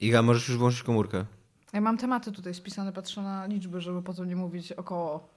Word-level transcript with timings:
Iga, 0.00 0.22
możesz 0.22 0.48
już 0.48 0.58
włączyć 0.58 0.82
komórkę. 0.82 1.24
Ja 1.72 1.80
mam 1.80 1.98
tematy 1.98 2.32
tutaj 2.32 2.54
spisane, 2.54 2.92
patrzę 2.92 3.22
na 3.22 3.46
liczby, 3.46 3.80
żeby 3.80 4.02
potem 4.02 4.28
nie 4.28 4.36
mówić 4.36 4.72
około. 4.72 5.28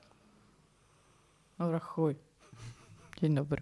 Dobra, 1.60 1.80
chuj. 1.80 2.16
Dzień 3.22 3.36
dobry. 3.36 3.62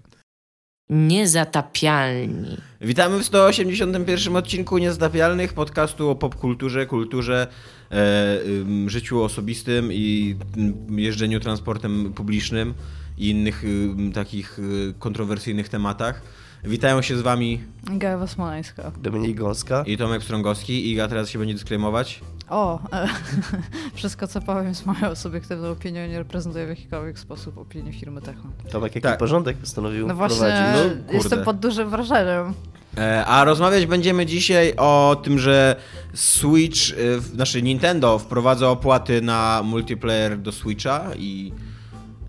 Niezatapialni. 0.89 2.57
Witamy 2.81 3.20
w 3.20 3.25
181 3.25 4.35
odcinku 4.35 4.77
Niezdapialnych, 4.77 5.54
podcastu 5.54 6.09
o 6.09 6.15
popkulturze, 6.15 6.85
kulturze, 6.85 7.47
e, 7.92 8.40
ym, 8.46 8.90
życiu 8.90 9.24
osobistym 9.24 9.90
i 9.94 10.36
ym, 10.58 11.00
jeżdżeniu 11.00 11.40
transportem 11.40 12.13
publicznym 12.13 12.74
i 13.18 13.29
innych 13.29 13.63
ym, 13.63 14.12
takich 14.12 14.60
y, 14.60 14.94
kontrowersyjnych 15.00 15.70
tematach. 15.70 16.22
Witają 16.63 17.02
się 17.02 17.17
z 17.17 17.21
wami 17.21 17.59
Gawa 17.84 18.27
Smoleńska. 18.27 18.91
Dominik 19.02 19.38
Gąska. 19.38 19.84
i 19.88 19.98
Tomek 19.98 20.23
Strągowski. 20.23 20.91
Iga 20.91 21.07
teraz 21.07 21.30
się 21.30 21.39
będzie 21.39 21.53
dysklejmować. 21.53 22.21
O, 22.49 22.80
e, 22.93 23.07
wszystko 23.95 24.27
co 24.27 24.41
powiem 24.41 24.67
jest 24.67 24.85
moją 24.85 25.15
subiektywną 25.15 25.71
opinią, 25.71 26.07
nie 26.07 26.17
reprezentuje 26.17 26.65
w 26.65 26.70
jakikolwiek 26.70 27.20
sposób 27.20 27.57
opinii 27.57 27.93
firmy 27.93 28.21
Techno. 28.21 28.49
Tomek 28.71 28.95
jaki 28.95 29.03
Tak. 29.03 29.20
porządek 29.20 29.57
postanowił 29.57 30.07
No 30.07 30.15
właśnie. 30.15 30.63
No, 30.73 30.81
kurde. 30.89 31.13
jestem 31.13 31.43
pod 31.43 31.59
dużym 31.59 31.89
wrażeniem. 31.89 32.53
E, 32.98 33.26
A 33.26 33.43
rozmawiać 33.43 33.85
będziemy 33.85 34.26
dzisiaj 34.26 34.73
o 34.77 35.21
tym, 35.23 35.39
że 35.39 35.76
Switch, 36.13 36.77
y, 36.99 37.20
w- 37.20 37.26
znaczy 37.26 37.62
Nintendo 37.62 38.20
wprowadza 38.20 38.70
opłaty 38.70 39.21
na 39.21 39.62
multiplayer 39.65 40.37
do 40.39 40.51
Switcha 40.51 41.03
i 41.17 41.53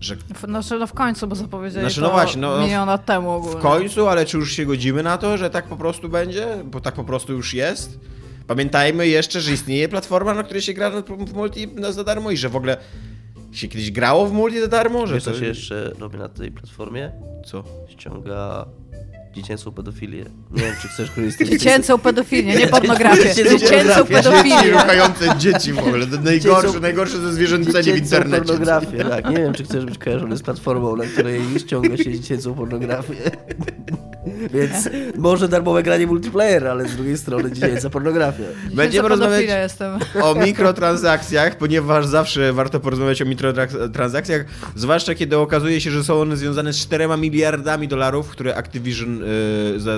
że 0.01 0.15
znaczy, 0.47 0.79
no 0.79 0.87
w 0.87 0.93
końcu, 0.93 1.27
bo 1.27 1.35
zapowiedzieli 1.35 1.81
Znaczy, 1.85 1.95
to 1.95 2.07
no 2.07 2.09
właśnie, 2.13 2.41
no, 2.41 2.59
milion 2.61 2.87
lat 2.87 3.05
temu 3.05 3.31
ogólnie. 3.31 3.59
w 3.59 3.61
końcu, 3.61 4.07
ale 4.07 4.25
czy 4.25 4.37
już 4.37 4.51
się 4.51 4.65
godzimy 4.65 5.03
na 5.03 5.17
to, 5.17 5.37
że 5.37 5.49
tak 5.49 5.65
po 5.65 5.77
prostu 5.77 6.09
będzie? 6.09 6.47
Bo 6.65 6.79
tak 6.81 6.93
po 6.93 7.03
prostu 7.03 7.33
już 7.33 7.53
jest. 7.53 7.99
Pamiętajmy 8.47 9.07
jeszcze, 9.07 9.41
że 9.41 9.51
istnieje 9.51 9.89
platforma, 9.89 10.33
na 10.33 10.43
której 10.43 10.61
się 10.61 10.73
gra 10.73 10.89
na- 10.89 11.01
w 11.25 11.33
multi 11.33 11.67
na- 11.67 11.91
za 11.91 12.03
darmo 12.03 12.31
i 12.31 12.37
że 12.37 12.49
w 12.49 12.55
ogóle 12.55 12.77
się 13.51 13.67
kiedyś 13.67 13.91
grało 13.91 14.25
w 14.27 14.33
multi 14.33 14.61
za 14.61 14.67
darmo, 14.67 15.07
że 15.07 15.13
Wiesz 15.13 15.23
to... 15.23 15.31
co 15.31 15.39
się 15.39 15.45
jeszcze 15.45 15.91
robi 15.99 16.17
na 16.17 16.29
tej 16.29 16.51
platformie? 16.51 17.11
Co? 17.45 17.63
Ściąga 17.87 18.65
dziecięcą 19.33 19.71
pedofilię. 19.71 20.25
Nie 20.51 20.63
wiem, 20.63 20.73
czy 20.81 20.87
chcesz 20.87 21.11
korzystać 21.11 21.47
Dziecięcą 21.47 21.97
pedofilię, 21.97 22.55
nie 22.55 22.67
pornografię. 22.67 23.35
Dziecięcą 23.35 24.05
pedofilię. 24.05 24.71
ruchające 24.71 25.37
dzieci 25.37 25.73
w 25.73 25.79
ogóle, 25.79 26.07
to 26.07 26.21
najgorsze, 26.21 26.79
najgorsze 26.79 27.17
ze 27.17 27.33
zwierzęcenie 27.33 27.93
w 27.93 27.97
internecie. 27.97 28.45
pornografię, 28.45 29.05
tak. 29.05 29.29
Nie 29.29 29.37
wiem, 29.37 29.53
czy 29.53 29.63
chcesz 29.63 29.85
być 29.85 29.97
kojarzony 29.97 30.37
z 30.37 30.41
platformą, 30.41 30.95
na 30.95 31.03
której 31.05 31.41
ściąga 31.59 31.97
się 31.97 32.11
dziecięcą 32.11 32.53
pornografię. 32.53 33.15
Więc 34.53 34.89
może 35.17 35.47
darmowe 35.47 35.83
granie 35.83 36.07
multiplayer, 36.07 36.67
ale 36.67 36.87
z 36.87 36.95
drugiej 36.95 37.17
strony 37.17 37.51
dziecięca 37.51 37.89
pornografia. 37.89 38.43
Będziemy 38.73 39.09
rozmawiać 39.09 39.45
jestem. 39.45 39.99
o 40.21 40.35
mikrotransakcjach, 40.35 41.57
ponieważ 41.57 42.05
zawsze 42.05 42.53
warto 42.53 42.79
porozmawiać 42.79 43.21
o 43.21 43.25
mikrotransakcjach, 43.25 44.45
zwłaszcza 44.75 45.15
kiedy 45.15 45.37
okazuje 45.37 45.81
się, 45.81 45.91
że 45.91 46.03
są 46.03 46.21
one 46.21 46.37
związane 46.37 46.73
z 46.73 46.77
4 46.77 47.07
miliardami 47.17 47.87
dolarów, 47.87 48.29
które 48.29 48.55
Activision 48.55 49.20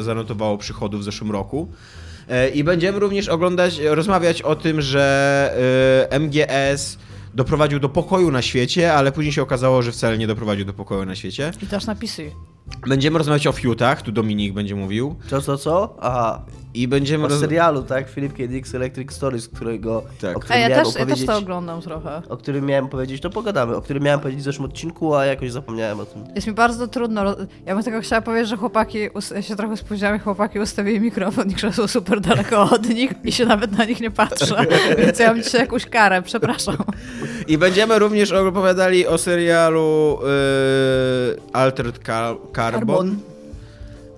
zanotowało 0.02 0.58
przychodów 0.58 1.02
w 1.02 1.04
zeszłym 1.04 1.32
roku. 1.32 1.68
E, 2.30 2.50
I 2.50 2.64
będziemy 2.64 3.00
również 3.00 3.30
oglądać, 3.30 3.80
rozmawiać 3.80 4.42
o 4.42 4.56
tym, 4.56 4.82
że 4.82 5.56
y, 6.12 6.20
MGS 6.20 6.98
doprowadził 7.34 7.80
do 7.80 7.90
pokoju 7.90 8.32
na 8.32 8.42
świecie, 8.42 8.94
ale 8.94 9.12
później 9.12 9.34
się 9.34 9.42
okazało, 9.42 9.82
że 9.82 9.92
wcale 9.92 10.18
nie 10.18 10.28
doprowadził 10.28 10.66
do 10.66 10.74
pokoju 10.74 11.06
na 11.06 11.16
świecie. 11.16 11.52
I 11.64 11.68
też 11.68 11.86
na 11.86 11.96
PC. 11.96 12.24
Będziemy 12.88 13.18
rozmawiać 13.18 13.48
o 13.48 13.52
fiutach, 13.52 14.02
tu 14.02 14.12
Dominik 14.12 14.54
będzie 14.54 14.76
mówił. 14.76 15.16
Co, 15.28 15.42
co, 15.42 15.58
co? 15.58 15.96
Aha, 16.02 16.46
I 16.74 16.88
będziemy 16.88 17.26
o 17.26 17.28
roz... 17.28 17.40
serialu, 17.40 17.84
tak? 17.84 18.10
Philip 18.10 18.34
K. 18.34 18.44
Dick's 18.44 18.76
Electric 18.76 19.14
Stories, 19.14 19.48
którego, 19.48 20.04
Tak. 20.22 20.38
o 20.38 20.40
którym 20.40 20.58
Ej, 20.58 20.62
ja 20.62 20.70
miałem 20.70 20.86
też, 20.86 20.94
ja 20.94 21.00
też 21.00 21.04
opowiedzieć... 21.04 21.28
to 21.28 21.38
oglądam 21.38 21.82
trochę. 21.82 22.22
o 22.30 22.38
którym 22.38 22.66
miałem 22.66 22.88
powiedzieć, 22.90 23.22
to 23.22 23.30
pogadamy, 23.30 23.76
o 23.76 23.82
którym 23.82 24.04
miałem 24.04 24.20
powiedzieć 24.20 24.42
w 24.42 24.44
zeszłym 24.44 24.66
odcinku, 24.66 25.16
a 25.16 25.26
jakoś 25.26 25.52
zapomniałem 25.52 26.00
o 26.00 26.06
tym. 26.06 26.24
Jest 26.36 26.48
mi 26.48 26.54
bardzo 26.54 26.88
trudno. 26.88 27.36
Ja 27.66 27.76
bym 27.76 27.84
tylko 27.84 28.02
chciała 28.02 28.22
powiedzieć, 28.22 28.50
że 28.50 28.58
chłopaki, 28.58 29.00
ja 29.36 29.42
się 29.42 29.56
trochę 29.56 29.78
spóźniałam, 29.78 30.18
i 30.18 30.20
chłopaki 30.20 30.60
ustawili 30.60 31.00
mikrofon 31.00 31.50
i 31.50 31.54
krzesło 31.54 31.88
super 31.88 32.22
daleko 32.22 32.62
od 32.62 32.90
nich 32.90 33.14
i 33.24 33.32
się 33.32 33.46
nawet 33.46 33.78
na 33.78 33.86
nich 33.86 34.02
nie 34.02 34.12
patrzę. 34.12 34.66
Więc 34.98 35.20
ja 35.20 35.28
mam 35.34 35.44
dzisiaj 35.44 35.62
jakąś 35.62 35.86
karę, 35.86 36.22
przepraszam. 36.22 36.78
I 37.48 37.58
będziemy 37.58 38.00
również 38.00 38.32
opowiadali 38.32 39.08
o 39.08 39.18
serialu 39.18 40.20
y, 40.22 41.54
Altered 41.54 42.00
Car- 42.00 42.38
Carbon, 42.56 42.88
Carbon. 42.88 43.18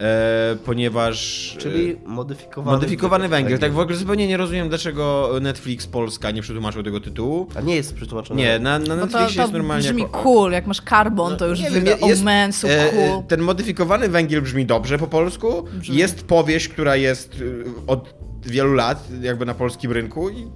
E, 0.01 0.55
ponieważ... 0.65 1.55
Czyli 1.59 1.91
e, 1.91 1.95
modyfikowany... 2.07 2.77
modyfikowany 2.77 3.27
węgiel. 3.27 3.59
Tak 3.59 3.73
w 3.73 3.79
ogóle 3.79 3.97
zupełnie 3.97 4.27
nie 4.27 4.37
rozumiem, 4.37 4.69
dlaczego 4.69 5.31
Netflix 5.41 5.87
Polska 5.87 6.31
nie 6.31 6.41
przetłumaczył 6.41 6.83
tego 6.83 6.99
tytułu. 6.99 7.47
A 7.55 7.61
nie 7.61 7.75
jest 7.75 7.95
przetłumaczone. 7.95 8.41
Nie, 8.41 8.59
na, 8.59 8.79
na 8.79 8.85
to, 8.85 8.95
Netflixie 8.95 9.35
to 9.35 9.41
jest 9.41 9.53
normalnie 9.53 9.83
brzmi 9.83 10.01
jako... 10.01 10.23
cool, 10.23 10.51
jak 10.51 10.67
masz 10.67 10.81
carbon, 10.89 11.37
to 11.37 11.47
już 11.47 11.59
Nie 11.59 11.71
wygląda, 11.71 11.97
wiem, 11.99 12.09
jest- 12.09 12.21
oh 12.21 12.31
man, 12.31 12.53
so 12.53 12.69
e, 12.69 12.89
cool. 12.89 13.23
Ten 13.27 13.41
modyfikowany 13.41 14.09
węgiel 14.09 14.41
brzmi 14.41 14.65
dobrze 14.65 14.97
po 14.97 15.07
polsku. 15.07 15.65
Brzmi. 15.73 15.97
Jest 15.97 16.23
powieść, 16.27 16.67
która 16.67 16.95
jest 16.95 17.41
y, 17.41 17.63
od 17.87 18.13
wielu 18.45 18.73
lat 18.73 19.07
jakby 19.21 19.45
na 19.45 19.53
polskim 19.53 19.91
rynku 19.91 20.29
i 20.29 20.47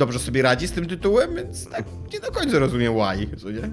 dobrze 0.00 0.18
sobie 0.18 0.42
radzi 0.42 0.68
z 0.68 0.72
tym 0.72 0.86
tytułem, 0.86 1.36
więc 1.36 1.68
tak 1.68 1.84
nie 2.12 2.20
do 2.20 2.32
końca 2.32 2.58
rozumiem 2.58 2.94
why, 2.94 3.36
co 3.36 3.50
nie? 3.50 3.70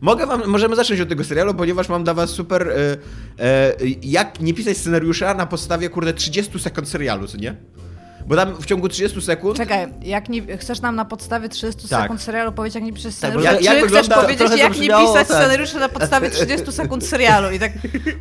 Mogę 0.00 0.26
wam, 0.26 0.46
możemy 0.46 0.76
zacząć 0.76 1.00
od 1.00 1.08
tego 1.08 1.24
serialu, 1.24 1.54
ponieważ 1.54 1.88
mam 1.88 2.04
dla 2.04 2.14
was 2.14 2.30
super 2.30 2.68
e, 2.68 2.74
e, 3.44 3.72
jak 4.02 4.40
nie 4.40 4.54
pisać 4.54 4.76
scenariusza 4.76 5.34
na 5.34 5.46
podstawie 5.46 5.88
kurde 5.88 6.12
30 6.14 6.58
sekund 6.60 6.88
serialu, 6.88 7.26
co 7.26 7.36
nie? 7.38 7.54
Bo 8.26 8.36
tam 8.36 8.54
w 8.62 8.66
ciągu 8.66 8.88
30 8.88 9.22
sekund 9.22 9.56
Czekaj, 9.56 9.88
jak 10.02 10.28
nie, 10.28 10.56
chcesz 10.56 10.80
nam 10.80 10.96
na 10.96 11.04
podstawie 11.04 11.48
30 11.48 11.88
Tak. 11.88 12.02
sekund 12.02 12.22
serialu 12.22 12.52
powiedzieć, 12.52 12.74
jak 12.74 12.84
nie 12.84 12.92
piszesz 12.92 13.14
Tak, 13.16 13.30
scenariusza, 13.32 13.72
jak- 13.72 13.82
czy 13.82 13.88
chcesz 13.88 14.08
powiedzieć, 14.08 14.58
jak 14.58 14.72
nie 14.78 14.88
pisać 14.88 15.14
tak. 15.14 15.26
scenariusza 15.26 15.78
na 15.78 15.88
podstawie 15.88 16.30
30 16.30 16.72
sekund 16.72 17.06
serialu 17.06 17.50
i 17.50 17.58
tak, 17.58 17.72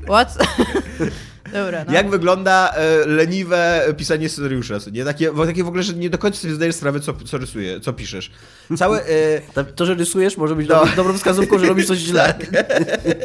what? 0.08 0.38
Dobra, 1.54 1.84
no. 1.88 1.94
Jak 1.94 2.10
wygląda 2.10 2.70
e, 2.74 3.06
leniwe 3.06 3.86
pisanie 3.98 4.30
scenariusza? 4.30 4.78
Nie? 4.92 5.06
Takie, 5.06 5.32
takie 5.46 5.64
w 5.64 5.68
ogóle, 5.68 5.84
że 5.84 5.94
nie 5.94 6.10
do 6.10 6.18
końca 6.18 6.40
sobie 6.40 6.54
zdajesz 6.54 6.76
sprawę, 6.76 7.00
co, 7.00 7.14
co 7.14 7.38
rysuje, 7.38 7.80
co 7.80 7.94
piszesz. 7.94 8.32
Całe, 8.78 9.06
e, 9.06 9.42
To, 9.54 9.64
to, 9.64 9.86
że 9.86 9.94
rysujesz, 9.94 10.38
może 10.38 10.56
być 10.56 10.68
No. 10.70 10.76
dobrą- 10.76 10.96
dobrą 10.96 11.14
wskazówką, 11.14 11.60
że 11.60 11.66
robisz 11.66 11.86
coś 11.88 11.98
źle. 12.10 12.34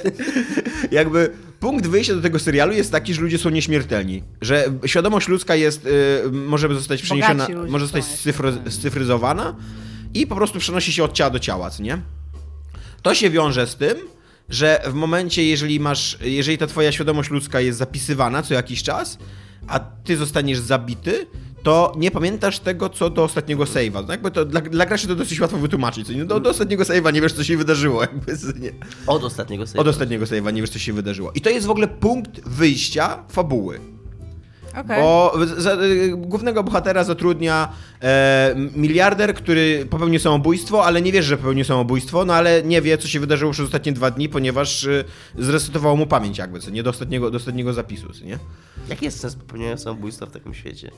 jakby 0.91 1.31
punkt 1.61 1.87
wyjścia 1.87 2.15
do 2.15 2.23
tego 2.23 2.39
serialu 2.39 2.73
jest 2.73 2.93
taki, 2.93 3.15
że 3.15 3.23
ludzie 3.23 3.39
są 3.39 3.51
nieśmiertelni. 3.51 4.23
Że 4.41 4.65
świadomość 4.87 5.29
ludzka 5.29 5.55
jest, 5.55 5.87
e, 6.27 6.31
może 6.33 6.75
zostać 6.75 7.03
przeniesiona, 7.03 7.47
może 7.69 7.85
zostać 7.85 8.05
są 8.05 8.17
scyfro, 8.17 8.53
scyfryzowana 8.69 9.57
i 10.15 10.27
po 10.27 10.37
prostu 10.37 10.59
przenosi 10.59 10.93
się 10.93 11.05
od 11.05 11.13
ciała 11.13 11.31
do 11.31 11.39
ciała, 11.39 11.71
co 11.71 11.83
nie? 11.83 11.99
To 13.03 13.15
się 13.15 13.31
wiąże 13.31 13.67
z 13.67 13.77
tym, 13.77 13.97
że 14.49 14.83
w 14.87 14.95
momencie, 14.95 15.45
jeżeli 15.45 15.81
masz, 15.81 16.19
jeżeli 16.21 16.59
ta 16.59 16.67
twoja 16.67 16.93
świadomość 16.93 17.31
ludzka 17.31 17.61
jest 17.61 17.79
zapisywana 17.79 18.43
co 18.43 18.55
jakiś 18.55 18.83
czas, 18.83 19.19
a 19.69 19.81
ty 19.81 20.17
zostaniesz 20.17 20.59
zabity, 20.59 21.27
to 21.63 21.93
nie 21.97 22.11
pamiętasz 22.11 22.59
tego, 22.59 22.89
co 22.89 23.11
do 23.11 23.25
ostatniego 23.25 23.65
save'a. 23.65 24.05
No 24.07 24.13
jakby 24.13 24.31
to 24.31 24.45
dla, 24.45 24.61
dla 24.61 24.87
graczy 24.87 25.09
to 25.09 25.15
dosyć 25.15 25.41
łatwo 25.41 25.59
wytłumaczyć. 25.59 26.07
Co 26.07 26.13
nie? 26.13 26.25
Do, 26.25 26.41
do 26.41 26.51
ostatniego 26.51 26.85
save'a 26.85 27.13
nie 27.13 27.21
wiesz, 27.21 27.33
co 27.33 27.45
się 27.45 27.57
wydarzyło. 27.57 28.01
Jakby, 28.01 28.33
nie? 28.61 28.73
Od 29.07 29.25
ostatniego 29.25 29.65
save'a. 29.65 29.81
Od 29.81 29.89
ostatniego 29.89 30.25
save'a 30.25 30.53
nie 30.53 30.61
wiesz, 30.61 30.71
co 30.71 30.79
się 30.79 30.93
wydarzyło. 30.93 31.33
I 31.35 31.41
to 31.41 31.51
jest 31.51 31.67
w 31.67 31.71
ogóle 31.71 31.89
punkt 31.89 32.49
wyjścia 32.49 33.25
fabuły. 33.29 33.96
Okej. 34.77 35.03
Bo 35.03 35.33
za, 35.57 35.73
y, 35.75 36.09
głównego 36.17 36.63
bohatera 36.63 37.05
zatrudnia 37.05 37.69
e, 38.03 38.55
miliarder, 38.77 39.35
który 39.35 39.87
popełnił 39.91 40.21
samobójstwo, 40.21 40.85
ale 40.85 41.03
nie 41.03 41.13
wiesz, 41.13 41.25
że 41.25 41.37
popełnił 41.37 41.65
samobójstwo, 41.65 42.25
no 42.25 42.35
ale 42.35 42.63
nie 42.63 42.83
wie, 42.83 42.99
co 42.99 43.09
się 43.09 43.21
wydarzyło 43.21 43.53
przez 43.53 43.65
ostatnie 43.65 43.93
dwa 43.93 44.11
dni, 44.11 44.29
ponieważ 44.29 44.85
y, 44.85 45.05
zresetowało 45.39 45.97
mu 45.97 46.07
pamięć 46.07 46.39
jakby, 46.39 46.61
co 46.61 46.71
nie? 46.71 46.83
Do 46.83 46.91
ostatniego, 46.91 47.31
do 47.31 47.37
ostatniego 47.37 47.73
zapisu, 47.73 48.13
co 48.13 48.25
nie? 48.25 48.39
Jaki 48.89 49.05
jest 49.05 49.21
sens 49.21 49.35
popełniania 49.37 49.77
samobójstwa 49.77 50.27
w 50.27 50.31
takim 50.31 50.55
świecie? 50.55 50.91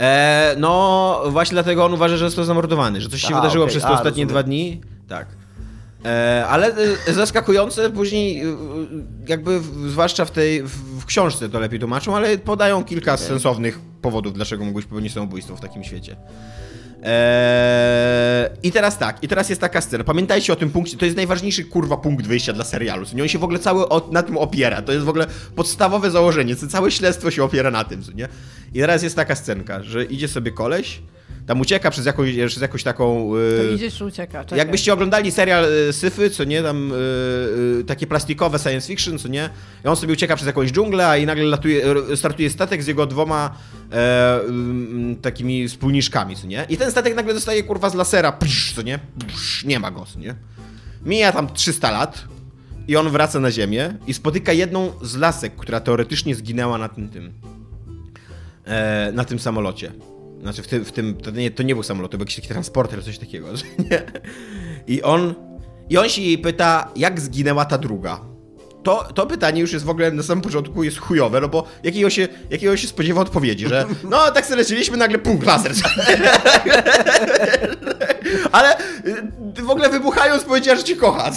E, 0.00 0.54
no, 0.58 1.22
właśnie 1.28 1.54
dlatego 1.54 1.84
on 1.84 1.94
uważa, 1.94 2.16
że 2.16 2.26
został 2.26 2.44
zamordowany, 2.44 3.00
że 3.00 3.08
coś 3.08 3.20
się 3.20 3.34
A, 3.34 3.40
wydarzyło 3.40 3.64
okej, 3.64 3.70
przez 3.72 3.82
te 3.82 3.88
a, 3.88 3.92
ostatnie 3.92 4.10
rozumiem. 4.24 4.28
dwa 4.28 4.42
dni. 4.42 4.80
Tak. 5.08 5.26
E, 6.04 6.46
ale 6.48 6.74
e, 7.06 7.12
zaskakujące 7.12 7.90
później, 7.90 8.42
e, 8.42 8.56
jakby 9.28 9.60
zwłaszcza 9.86 10.24
w 10.24 10.30
tej, 10.30 10.62
w, 10.62 11.04
książce 11.04 11.48
to 11.48 11.60
lepiej 11.60 11.80
tłumaczą, 11.80 12.16
ale 12.16 12.38
podają 12.38 12.84
kilka 12.84 13.16
sensownych 13.16 13.78
powodów, 14.02 14.32
dlaczego 14.32 14.64
mógłbyś 14.64 14.84
popełnić 14.84 15.12
samobójstwo 15.12 15.56
w 15.56 15.60
takim 15.60 15.84
świecie. 15.84 16.16
Eee, 17.02 18.48
I 18.62 18.72
teraz 18.72 18.98
tak, 18.98 19.22
i 19.22 19.28
teraz 19.28 19.48
jest 19.48 19.60
taka 19.60 19.80
scena. 19.80 20.04
Pamiętajcie 20.04 20.52
o 20.52 20.56
tym 20.56 20.70
punkcie, 20.70 20.96
to 20.96 21.04
jest 21.04 21.16
najważniejszy 21.16 21.64
kurwa 21.64 21.96
punkt 21.96 22.26
wyjścia 22.26 22.52
dla 22.52 22.64
serialu. 22.64 23.06
co 23.06 23.16
Nie 23.16 23.22
on 23.22 23.28
się 23.28 23.38
w 23.38 23.44
ogóle 23.44 23.58
cały 23.58 23.88
o, 23.88 24.08
na 24.12 24.22
tym 24.22 24.38
opiera. 24.38 24.82
To 24.82 24.92
jest 24.92 25.04
w 25.04 25.08
ogóle 25.08 25.26
podstawowe 25.56 26.10
założenie. 26.10 26.56
Całe 26.56 26.90
śledztwo 26.90 27.30
się 27.30 27.44
opiera 27.44 27.70
na 27.70 27.84
tym, 27.84 28.02
co 28.02 28.12
nie? 28.12 28.28
I 28.74 28.80
teraz 28.80 29.02
jest 29.02 29.16
taka 29.16 29.34
scenka, 29.34 29.82
że 29.82 30.04
idzie 30.04 30.28
sobie 30.28 30.50
koleś, 30.50 31.02
tam 31.46 31.60
ucieka 31.60 31.90
przez 31.90 32.06
jakąś, 32.06 32.30
przez 32.46 32.62
jakąś 32.62 32.82
taką... 32.82 33.30
To 33.56 33.64
y, 33.64 33.74
idzie 33.74 33.90
czy 33.90 34.04
ucieka? 34.04 34.44
Czekaj. 34.44 34.58
Jakbyście 34.58 34.92
oglądali 34.92 35.30
serial 35.30 35.64
y, 35.88 35.92
Syfy, 35.92 36.30
co 36.30 36.44
nie, 36.44 36.62
tam 36.62 36.92
y, 36.92 37.84
takie 37.86 38.06
plastikowe 38.06 38.58
science 38.58 38.88
fiction, 38.88 39.18
co 39.18 39.28
nie, 39.28 39.50
i 39.84 39.88
on 39.88 39.96
sobie 39.96 40.12
ucieka 40.12 40.36
przez 40.36 40.46
jakąś 40.46 40.72
dżunglę, 40.72 41.08
a 41.08 41.16
i 41.16 41.26
nagle 41.26 41.44
latuje, 41.44 41.84
startuje 42.16 42.50
statek 42.50 42.82
z 42.82 42.86
jego 42.86 43.06
dwoma 43.06 43.56
e, 43.92 44.40
takimi 45.22 45.68
wspólniczkami, 45.68 46.36
co 46.36 46.46
nie, 46.46 46.66
i 46.68 46.76
ten 46.76 46.90
statek 46.90 47.16
nagle 47.16 47.34
dostaje 47.34 47.62
kurwa 47.62 47.90
z 47.90 47.94
lasera, 47.94 48.32
psz, 48.32 48.74
co 48.74 48.82
nie, 48.82 48.98
psz, 49.26 49.64
nie 49.64 49.80
ma 49.80 49.90
go, 49.90 50.06
co 50.12 50.18
nie. 50.18 50.34
Mija 51.04 51.32
tam 51.32 51.54
300 51.54 51.90
lat 51.90 52.24
i 52.88 52.96
on 52.96 53.10
wraca 53.10 53.40
na 53.40 53.50
ziemię 53.50 53.94
i 54.06 54.14
spotyka 54.14 54.52
jedną 54.52 54.92
z 55.02 55.16
lasek, 55.16 55.56
która 55.56 55.80
teoretycznie 55.80 56.34
zginęła 56.34 56.78
na 56.78 56.88
tym, 56.88 57.08
tym 57.08 57.32
e, 58.64 59.12
na 59.12 59.24
tym 59.24 59.38
samolocie. 59.38 59.92
Znaczy 60.42 60.62
w 60.62 60.66
tym, 60.66 60.84
w 60.84 60.92
tym 60.92 61.14
to, 61.14 61.30
nie, 61.30 61.50
to 61.50 61.62
nie 61.62 61.74
był 61.74 61.82
samolot, 61.82 62.10
to 62.10 62.18
był 62.18 62.22
jakiś 62.22 62.36
taki 62.36 62.48
transporter, 62.48 63.04
coś 63.04 63.18
takiego. 63.18 63.48
Nie? 63.90 64.02
I 64.86 65.02
on, 65.02 65.34
I 65.90 65.98
on 65.98 66.08
się 66.08 66.22
jej 66.22 66.38
pyta, 66.38 66.90
jak 66.96 67.20
zginęła 67.20 67.64
ta 67.64 67.78
druga. 67.78 68.20
To, 68.82 69.08
to 69.14 69.26
pytanie 69.26 69.60
już 69.60 69.72
jest 69.72 69.84
w 69.84 69.90
ogóle 69.90 70.10
na 70.10 70.22
samym 70.22 70.42
początku 70.42 70.84
jest 70.84 70.98
chujowe, 70.98 71.40
no 71.40 71.48
bo 71.48 71.66
jakiego 71.82 72.10
się, 72.10 72.28
jakiego 72.50 72.76
się 72.76 72.88
spodziewa 72.88 73.20
odpowiedzi, 73.20 73.68
że 73.68 73.86
no 74.04 74.30
tak 74.30 74.44
sobie 74.46 74.56
leciliśmy, 74.56 74.96
nagle 74.96 75.18
punkt 75.18 75.46
laser. 75.46 75.72
Ale 78.52 78.78
y, 78.78 79.62
w 79.62 79.70
ogóle 79.70 79.88
wybuchając 79.88 80.44
powiedziała, 80.44 80.76
że 80.76 80.84
cię 80.84 80.96
kocha. 80.96 81.32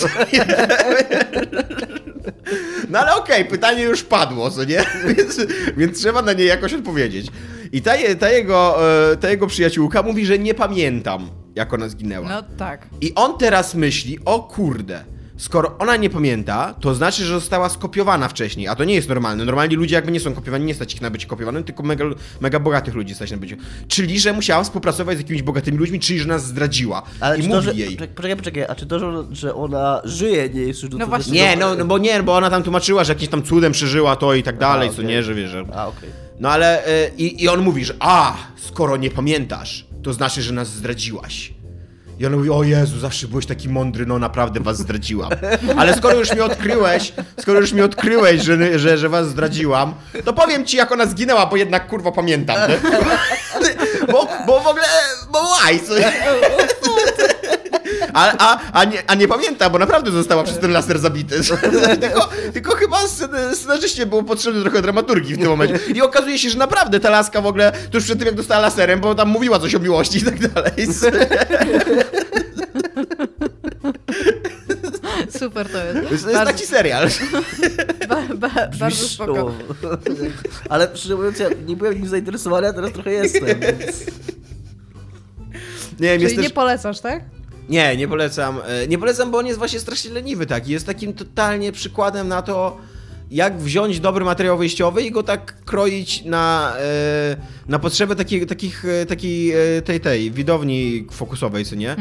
No 2.90 3.00
ale 3.00 3.16
okej, 3.16 3.46
pytanie 3.46 3.84
już 3.84 4.04
padło, 4.04 4.52
co 4.52 4.64
nie? 4.64 4.86
Więc, 5.18 5.38
więc 5.78 6.00
trzeba 6.00 6.22
na 6.22 6.34
nie 6.34 6.44
jakoś 6.44 6.74
odpowiedzieć. 6.74 7.28
I 7.74 7.82
ta, 7.82 7.96
je- 7.96 8.16
ta, 8.16 8.30
jego, 8.30 8.78
e, 9.12 9.18
ta 9.18 9.30
jego 9.30 9.48
przyjaciółka 9.48 10.04
mówi, 10.04 10.26
że 10.26 10.40
nie 10.40 10.54
pamiętam, 10.54 11.30
jak 11.56 11.74
ona 11.74 11.90
zginęła. 11.90 12.30
No 12.30 12.44
tak. 12.58 12.88
I 13.02 13.14
on 13.16 13.38
teraz 13.38 13.76
myśli, 13.76 14.20
o 14.26 14.40
kurde, 14.40 15.04
skoro 15.38 15.76
ona 15.80 15.96
nie 15.96 16.10
pamięta, 16.10 16.76
to 16.80 16.96
znaczy, 16.96 17.24
że 17.26 17.34
została 17.34 17.70
skopiowana 17.70 18.28
wcześniej, 18.28 18.68
a 18.68 18.76
to 18.76 18.84
nie 18.84 18.94
jest 18.96 19.10
normalne. 19.10 19.46
Normalni 19.46 19.76
ludzie 19.76 19.96
jakby 19.96 20.12
nie 20.12 20.20
są 20.20 20.34
kopiowani, 20.34 20.66
nie 20.66 20.74
stać 20.74 20.94
ich 20.94 21.02
na 21.02 21.10
bycie 21.10 21.28
kopiowanym, 21.28 21.64
tylko 21.64 21.84
mega, 21.84 22.06
mega 22.42 22.60
bogatych 22.60 22.94
ludzi 22.94 23.16
stać 23.16 23.32
na 23.32 23.38
bycie. 23.38 23.58
Czyli, 23.88 24.20
że 24.20 24.34
musiała 24.34 24.64
współpracować 24.64 25.18
z 25.18 25.22
jakimiś 25.22 25.42
bogatymi 25.42 25.78
ludźmi, 25.78 26.00
czyli, 26.00 26.20
że 26.20 26.28
nas 26.28 26.46
zdradziła. 26.46 27.02
Ale 27.20 27.38
I 27.38 27.42
czy 27.42 27.48
mówi 27.48 27.58
to, 27.60 27.62
że, 27.62 27.74
jej. 27.80 27.98
Poczekaj, 27.98 28.36
poczekaj, 28.36 28.64
a 28.70 28.76
czy 28.76 28.86
to, 28.86 29.26
że, 29.32 29.56
ona 29.56 30.02
żyje, 30.04 30.50
nie 30.50 30.62
jest 30.62 30.82
już 30.82 30.92
do 30.92 30.98
No 30.98 31.08
właśnie. 31.08 31.34
Nie, 31.34 31.56
no, 31.56 31.76
no 31.76 31.86
bo 31.86 31.98
nie, 31.98 32.24
bo 32.24 32.36
ona 32.36 32.50
tam 32.50 32.64
tłumaczyła, 32.64 33.04
że 33.04 33.14
jakimś 33.14 33.30
tam 33.32 33.44
cudem 33.44 33.72
przeżyła 33.72 34.16
to 34.16 34.34
i 34.34 34.44
tak 34.44 34.58
dalej, 34.58 34.90
co 34.90 34.96
okej. 34.96 35.06
nie, 35.06 35.24
że 35.24 35.34
wiesz, 35.36 35.50
że... 35.50 35.66
A, 35.76 35.88
okej. 35.88 36.23
No 36.40 36.50
ale 36.50 36.88
y, 36.88 37.12
i, 37.18 37.48
on 37.50 37.60
mówi, 37.62 37.86
że 37.86 37.94
a, 38.00 38.38
skoro 38.58 38.98
nie 38.98 39.10
pamiętasz, 39.12 39.86
to 40.04 40.14
znaczy, 40.14 40.42
że 40.42 40.54
nas 40.54 40.68
zdradziłaś. 40.68 41.54
I 42.20 42.26
on 42.26 42.34
mówi, 42.38 42.50
o 42.50 42.64
Jezu, 42.64 43.00
zawsze 43.00 43.28
byłeś 43.28 43.46
taki 43.46 43.70
mądry, 43.70 44.06
no 44.06 44.20
naprawdę 44.20 44.60
was 44.60 44.78
zdradziłam. 44.78 45.32
Ale 45.78 45.98
skoro 45.98 46.16
już 46.20 46.32
mnie 46.32 46.44
odkryłeś, 46.44 47.14
skoro 47.40 47.60
już 47.60 47.74
mnie 47.74 47.86
odkryłeś, 47.86 48.42
że, 48.42 48.80
że, 48.80 48.98
że 48.98 49.10
was 49.10 49.28
zdradziłam, 49.30 49.94
to 50.26 50.34
powiem 50.34 50.66
ci, 50.66 50.78
jak 50.78 50.92
ona 50.92 51.06
zginęła, 51.06 51.46
bo 51.46 51.56
jednak 51.56 51.88
kurwa 51.88 52.12
pamiętam. 52.12 52.70
Nie? 52.70 52.78
Bo, 54.12 54.28
bo 54.48 54.60
w 54.60 54.68
ogóle, 54.68 54.86
bo 55.32 55.40
łaj? 55.40 55.82
A, 58.14 58.38
a, 58.38 58.60
a, 58.72 58.84
nie, 58.84 59.10
a 59.10 59.16
nie 59.16 59.28
pamięta, 59.28 59.70
bo 59.70 59.80
naprawdę 59.80 60.12
została 60.12 60.44
przez 60.44 60.60
ten 60.60 60.72
laser 60.72 61.00
zabity. 61.00 61.36
tylko, 62.02 62.30
tylko 62.54 62.76
chyba 62.76 62.98
scen- 62.98 63.56
scenarzyście 63.56 64.06
było 64.06 64.24
potrzebne 64.24 64.62
trochę 64.62 64.82
dramaturgii 64.82 65.36
w 65.36 65.38
tym 65.38 65.48
momencie. 65.48 65.80
I 65.96 66.02
okazuje 66.02 66.38
się, 66.38 66.50
że 66.50 66.58
naprawdę 66.58 67.00
ta 67.00 67.10
laska 67.10 67.42
w 67.42 67.48
ogóle, 67.48 67.72
tuż 67.92 68.04
przed 68.04 68.20
tym 68.20 68.26
jak 68.26 68.36
dostała 68.36 68.62
laserem, 68.62 69.00
bo 69.00 69.16
tam 69.16 69.30
mówiła 69.30 69.60
coś 69.60 69.76
o 69.76 69.80
miłości 69.80 70.18
i 70.18 70.22
tak 70.22 70.48
dalej. 70.50 70.72
Super 75.40 75.70
to 75.70 75.86
jest. 75.86 76.08
To 76.08 76.14
jest, 76.14 76.26
bardzo, 76.26 76.46
taki 76.46 76.66
serial. 76.66 77.10
ba, 78.10 78.22
ba, 78.36 78.50
bardzo 78.80 79.08
spoko. 79.08 79.52
Ale 80.70 80.88
szczerze 80.94 81.16
mówiąc, 81.16 81.40
ja 81.40 81.50
nie 81.66 81.76
byłem 81.76 81.94
nim 81.94 82.08
zainteresowany, 82.08 82.68
a 82.68 82.74
teraz 82.74 82.92
trochę 82.92 83.12
jestem. 83.12 83.46
Więc... 83.60 84.06
Nie 86.00 86.20
Czyli 86.20 86.36
też... 86.36 86.44
nie 86.44 86.50
polecasz, 86.50 87.00
tak? 87.00 87.24
Nie, 87.70 87.98
nie 87.98 88.08
polecam. 88.08 88.60
E, 88.68 88.88
Nie 88.88 88.98
polecam, 88.98 89.32
bo 89.32 89.38
on 89.38 89.46
jest 89.46 89.60
właśnie 89.60 89.80
strasznie 89.80 90.12
leniwy, 90.12 90.46
tak. 90.46 90.68
Jest 90.68 90.86
takim 90.86 91.14
totalnie 91.14 91.72
przykładem 91.72 92.28
na 92.28 92.42
to, 92.42 92.78
jak 93.34 93.58
wziąć 93.58 94.00
dobry 94.00 94.26
materiał 94.26 94.58
wyjściowy 94.58 95.02
i 95.02 95.12
go 95.12 95.24
tak 95.24 95.66
kroić 95.66 96.26
na, 96.26 96.74
e, 96.80 97.38
na 97.68 97.80
potrzeby 97.80 98.16
takiej, 98.16 98.46
takich, 98.46 98.86
e, 98.86 99.06
takiej 99.06 99.54
tej, 99.86 100.00
tej 100.00 100.32
widowni 100.32 101.08
fokusowej, 101.12 101.66
co 101.66 101.76
nie? 101.76 101.96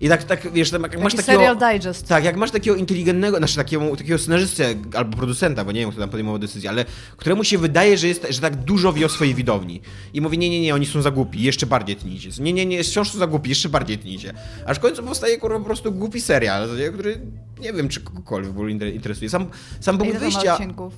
I 0.00 0.08
tak, 0.08 0.24
tak, 0.24 0.52
wiesz, 0.52 0.72
jak 0.72 0.82
masz 0.82 0.90
Taki 0.90 1.16
takiego... 1.16 1.22
serial 1.24 1.58
digest. 1.74 2.08
Tak, 2.08 2.24
jak 2.24 2.36
masz 2.36 2.50
takiego 2.50 2.76
inteligentnego, 2.76 3.36
znaczy 3.38 3.56
takiego, 3.56 3.96
takiego 3.96 4.18
scenarzystę 4.18 4.74
albo 4.94 5.16
producenta, 5.16 5.64
bo 5.64 5.72
nie 5.72 5.80
wiem, 5.80 5.90
kto 5.90 6.00
tam 6.00 6.10
podejmował 6.10 6.38
decyzję, 6.38 6.70
ale 6.70 6.84
któremu 7.16 7.44
się 7.44 7.58
wydaje, 7.58 7.98
że, 7.98 8.08
jest, 8.08 8.26
że 8.30 8.40
tak 8.40 8.56
dużo 8.56 8.92
wie 8.92 9.06
o 9.06 9.08
swojej 9.08 9.34
widowni. 9.34 9.80
I 10.14 10.20
mówi, 10.20 10.38
nie, 10.38 10.50
nie, 10.50 10.60
nie, 10.60 10.74
oni 10.74 10.86
są 10.86 11.02
za 11.02 11.10
głupi, 11.10 11.42
jeszcze 11.42 11.66
bardziej 11.66 11.96
tnijcie. 11.96 12.30
Nie, 12.40 12.52
nie, 12.52 12.66
nie, 12.66 12.84
wciąż 12.84 13.10
są 13.10 13.18
za 13.18 13.26
głupi, 13.26 13.48
jeszcze 13.48 13.68
bardziej 13.68 13.98
tnijcie. 13.98 14.34
Aż 14.66 14.76
w 14.76 14.80
końcu 14.80 15.02
powstaje 15.02 15.38
kurwa, 15.38 15.58
po 15.58 15.64
prostu 15.64 15.92
głupi 15.92 16.20
serial, 16.20 16.68
który 16.94 17.20
nie 17.60 17.72
wiem, 17.72 17.88
czy 17.88 18.00
kogokolwiek 18.00 18.52
w 18.52 18.56
ogóle 18.56 18.72
inter- 18.74 18.94
interesuje. 18.94 19.30
Sam, 19.30 19.46
sam 19.80 19.98
punkt 19.98 20.16
wyjścia... 20.18 20.52
odcinków? 20.52 20.94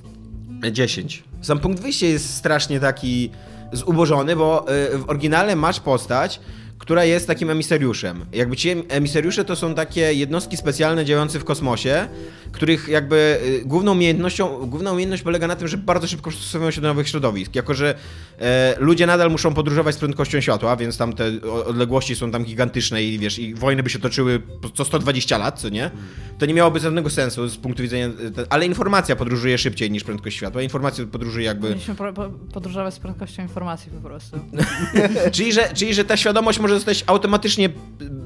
10. 0.71 1.23
Sam 1.41 1.59
punkt 1.59 1.81
wyjścia 1.81 2.07
jest 2.07 2.33
strasznie 2.33 2.79
taki 2.79 3.29
zubożony, 3.73 4.35
bo 4.35 4.65
y, 4.93 4.97
w 4.97 5.09
oryginale 5.09 5.55
masz 5.55 5.79
postać, 5.79 6.39
która 6.85 7.05
jest 7.05 7.27
takim 7.27 7.49
emisariuszem. 7.49 8.25
Jakby 8.33 8.55
ci 8.55 8.69
em- 8.69 8.83
emisariusze 8.89 9.45
to 9.45 9.55
są 9.55 9.75
takie 9.75 10.13
jednostki 10.13 10.57
specjalne 10.57 11.05
działające 11.05 11.39
w 11.39 11.43
kosmosie, 11.43 12.07
których 12.51 12.87
jakby 12.87 13.39
y, 13.61 13.65
główną 13.65 13.91
umiejętnością, 13.91 14.67
główna 14.67 14.91
umiejętność 14.91 15.23
polega 15.23 15.47
na 15.47 15.55
tym, 15.55 15.67
że 15.67 15.77
bardzo 15.77 16.07
szybko 16.07 16.29
przystosowują 16.29 16.71
się 16.71 16.81
do 16.81 16.87
nowych 16.87 17.09
środowisk. 17.09 17.55
Jako, 17.55 17.73
że 17.73 17.95
e, 18.39 18.75
ludzie 18.79 19.05
nadal 19.07 19.31
muszą 19.31 19.53
podróżować 19.53 19.95
z 19.95 19.97
prędkością 19.97 20.41
światła, 20.41 20.75
więc 20.75 20.97
tam 20.97 21.13
te 21.13 21.25
odległości 21.65 22.15
są 22.15 22.31
tam 22.31 22.43
gigantyczne 22.43 23.03
i 23.03 23.19
wiesz, 23.19 23.39
i 23.39 23.53
wojny 23.55 23.83
by 23.83 23.89
się 23.89 23.99
toczyły 23.99 24.41
co 24.73 24.85
120 24.85 25.37
lat, 25.37 25.59
co 25.59 25.69
nie? 25.69 25.91
To 26.39 26.45
nie 26.45 26.53
miałoby 26.53 26.79
żadnego 26.79 27.09
sensu 27.09 27.47
z 27.49 27.57
punktu 27.57 27.83
widzenia, 27.83 28.09
te- 28.35 28.45
ale 28.49 28.65
informacja 28.65 29.15
podróżuje 29.15 29.57
szybciej 29.57 29.91
niż 29.91 30.03
prędkość 30.03 30.37
światła. 30.37 30.61
Informacja 30.61 31.05
podróżuje 31.05 31.45
jakby 31.45 31.67
Powinniśmy 31.67 31.95
po, 31.95 32.13
po, 32.13 32.29
podróżować 32.53 32.93
z 32.93 32.99
prędkością 32.99 33.41
informacji 33.43 33.91
po 33.91 34.09
prostu. 34.09 34.39
Czyli 35.31 35.53
że, 35.53 35.69
czyli, 35.73 35.93
że 35.93 36.05
ta 36.05 36.17
świadomość 36.17 36.59
może 36.59 36.74
zostać 36.75 37.03
automatycznie 37.07 37.69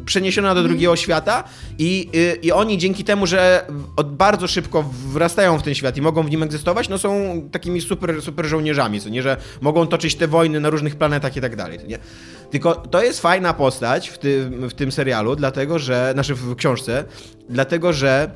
przeniesiona 0.06 0.56
do 0.56 0.64
drugiego 0.64 0.96
świata 0.96 1.44
i, 1.78 2.10
y, 2.16 2.40
i 2.42 2.52
oni 2.52 2.78
dzięki 2.78 3.04
temu, 3.04 3.28
że 3.28 3.66
od 3.96 4.16
bardzo 4.16 4.48
szybko 4.48 4.86
wrastają 5.14 5.60
w 5.60 5.64
ten 5.64 5.76
świat 5.76 5.98
i 5.98 6.02
mogą 6.02 6.24
w 6.24 6.30
nim 6.30 6.44
egzystować, 6.44 6.90
no 6.90 6.98
są 6.98 7.42
takimi 7.52 7.82
super, 7.82 8.22
super 8.22 8.46
żołnierzami, 8.46 9.02
co 9.02 9.10
nie, 9.10 9.22
że 9.22 9.38
mogą 9.62 9.88
toczyć 9.88 10.16
te 10.16 10.28
wojny 10.28 10.60
na 10.60 10.70
różnych 10.70 10.96
planetach 10.96 11.38
i 11.38 11.42
tak 11.42 11.56
dalej, 11.56 11.80
nie. 11.88 12.00
Tylko 12.52 12.76
to 12.76 13.04
jest 13.04 13.22
fajna 13.22 13.54
postać 13.54 14.10
w 14.10 14.18
tym, 14.18 14.70
w 14.70 14.74
tym 14.74 14.92
serialu, 14.92 15.36
dlatego 15.36 15.80
że, 15.80 16.10
znaczy 16.14 16.36
w 16.36 16.56
książce, 16.56 17.06
dlatego 17.50 17.94
że 17.94 18.32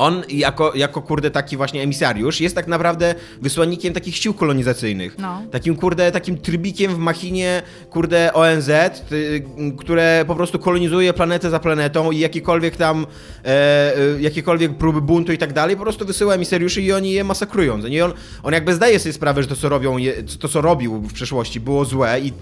on 0.00 0.22
jako, 0.28 0.72
jako 0.74 1.02
kurde 1.02 1.30
taki 1.30 1.56
właśnie 1.56 1.82
emisariusz 1.82 2.40
jest 2.40 2.54
tak 2.54 2.66
naprawdę 2.66 3.14
wysłannikiem 3.42 3.94
takich 3.94 4.16
sił 4.16 4.34
kolonizacyjnych. 4.34 5.18
No. 5.18 5.42
Takim 5.50 5.76
kurde, 5.76 6.12
takim 6.12 6.38
trybikiem 6.38 6.94
w 6.94 6.98
machinie 6.98 7.62
kurde 7.90 8.32
ONZ, 8.32 8.70
ty, 9.08 9.44
które 9.78 10.24
po 10.26 10.34
prostu 10.34 10.58
kolonizuje 10.58 11.12
planetę 11.12 11.50
za 11.50 11.58
planetą 11.58 12.10
i 12.10 12.18
jakiekolwiek 12.18 12.76
tam 12.76 13.06
e, 13.44 13.46
e, 13.46 14.20
jakiekolwiek 14.20 14.74
próby 14.78 15.00
buntu 15.00 15.32
i 15.32 15.38
tak 15.38 15.52
dalej, 15.52 15.76
po 15.76 15.82
prostu 15.82 16.06
wysyła 16.06 16.34
emisariuszy 16.34 16.82
i 16.82 16.92
oni 16.92 17.12
je 17.12 17.24
masakrują. 17.24 17.78
I 17.78 18.00
on, 18.00 18.12
on 18.42 18.52
jakby 18.52 18.74
zdaje 18.74 18.98
sobie 18.98 19.12
sprawę, 19.12 19.42
że 19.42 19.48
to 19.48 19.56
co 19.56 19.68
robią, 19.68 19.98
je, 19.98 20.22
to 20.22 20.48
co 20.48 20.60
robił 20.60 21.00
w 21.00 21.12
przeszłości 21.12 21.60
było 21.60 21.84
złe 21.84 22.20
i 22.20 22.32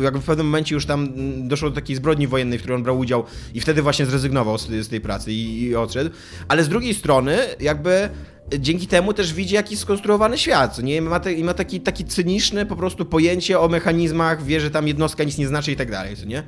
jakby 0.00 0.20
w 0.20 0.24
pewnym 0.24 0.46
momencie 0.46 0.74
już 0.74 0.86
tam 0.86 1.04
mm, 1.04 1.48
doszło 1.48 1.70
do 1.70 1.74
takiej 1.74 1.96
zbrodni 1.96 2.26
wojennej, 2.26 2.58
w 2.58 2.62
której 2.62 2.76
on 2.76 2.82
brał 2.82 2.98
udział 2.98 3.24
i 3.54 3.60
wtedy 3.60 3.82
właśnie 3.82 4.06
zrezygnował 4.06 4.58
z, 4.58 4.66
z 4.66 4.88
tej 4.88 5.00
pracy 5.00 5.32
i, 5.32 5.62
i 5.62 5.76
odszedł. 5.76 6.10
Ale 6.48 6.64
z 6.64 6.68
drugiej 6.68 6.94
strony 6.94 7.05
jakby 7.60 8.08
dzięki 8.58 8.86
temu 8.86 9.12
też 9.12 9.34
widzi 9.34 9.54
jaki 9.54 9.70
jest 9.70 9.82
skonstruowany 9.82 10.38
świat, 10.38 10.82
nie? 10.82 11.02
Ma, 11.02 11.20
te, 11.20 11.36
ma 11.36 11.54
taki, 11.54 11.80
taki 11.80 12.04
cyniczny 12.04 12.66
po 12.66 12.76
prostu 12.76 13.04
pojęcie 13.04 13.60
o 13.60 13.68
mechanizmach, 13.68 14.44
wie, 14.44 14.60
że 14.60 14.70
tam 14.70 14.88
jednostka 14.88 15.24
nic 15.24 15.38
nie 15.38 15.48
znaczy 15.48 15.72
i 15.72 15.76
tak 15.76 15.90
dalej, 15.90 16.16
co 16.16 16.24
nie? 16.24 16.42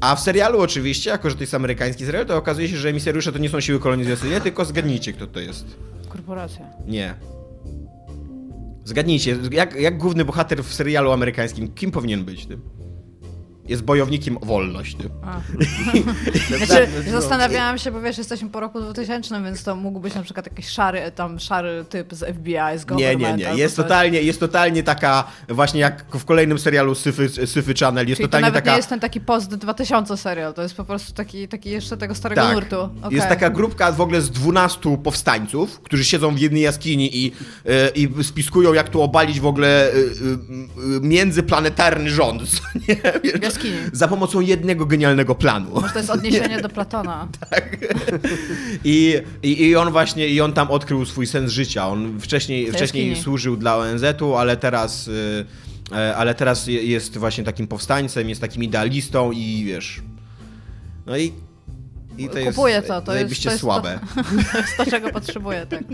A 0.00 0.16
w 0.16 0.20
serialu 0.20 0.60
oczywiście, 0.60 1.10
jako 1.10 1.30
że 1.30 1.36
to 1.36 1.42
jest 1.42 1.54
amerykański 1.54 2.06
serial, 2.06 2.26
to 2.26 2.36
okazuje 2.36 2.68
się, 2.68 2.76
że 2.76 2.88
emisariusze 2.88 3.32
to 3.32 3.38
nie 3.38 3.48
są 3.48 3.60
siły 3.60 3.78
kolonizacyjne, 3.78 4.40
tylko 4.46 4.64
zgadnijcie, 4.64 5.12
kto 5.12 5.26
to 5.26 5.40
jest. 5.40 5.66
Korporacja. 6.08 6.66
Nie. 6.86 7.14
Zgadnijcie, 8.84 9.38
jak, 9.50 9.74
jak 9.74 9.98
główny 9.98 10.24
bohater 10.24 10.64
w 10.64 10.74
serialu 10.74 11.12
amerykańskim, 11.12 11.72
kim 11.74 11.90
powinien 11.90 12.24
być? 12.24 12.46
Ty? 12.46 12.58
Jest 13.68 13.82
bojownikiem 13.82 14.36
o 14.36 14.46
wolność. 14.46 14.96
Znaczy, 16.56 16.88
no, 17.06 17.20
zastanawiałam 17.20 17.78
się, 17.78 17.90
bo 17.90 18.00
wiesz, 18.00 18.18
jesteśmy 18.18 18.48
po 18.48 18.60
roku 18.60 18.80
2000, 18.80 19.42
więc 19.42 19.64
to 19.64 19.76
mógł 19.76 20.00
być 20.00 20.14
na 20.14 20.22
przykład 20.22 20.46
jakiś 20.46 20.68
szary, 20.68 21.12
tam 21.14 21.40
szary 21.40 21.84
typ 21.88 22.14
z 22.14 22.36
FBI, 22.36 22.52
z 22.76 22.80
Nie, 22.80 22.86
government. 22.86 23.20
nie, 23.20 23.36
nie. 23.36 23.48
albo 23.48 23.58
Jest 23.58 23.76
totalnie, 23.76 24.22
jest 24.22 24.40
totalnie 24.40 24.82
taka, 24.82 25.24
właśnie 25.48 25.80
jak 25.80 26.04
w 26.18 26.24
kolejnym 26.24 26.58
serialu 26.58 26.94
Syfy, 26.94 27.28
Syfy 27.46 27.74
Channel, 27.74 28.08
jest 28.08 28.16
Czyli 28.16 28.28
to 28.28 28.28
totalnie 28.28 28.44
nawet 28.46 28.64
taka... 28.64 28.70
nie 28.70 28.76
jest 28.76 28.88
ten 28.88 29.00
taki 29.00 29.20
post 29.20 29.54
2000 29.54 30.16
serial, 30.16 30.54
to 30.54 30.62
jest 30.62 30.74
po 30.74 30.84
prostu 30.84 31.12
taki, 31.12 31.48
taki 31.48 31.70
jeszcze 31.70 31.96
tego 31.96 32.14
starego 32.14 32.42
Tak. 32.42 32.54
nurtu. 32.54 32.80
Okej. 33.02 33.16
Jest 33.16 33.28
taka 33.28 33.50
grupka 33.50 33.92
w 33.92 34.00
ogóle 34.00 34.20
z 34.22 34.30
12 34.30 34.96
powstańców, 35.04 35.80
którzy 35.80 36.04
siedzą 36.04 36.34
w 36.34 36.38
jednej 36.38 36.62
jaskini 36.62 37.16
i, 37.16 37.32
e, 37.66 37.88
i 37.88 38.24
spiskują, 38.24 38.72
jak 38.72 38.88
tu 38.88 39.02
obalić 39.02 39.40
w 39.40 39.46
ogóle 39.46 39.68
e, 39.86 39.92
e, 39.92 39.96
międzyplanetarny 41.00 42.10
rząd. 42.10 42.42
Nie? 42.88 42.96
Wiesz, 43.40 43.55
jaskini. 43.56 43.76
Za 43.92 44.08
pomocą 44.08 44.40
jednego 44.40 44.86
genialnego 44.86 45.34
planu. 45.34 45.70
Może 45.74 45.92
to 45.92 45.98
jest 45.98 46.10
odniesienie 46.10 46.60
do 46.66 46.68
Platona. 46.68 47.28
I, 48.84 49.14
i, 49.42 49.62
I 49.66 49.76
on 49.76 49.92
właśnie, 49.92 50.28
i 50.28 50.40
on 50.40 50.52
tam 50.52 50.70
odkrył 50.70 51.04
swój 51.04 51.26
sens 51.26 51.52
życia. 51.52 51.88
On 51.88 52.20
wcześniej, 52.20 52.72
wcześniej 52.72 53.16
służył 53.22 53.56
dla 53.56 53.76
ONZ-u, 53.76 54.34
ale 54.34 54.56
teraz, 54.56 55.08
y, 55.08 55.44
e, 55.92 56.16
ale 56.16 56.34
teraz 56.34 56.66
je- 56.66 56.82
jest 56.82 57.16
właśnie 57.18 57.44
takim 57.44 57.66
powstańcem, 57.66 58.28
jest 58.28 58.40
takim 58.40 58.62
idealistą 58.62 59.32
i 59.32 59.64
wiesz. 59.66 60.02
No 61.06 61.16
i. 61.16 61.32
I 62.18 62.28
to 62.28 62.36
Kupuję 62.46 62.74
jest 62.74 62.88
to, 62.88 63.00
to 63.02 63.14
jest, 63.14 63.42
to 63.42 63.50
jest 63.50 63.60
słabe. 63.60 64.00
To, 64.14 64.22
to 64.52 64.58
jest 64.58 64.76
to, 64.76 64.86
czego 64.90 65.10
potrzebuję, 65.10 65.66
tak. 65.66 65.84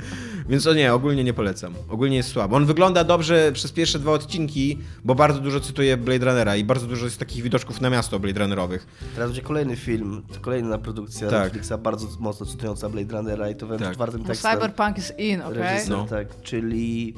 Więc 0.48 0.66
o 0.66 0.74
nie, 0.74 0.94
ogólnie 0.94 1.24
nie 1.24 1.32
polecam. 1.34 1.74
Ogólnie 1.88 2.16
jest 2.16 2.28
słaby. 2.28 2.54
On 2.54 2.66
wygląda 2.66 3.04
dobrze 3.04 3.52
przez 3.52 3.72
pierwsze 3.72 3.98
dwa 3.98 4.12
odcinki, 4.12 4.78
bo 5.04 5.14
bardzo 5.14 5.40
dużo 5.40 5.60
cytuje 5.60 5.96
Blade 5.96 6.24
Runnera 6.26 6.56
i 6.56 6.64
bardzo 6.64 6.86
dużo 6.86 7.04
jest 7.04 7.18
takich 7.18 7.42
widoczków 7.42 7.80
na 7.80 7.90
miasto 7.90 8.18
Blade 8.18 8.40
Runnerowych. 8.40 8.86
Teraz 9.14 9.30
będzie 9.30 9.42
kolejny 9.42 9.76
film, 9.76 10.22
kolejna 10.40 10.78
produkcja 10.78 11.30
Tak. 11.30 11.42
Netflixa, 11.44 11.72
bardzo 11.82 12.06
mocno 12.20 12.46
cytująca 12.46 12.88
Blade 12.88 13.16
Runnera 13.16 13.50
i 13.50 13.54
to 13.56 13.66
we 13.66 13.78
Tak. 13.78 13.94
czwartym 13.94 14.20
No, 14.20 14.26
tekstem. 14.26 14.52
cyberpunk 14.52 14.96
jest 14.96 15.18
in, 15.18 15.42
okej? 15.42 15.58
Reżyser, 15.58 15.90
No. 15.90 16.06
tak, 16.06 16.40
czyli 16.42 17.14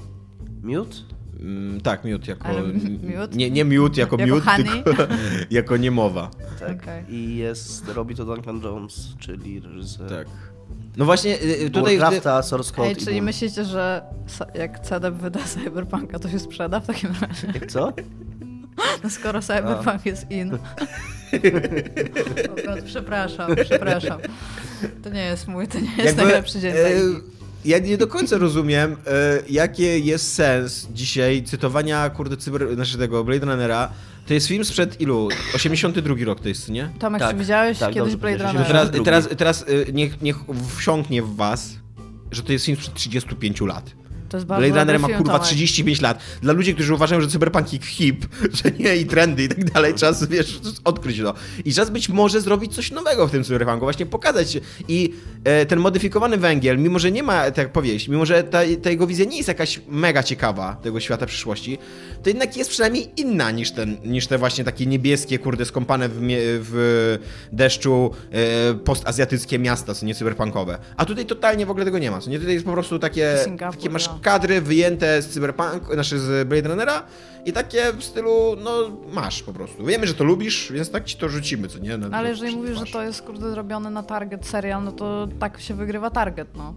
Mute? 0.62 0.96
Mm, 1.40 1.80
tak, 1.80 2.04
miód 2.04 2.28
jako. 2.28 2.48
Miód? 3.10 3.34
Nie, 3.34 3.50
nie 3.50 3.64
miód 3.64 3.96
jako, 3.96 4.16
Jako 4.18 4.34
miód, 4.34 4.44
tylko 4.84 5.02
jako 5.50 5.76
niemowa. 5.76 6.30
Tak. 6.60 6.82
Okej. 6.82 7.04
I 7.14 7.36
jest, 7.36 7.88
robi 7.88 8.14
to 8.14 8.24
Duncan 8.24 8.60
Jones, 8.62 9.14
czyli 9.18 9.60
reżyser 9.60 10.08
Tak. 10.08 10.26
No 10.96 11.04
właśnie, 11.04 11.42
y, 11.42 11.62
y, 11.64 11.70
tutaj. 11.70 11.98
Warcrafta, 11.98 12.42
Source 12.42 12.72
Code 12.74 12.88
Ej, 12.88 12.92
i 12.92 12.96
czyli 12.96 13.16
Doom. 13.16 13.24
myślicie, 13.24 13.64
że 13.64 14.02
jak 14.54 14.80
CDEP 14.80 15.14
wyda 15.14 15.40
Cyberpunka, 15.44 16.18
to 16.18 16.28
się 16.28 16.38
sprzeda 16.38 16.80
w 16.80 16.86
takim 16.86 17.10
razie? 17.20 17.46
Jak 17.54 17.66
co? 17.66 17.92
No 19.04 19.10
skoro 19.10 19.40
Cyberpunk 19.42 20.06
jest 20.06 20.30
in. 20.30 20.54
O 20.54 20.58
God, 22.66 22.82
przepraszam, 22.84 23.50
przepraszam. 23.64 24.20
To 25.02 25.10
nie 25.10 25.24
jest 25.24 25.48
mój, 25.48 25.68
to 25.68 25.80
nie 25.80 25.86
jest 25.86 26.04
Jakby, 26.04 26.22
najlepszy 26.22 26.60
dzień. 26.60 26.72
e. 26.76 27.39
Ja 27.64 27.78
nie 27.78 27.98
do 27.98 28.06
końca 28.06 28.38
rozumiem, 28.38 28.96
e, 29.06 29.42
jaki 29.50 30.06
jest 30.06 30.34
sens 30.34 30.88
dzisiaj 30.94 31.42
cytowania, 31.42 32.10
kurde, 32.10 32.36
cyber, 32.36 32.74
znaczy 32.74 32.98
tego 32.98 33.24
Blade 33.24 33.46
Runnera. 33.46 33.90
To 34.26 34.34
jest 34.34 34.46
film 34.46 34.64
sprzed 34.64 35.00
ilu? 35.00 35.28
82 35.54 36.14
rok 36.24 36.40
to 36.40 36.48
jest, 36.48 36.68
nie? 36.68 36.90
Tomek, 36.98 37.20
tak, 37.20 37.30
czy 37.30 37.36
widziałeś 37.36 37.78
tak, 37.78 37.94
kiedyś 37.94 38.12
dobrze 38.12 38.36
Blade 38.36 38.52
Runnera? 38.52 38.64
teraz, 39.04 39.04
teraz, 39.04 39.28
teraz 39.38 39.64
niech, 39.92 40.22
niech 40.22 40.36
wsiąknie 40.78 41.22
w 41.22 41.36
was, 41.36 41.70
że 42.30 42.42
to 42.42 42.52
jest 42.52 42.66
film 42.66 42.76
sprzed 42.76 42.94
35 42.94 43.60
lat. 43.60 43.90
To 44.30 44.36
jest 44.36 44.46
bardzo 44.46 44.66
Blade 44.66 44.80
Runner 44.80 45.00
ma 45.00 45.08
kurwa 45.08 45.32
Tomek. 45.32 45.42
35 45.42 46.00
lat. 46.00 46.22
Dla 46.42 46.52
ludzi, 46.52 46.74
którzy 46.74 46.94
uważają, 46.94 47.20
że 47.20 47.28
cyberpunk 47.28 47.68
hip, 47.84 48.26
że 48.64 48.70
nie 48.78 48.96
i 48.96 49.06
trendy 49.06 49.44
i 49.44 49.48
tak 49.48 49.64
dalej, 49.70 49.94
czas, 49.94 50.28
wiesz, 50.28 50.60
odkryć 50.84 51.18
to. 51.18 51.34
I 51.64 51.74
czas 51.74 51.90
być 51.90 52.08
może 52.08 52.40
zrobić 52.40 52.74
coś 52.74 52.90
nowego 52.90 53.26
w 53.26 53.30
tym 53.30 53.44
cyberpunku, 53.44 53.80
właśnie 53.80 54.06
pokazać. 54.06 54.58
I 54.88 55.14
e, 55.44 55.66
ten 55.66 55.78
modyfikowany 55.78 56.36
węgiel, 56.36 56.78
mimo 56.78 56.98
że 56.98 57.12
nie 57.12 57.22
ma, 57.22 57.42
tak 57.42 57.58
jak 57.58 57.72
powiedzieć, 57.72 58.08
mimo 58.08 58.26
że 58.26 58.44
ta, 58.44 58.58
ta 58.82 58.90
jego 58.90 59.06
wizja 59.06 59.24
nie 59.24 59.36
jest 59.36 59.48
jakaś 59.48 59.80
mega 59.88 60.22
ciekawa 60.22 60.76
tego 60.82 61.00
świata 61.00 61.26
przyszłości, 61.26 61.78
to 62.22 62.30
jednak 62.30 62.56
jest 62.56 62.70
przynajmniej 62.70 63.10
inna 63.16 63.50
niż, 63.50 63.72
ten, 63.72 63.96
niż 64.04 64.26
te 64.26 64.38
właśnie 64.38 64.64
takie 64.64 64.86
niebieskie, 64.86 65.38
kurde, 65.38 65.64
skąpane 65.64 66.08
w, 66.08 66.18
w 66.70 67.18
deszczu 67.52 68.10
e, 68.32 68.74
postazjatyckie 68.74 69.58
miasta, 69.58 69.94
co 69.94 70.06
nie 70.06 70.14
cyberpunkowe. 70.14 70.78
A 70.96 71.04
tutaj 71.04 71.26
totalnie 71.26 71.66
w 71.66 71.70
ogóle 71.70 71.84
tego 71.84 71.98
nie 71.98 72.10
ma, 72.10 72.20
co 72.20 72.30
nie? 72.30 72.38
Tutaj 72.38 72.54
jest 72.54 72.66
po 72.66 72.72
prostu 72.72 72.98
takie, 72.98 73.36
takie 73.58 73.90
masz 73.90 74.06
no. 74.06 74.19
Kadry 74.20 74.60
wyjęte 74.60 75.22
z 75.22 75.28
Cyberpunk, 75.28 75.92
znaczy 75.92 76.18
z 76.18 76.48
Blade 76.48 76.68
Runnera 76.68 77.02
i 77.44 77.52
takie 77.52 77.92
w 77.92 78.04
stylu, 78.04 78.56
no 78.64 78.90
masz 79.12 79.42
po 79.42 79.52
prostu. 79.52 79.84
Wiemy, 79.84 80.06
że 80.06 80.14
to 80.14 80.24
lubisz, 80.24 80.72
więc 80.72 80.90
tak 80.90 81.04
ci 81.04 81.16
to 81.16 81.28
rzucimy, 81.28 81.68
co 81.68 81.78
nie? 81.78 81.96
No, 81.98 82.08
ale 82.12 82.28
jeżeli 82.28 82.56
mówisz, 82.56 82.74
że 82.74 82.80
masz. 82.80 82.90
to 82.90 83.02
jest 83.02 83.22
kurde 83.22 83.50
zrobiony 83.50 83.90
na 83.90 84.02
target 84.02 84.46
serial, 84.46 84.84
no 84.84 84.92
to 84.92 85.28
tak 85.38 85.60
się 85.60 85.74
wygrywa 85.74 86.10
target, 86.10 86.48
no. 86.56 86.74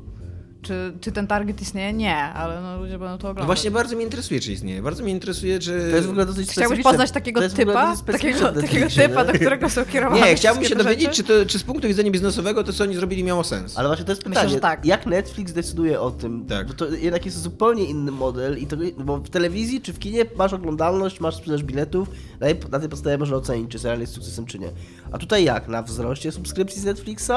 Czy, 0.64 0.94
czy 1.02 1.12
ten 1.12 1.28
target 1.28 1.62
istnieje? 1.62 1.94
Nie, 1.94 2.16
ale 2.18 2.62
no, 2.62 2.78
ludzie 2.78 2.98
będą 3.00 3.18
to 3.18 3.24
No 3.28 3.32
oglądać. 3.32 3.46
właśnie 3.46 3.72
bardzo 3.72 3.96
mnie 3.96 4.04
interesuje, 4.04 4.40
czy 4.40 4.52
istnieje. 4.52 4.82
Bardzo 4.82 5.04
mnie 5.04 5.12
interesuje, 5.12 5.60
czy... 5.60 5.88
To 5.90 5.96
jest 5.96 6.08
w 6.08 6.10
ogóle 6.10 6.26
dosyć 6.26 6.52
Chciałbyś 6.52 6.84
poznać 6.84 7.12
takiego 7.12 7.50
typa, 7.50 7.96
takiego, 8.06 8.52
takiego 8.52 8.88
typa, 8.96 9.26
do 9.26 9.34
którego 9.34 9.70
są 9.70 9.86
kierowane 9.86 10.22
Nie, 10.26 10.36
chciałbym 10.36 10.64
się 10.66 10.76
dowiedzieć, 10.76 11.10
czy, 11.12 11.24
to, 11.24 11.34
czy 11.48 11.60
z 11.60 11.64
punktu 11.64 11.88
widzenia 11.88 12.12
biznesowego 12.12 12.64
to, 12.64 12.74
co 12.74 12.84
oni 12.84 12.96
zrobili, 12.96 13.24
miało 13.24 13.44
sens. 13.44 13.78
Ale 13.78 13.88
właśnie 13.90 14.06
to 14.06 14.12
jest 14.12 14.22
Myślę, 14.26 14.42
pytanie, 14.42 14.54
że 14.54 14.60
tak. 14.60 14.86
jak 14.86 15.06
Netflix 15.06 15.54
decyduje 15.54 16.02
o 16.02 16.12
tym? 16.12 16.46
Tak. 16.46 16.68
Bo 16.68 16.74
to 16.74 16.90
jednak 16.90 17.26
jest 17.26 17.42
zupełnie 17.42 17.84
inny 17.86 18.12
model 18.12 18.58
i 18.60 18.68
to, 18.68 18.78
bo 18.98 19.18
w 19.18 19.30
telewizji 19.30 19.82
czy 19.82 19.94
w 19.94 20.00
kinie 20.00 20.26
masz 20.38 20.54
oglądalność, 20.54 21.20
masz 21.20 21.36
sprzedaż 21.36 21.64
biletów, 21.64 22.10
na, 22.40 22.48
tej- 22.48 22.70
na 22.72 22.80
tej 22.80 22.90
podstawie 22.90 23.18
można 23.18 23.36
ocenić, 23.38 23.72
czy 23.72 23.80
serial 23.80 24.00
jest 24.00 24.14
sukcesem, 24.14 24.46
czy 24.46 24.60
nie. 24.60 24.70
A 25.12 25.18
tutaj 25.18 25.44
jak? 25.44 25.68
Na 25.68 25.82
wzroście 25.84 26.32
subskrypcji 26.32 26.82
z 26.82 26.86
Netflixa? 26.86 27.32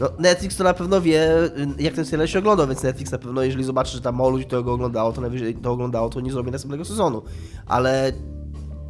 No, 0.00 0.08
Netflix 0.18 0.56
to 0.56 0.64
na 0.64 0.74
pewno 0.74 1.00
wie, 1.00 1.44
y, 1.44 1.50
jak 1.78 1.94
ten 1.94 2.04
serial 2.04 2.28
się 2.28 2.38
ogląda, 2.38 2.66
więc 2.66 2.82
Netflix 2.82 3.12
na 3.12 3.18
pewno, 3.18 3.42
jeżeli 3.42 3.64
zobaczy, 3.64 3.92
że 3.92 4.00
tam 4.00 4.16
mało 4.16 4.30
ludzi 4.30 4.44
to 4.44 4.62
go 4.62 4.72
oglądało, 4.72 5.12
to 5.12 5.20
najwyżej 5.20 5.54
to 5.54 5.72
oglądało, 5.72 6.08
to 6.10 6.20
nie 6.20 6.32
zrobi 6.32 6.50
następnego 6.50 6.84
sezonu. 6.84 7.22
Ale 7.66 8.12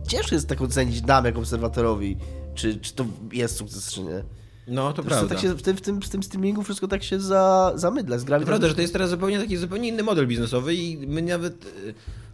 ciężko 0.09 0.35
jest 0.35 0.49
tak 0.49 0.61
ocenić 0.63 1.03
nam, 1.03 1.25
jako 1.25 1.39
obserwatorowi, 1.39 2.17
czy, 2.55 2.81
czy 2.81 2.95
to 2.95 3.05
jest 3.33 3.57
sukces, 3.57 3.93
czy 3.93 4.03
nie. 4.03 4.25
No, 4.69 4.93
to 4.93 5.03
prostu 5.03 5.27
prawda. 5.27 5.35
tak 5.35 5.43
się 5.43 5.55
w, 5.55 5.63
tym, 5.63 5.77
w, 5.77 5.81
tym, 5.81 6.03
w 6.03 6.09
tym 6.09 6.23
streamingu 6.23 6.63
wszystko 6.63 6.89
tak 6.89 7.03
się 7.03 7.21
za, 7.21 7.73
zamydla, 7.75 8.19
zgra. 8.19 8.41
To 8.41 8.47
prawda, 8.47 8.69
że 8.69 8.75
to 8.75 8.81
jest 8.81 8.93
teraz 8.93 9.11
zupełnie 9.11 9.39
taki 9.39 9.57
zupełnie 9.57 9.89
inny 9.89 10.03
model 10.03 10.27
biznesowy 10.27 10.75
i 10.75 11.07
my 11.07 11.23
nawet 11.23 11.65
e, 11.65 11.69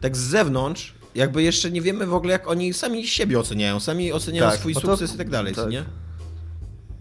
tak 0.00 0.16
z 0.16 0.20
zewnątrz 0.20 0.94
jakby 1.14 1.42
jeszcze 1.42 1.70
nie 1.70 1.82
wiemy 1.82 2.06
w 2.06 2.14
ogóle, 2.14 2.32
jak 2.32 2.48
oni 2.48 2.72
sami 2.72 3.06
siebie 3.06 3.38
oceniają, 3.38 3.80
sami 3.80 4.12
oceniają 4.12 4.50
Tak, 4.50 4.60
swój 4.60 4.74
to- 4.74 4.80
sukces 4.80 5.14
i 5.14 5.18
tak 5.18 5.30
dalej, 5.30 5.54
tak. 5.54 5.70
nie? 5.70 5.84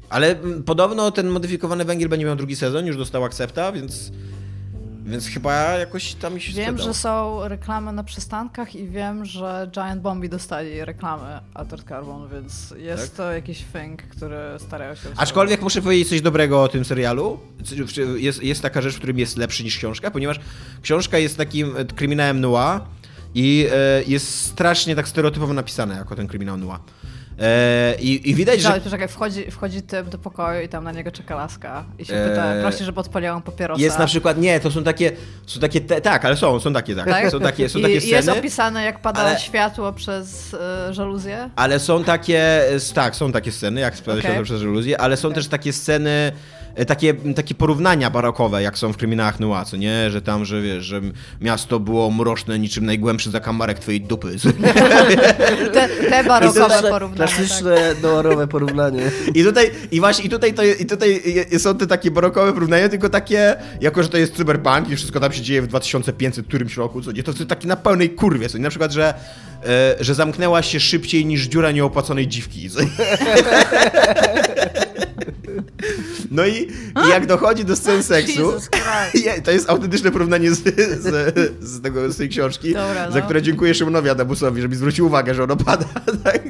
Ale 0.09 0.35
podobno 0.65 1.11
ten 1.11 1.29
modyfikowany 1.29 1.85
węgiel 1.85 2.09
będzie 2.09 2.25
miał 2.25 2.35
drugi 2.35 2.55
sezon, 2.55 2.85
już 2.85 2.97
dostał 2.97 3.23
akcepta, 3.23 3.71
więc 3.71 4.11
więc 5.09 5.27
chyba 5.27 5.53
jakoś 5.77 6.13
tam 6.13 6.39
się 6.39 6.53
Wiem, 6.53 6.77
że 6.77 6.93
są 6.93 7.47
reklamy 7.47 7.93
na 7.93 8.03
przystankach 8.03 8.75
i 8.75 8.87
wiem, 8.87 9.25
że 9.25 9.69
Giant 9.71 10.01
Bombi 10.01 10.29
dostali 10.29 10.85
reklamy 10.85 11.39
Altered 11.53 11.87
Carbon, 11.87 12.29
więc 12.29 12.73
jest 12.77 13.03
Tak? 13.03 13.17
to 13.17 13.31
jakiś 13.31 13.65
thing, 13.73 14.01
który 14.01 14.37
starają 14.59 14.95
się... 14.95 15.09
Aczkolwiek 15.17 15.61
muszę 15.61 15.81
powiedzieć 15.81 16.09
coś 16.09 16.21
dobrego 16.21 16.63
o 16.63 16.67
tym 16.67 16.85
serialu. 16.85 17.39
Jest, 18.15 18.43
jest 18.43 18.61
taka 18.61 18.81
rzecz, 18.81 18.93
w 18.93 18.97
którym 18.97 19.19
jest 19.19 19.37
lepszy 19.37 19.63
niż 19.63 19.77
książka, 19.77 20.11
ponieważ 20.11 20.39
książka 20.81 21.17
jest 21.17 21.37
takim 21.37 21.73
kryminałem 21.95 22.41
noir 22.41 22.81
i 23.35 23.67
e, 23.71 24.03
jest 24.03 24.45
strasznie 24.45 24.95
tak 24.95 25.07
stereotypowo 25.07 25.53
napisana 25.53 25.95
jako 25.95 26.15
ten 26.15 26.27
kryminał 26.27 26.57
noir. 26.57 26.79
E, 27.41 27.95
i, 27.99 28.29
I 28.29 28.35
widać, 28.35 28.61
że. 28.61 28.81
Poczekaj, 28.83 29.07
wchodzi, 29.07 29.51
wchodzi 29.51 29.81
typ 29.81 30.09
do 30.09 30.17
pokoju 30.17 30.61
i 30.61 30.69
tam 30.69 30.83
na 30.83 30.91
niego 30.91 31.11
czeka 31.11 31.35
laska 31.35 31.83
i 31.99 32.05
się 32.05 32.13
Eee, 32.15 32.29
pyta, 32.29 32.53
prosi, 32.61 32.83
żeby 32.83 32.99
odpaliła 32.99 33.41
papierosa. 33.41 33.81
jest 33.81 33.99
na 33.99 34.05
przykład, 34.05 34.37
nie, 34.37 34.59
to 34.59 34.71
są 34.71 34.83
takie, 34.83 35.11
są 35.45 35.59
takie, 35.59 35.81
te, 35.81 36.01
tak, 36.01 36.25
ale 36.25 36.37
są, 36.37 36.59
są 36.59 36.73
takie, 36.73 36.95
tak, 36.95 37.05
Tak? 37.09 37.31
są 37.31 37.39
takie, 37.39 37.69
są 37.69 37.79
I, 37.79 37.81
takie 37.81 37.93
I 37.93 38.07
jest 38.07 38.23
sceny. 38.23 38.39
opisane, 38.39 38.83
jak 38.83 39.01
pada 39.01 39.19
ale- 39.19 39.39
światło 39.39 39.93
przez 39.93 40.53
y, 40.89 40.93
żaluzję. 40.93 41.49
Ale 41.55 41.79
są 41.79 42.03
takie, 42.03 42.61
tak, 42.93 43.15
są 43.15 43.31
takie 43.31 43.51
sceny, 43.51 43.81
jak 43.81 43.93
Okej. 44.07 44.21
się 44.21 44.33
to 44.37 44.43
przez 44.43 44.61
iluzję, 44.61 45.01
ale 45.01 45.17
są 45.17 45.33
też 45.33 45.47
takie 45.47 45.73
sceny, 45.73 46.09
e, 46.09 46.31
takie, 46.85 47.13
takie 47.13 47.55
porównania 47.55 48.09
barokowe, 48.09 48.61
jak 48.61 48.77
są 48.77 48.93
w 48.93 48.97
kryminałach 48.97 49.39
co 49.65 49.77
nie? 49.77 50.11
Że 50.11 50.21
tam, 50.21 50.45
że 50.45 50.61
wiesz, 50.61 50.85
że 50.85 51.01
miasto 51.41 51.79
było 51.79 52.11
mroczne 52.11 52.59
niczym 52.59 52.85
najgłębszy 52.85 53.31
zakamarek 53.31 53.79
twojej 53.79 54.01
dupy. 54.01 54.35
Te, 55.73 55.89
te 56.09 56.23
barokowe 56.23 56.65
Klasyczne, 56.65 56.89
porównania. 56.89 57.27
Tak. 57.27 57.35
klasyczne 57.35 57.95
noirowe 58.01 58.47
porównanie. 58.47 59.11
I 59.35 59.43
tutaj, 59.43 59.71
i 59.91 59.99
właśnie, 59.99 60.25
i 60.25 60.29
tutaj, 60.29 60.53
to, 60.53 60.63
i 60.63 60.85
tutaj 60.85 61.23
są 61.57 61.77
te 61.77 61.87
takie 61.87 62.11
barokowe 62.11 62.53
porównania, 62.53 62.89
tylko 62.89 63.09
takie, 63.09 63.55
jako 63.81 64.03
że 64.03 64.09
to 64.09 64.17
jest 64.17 64.35
cyberpunk 64.35 64.89
i 64.89 64.95
wszystko 64.95 65.19
tam 65.19 65.33
się 65.33 65.41
dzieje 65.41 65.61
w 65.61 65.67
2500 65.67 66.47
którymś 66.47 66.77
roku, 66.77 67.01
co 67.01 67.11
nie, 67.11 67.23
to 67.23 67.31
jest 67.31 67.47
takie 67.47 67.67
na 67.67 67.75
pełnej 67.75 68.09
kurwie, 68.09 68.49
co 68.49 68.57
nie? 68.57 68.63
Na 68.63 68.69
przykład, 68.69 68.91
że, 68.91 69.13
e, 69.65 69.95
że 69.99 70.15
zamknęła 70.15 70.61
się 70.61 70.79
szybciej 70.79 71.25
niż 71.25 71.47
dziura 71.47 71.71
nieopłaconej 71.71 72.27
dziwki. 72.27 72.69
Nie? 75.81 75.87
No 76.31 76.45
i, 76.45 76.67
i 77.05 77.09
jak 77.09 77.25
dochodzi 77.25 77.65
do 77.65 77.75
scen 77.75 78.03
seksu, 78.13 78.53
to 79.45 79.51
jest 79.51 79.69
autentyczne 79.69 80.11
porównanie 80.11 80.51
z, 80.51 80.63
z, 81.01 81.63
z, 81.63 81.81
tego, 81.81 82.11
z 82.11 82.17
tej 82.17 82.29
książki, 82.29 82.73
Dobra, 82.73 83.11
za 83.11 83.19
no. 83.19 83.25
które 83.25 83.41
dziękuję 83.41 83.73
Szymonowi 83.73 84.09
Adamusowi, 84.09 84.61
żeby 84.61 84.75
zwrócił 84.75 85.05
uwagę, 85.05 85.35
że 85.35 85.43
ono 85.43 85.55
pada. 85.55 85.85
Tak? 86.23 86.41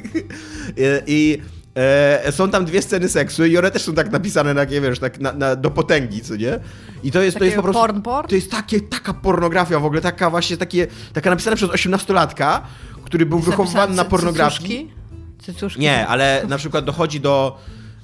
I, 1.08 1.42
e, 1.76 2.32
są 2.32 2.50
tam 2.50 2.66
dwie 2.66 2.82
sceny 2.82 3.10
seksu 3.10 3.46
i 3.46 3.58
one 3.58 3.72
też 3.72 3.82
są 3.84 3.94
tak 3.94 4.12
napisane, 4.12 4.54
na, 4.54 4.62
takie, 4.62 4.82
wiesz, 4.82 5.00
tak 5.00 5.20
na, 5.20 5.34
na, 5.34 5.56
do 5.56 5.72
potęgi, 5.72 6.22
co 6.22 6.36
nie? 6.36 6.60
I 7.04 7.12
to 7.12 7.22
jest, 7.22 7.38
to 7.38 7.44
jest 7.44 7.56
po 7.56 7.64
prostu... 7.64 7.82
porn 7.82 8.02
porn? 8.02 8.28
To 8.28 8.36
jest 8.36 8.52
takie, 8.52 8.82
taka 8.82 9.14
pornografia 9.14 9.80
w 9.80 9.86
ogóle, 9.86 10.02
taka 10.02 10.30
właśnie, 10.30 10.58
takie, 10.58 10.88
taka 11.14 11.30
napisana 11.30 11.56
przez 11.56 11.70
18-latka, 11.70 12.62
który 13.04 13.26
był 13.26 13.40
wychowywany 13.40 13.96
na 13.96 14.06
pornografii. 14.06 14.70
cycuszki? 14.70 14.92
Cycuszki? 15.40 15.82
Nie, 15.82 16.08
ale 16.08 16.46
na 16.50 16.58
przykład 16.58 16.86
dochodzi 16.86 17.20
do. 17.20 17.60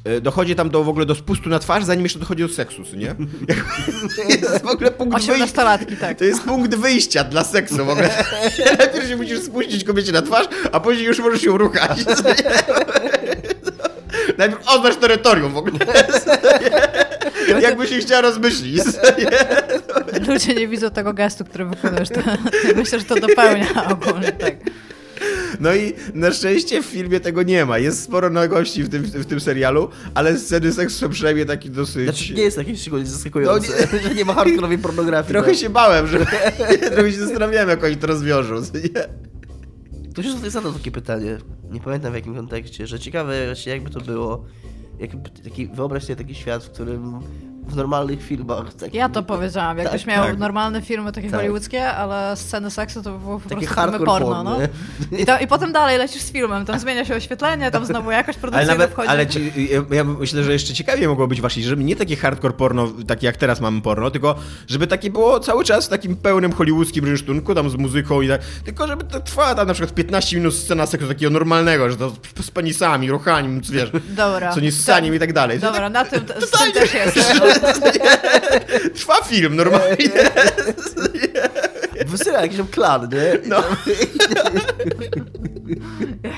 E, 0.06 0.22
Dochodzi 0.22 0.56
tam 0.56 0.70
do 0.70 0.84
w 0.84 0.90
ogóle 0.90 1.06
do 1.06 1.16
spustu 1.16 1.50
na 1.50 1.60
twarz, 1.60 1.84
zanim 1.84 2.04
jeszcze 2.06 2.20
dochodzi 2.20 2.44
do 2.44 2.50
seksu, 2.50 2.82
nie? 2.96 3.16
jest 4.30 4.64
w 4.64 4.68
ogóle 4.68 4.92
punkt 4.92 5.26
wyjścia. 5.26 5.64
Tak. 6.00 6.18
To 6.18 6.24
jest 6.26 6.44
punkt 6.44 6.76
wyjścia 6.76 7.24
dla 7.24 7.44
seksu 7.44 7.86
w 7.86 7.90
ogóle. 7.90 8.10
Najpierw 8.80 9.08
się 9.08 9.16
musisz 9.18 9.40
spuścić 9.40 9.84
kobiecie 9.84 10.12
na 10.12 10.22
twarz, 10.22 10.48
a 10.72 10.80
później 10.80 11.06
już 11.08 11.20
możesz 11.20 11.44
ją 11.44 11.58
ruchać. 11.58 12.00
Najpierw 14.38 14.68
oznacz 14.68 14.96
terytorium 14.96 15.54
w 15.54 15.58
ogóle. 15.58 15.80
Jakby 17.62 17.88
się 17.88 17.98
chciała 17.98 18.22
rozmyślić. 18.22 18.84
Ludzie 20.28 20.54
nie 20.54 20.68
widzą 20.68 20.90
tego 20.90 21.14
gestu, 21.14 21.46
który 21.46 21.66
wykonujesz. 21.66 22.10
Myślę, 22.76 23.00
że 23.00 23.06
to 23.06 23.16
dopełnia 23.16 23.68
ogólnie, 23.92 24.32
tak. 24.32 24.56
No 25.60 25.76
i 25.76 25.94
na 26.14 26.32
szczęście 26.32 26.84
w 26.84 26.86
filmie 26.86 27.20
tego 27.20 27.44
nie 27.44 27.66
ma. 27.66 27.78
Jest 27.78 28.04
sporo 28.04 28.30
nagości 28.30 28.84
w 28.84 28.90
tym, 28.90 29.04
w 29.04 29.26
tym 29.26 29.40
serialu, 29.40 29.90
ale 30.14 30.40
sceny 30.40 30.74
seksu 30.74 31.00
są 31.00 31.10
przynajmniej 31.10 31.46
takie 31.46 31.70
dosyć... 31.70 32.04
Znaczy 32.04 32.34
nie 32.34 32.44
jest 32.44 32.58
jakieś 32.58 32.82
szczególnie 32.82 33.06
zaskakujące, 33.06 33.88
No 33.94 34.00
że 34.10 34.16
nie 34.16 34.26
ma 34.26 34.34
hardkorowej 34.34 34.78
pornografii. 34.78 35.32
Trochę 35.32 35.52
tak. 35.52 35.60
się 35.60 35.70
bałem, 35.70 36.08
że 36.08 36.26
trochę 36.96 37.12
się 37.12 37.20
zastanawiałem, 37.20 37.70
jak 37.70 37.84
oni 37.84 37.96
to 37.96 38.08
rozwiążą. 38.08 38.56
Nie? 38.56 39.26
Ktoś 40.12 40.26
już 40.26 40.36
zadał 40.36 40.74
takie 40.74 40.92
pytanie, 40.92 41.38
nie 41.72 41.80
pamiętam 41.80 42.12
w 42.12 42.16
jakim 42.16 42.36
kontekście, 42.36 42.88
że 42.88 43.00
ciekawe 43.00 43.46
właśnie 43.46 43.72
jakby 43.72 43.90
to 43.90 44.02
było, 44.02 44.46
jakby 45.00 45.30
taki, 45.30 45.68
wyobraź 45.68 46.04
sobie 46.04 46.16
taki 46.16 46.36
świat, 46.36 46.64
w 46.64 46.70
którym 46.70 47.20
w 47.68 47.76
normalnych 47.76 48.24
filmach... 48.24 48.74
Taki, 48.74 48.98
Ja 48.98 49.10
to 49.10 49.24
powiedziałam. 49.24 49.78
Jakbyś 49.78 50.02
Tak, 50.04 50.08
miał 50.16 50.26
tak. 50.26 50.38
normalne 50.38 50.82
filmy 50.82 51.12
takie 51.12 51.30
Tak. 51.30 51.40
hollywoodzkie, 51.40 51.88
ale 51.88 52.36
sceny 52.38 52.72
seksu 52.72 53.04
to 53.04 53.12
by 53.12 53.20
było 53.20 53.40
po 53.40 53.50
Takie 53.50 53.66
prostu 53.68 53.82
filmy 53.82 54.00
porno, 54.06 54.28
porn, 54.28 54.44
no. 55.12 55.18
I, 55.18 55.26
to, 55.26 55.40
I 55.40 55.48
potem 55.48 55.72
dalej 55.74 55.98
lecisz 55.98 56.22
z 56.22 56.32
filmem, 56.32 56.66
tam 56.66 56.80
zmienia 56.80 57.06
się 57.06 57.16
oświetlenie, 57.16 57.72
tam 57.72 57.86
znowu 57.86 58.12
jakoś 58.12 58.36
Ale 58.36 58.42
produkcja 58.42 58.66
nawet, 58.68 58.92
wchodzi. 58.92 59.08
ale 59.10 59.28
ci, 59.28 59.52
ja, 59.72 59.96
ja 59.96 60.04
myślę, 60.04 60.44
że 60.44 60.52
jeszcze 60.54 60.74
ciekawiej 60.74 61.08
mogło 61.08 61.28
być 61.28 61.42
właśnie, 61.42 61.64
żeby 61.64 61.84
nie 61.84 61.96
takie 61.96 62.16
hardcore 62.16 62.54
porno, 62.54 62.88
takie 63.08 63.28
jak 63.28 63.38
teraz 63.38 63.62
mamy 63.62 63.82
porno, 63.82 64.12
tylko 64.12 64.36
żeby 64.68 64.88
takie 64.88 65.10
było 65.10 65.40
cały 65.40 65.64
czas 65.64 65.86
w 65.86 65.90
takim 65.90 66.16
pełnym 66.16 66.52
hollywoodzkim 66.52 67.06
rynsztunku, 67.06 67.56
tam 67.56 67.70
z 67.70 67.76
muzyką 67.76 68.22
i 68.22 68.28
tak, 68.28 68.42
tylko 68.66 68.88
żeby 68.88 69.04
to 69.04 69.20
trwała 69.20 69.56
tam 69.56 69.68
na 69.68 69.74
przykład 69.74 69.96
15 69.96 70.36
minut 70.38 70.54
scena 70.56 70.86
seksu 70.86 71.08
takiego 71.08 71.30
normalnego, 71.32 71.90
że 71.90 71.98
to 71.98 72.12
z 72.42 72.52
penisami, 72.52 73.12
ruchaniem, 73.12 73.62
wiesz, 73.72 73.92
Dobra. 74.10 74.54
co 74.54 74.60
nie 74.60 74.72
z 74.72 74.84
saniem 74.84 75.16
i 75.16 75.20
tak 75.20 75.34
dalej. 75.34 75.60
To 75.60 75.66
Dobra, 75.68 75.90
na 75.90 76.06
tym, 76.06 76.26
Totalnie. 76.52 76.74
też 76.74 76.94
jest. 76.94 77.16
Trwa 78.96 79.24
film 79.24 79.56
normalnie. 79.56 80.10
Wysyła 82.06 82.42
jakiś 82.42 82.58
tam 82.58 82.68
klan, 82.68 83.10
nie? 83.10 83.50
No. 83.50 83.64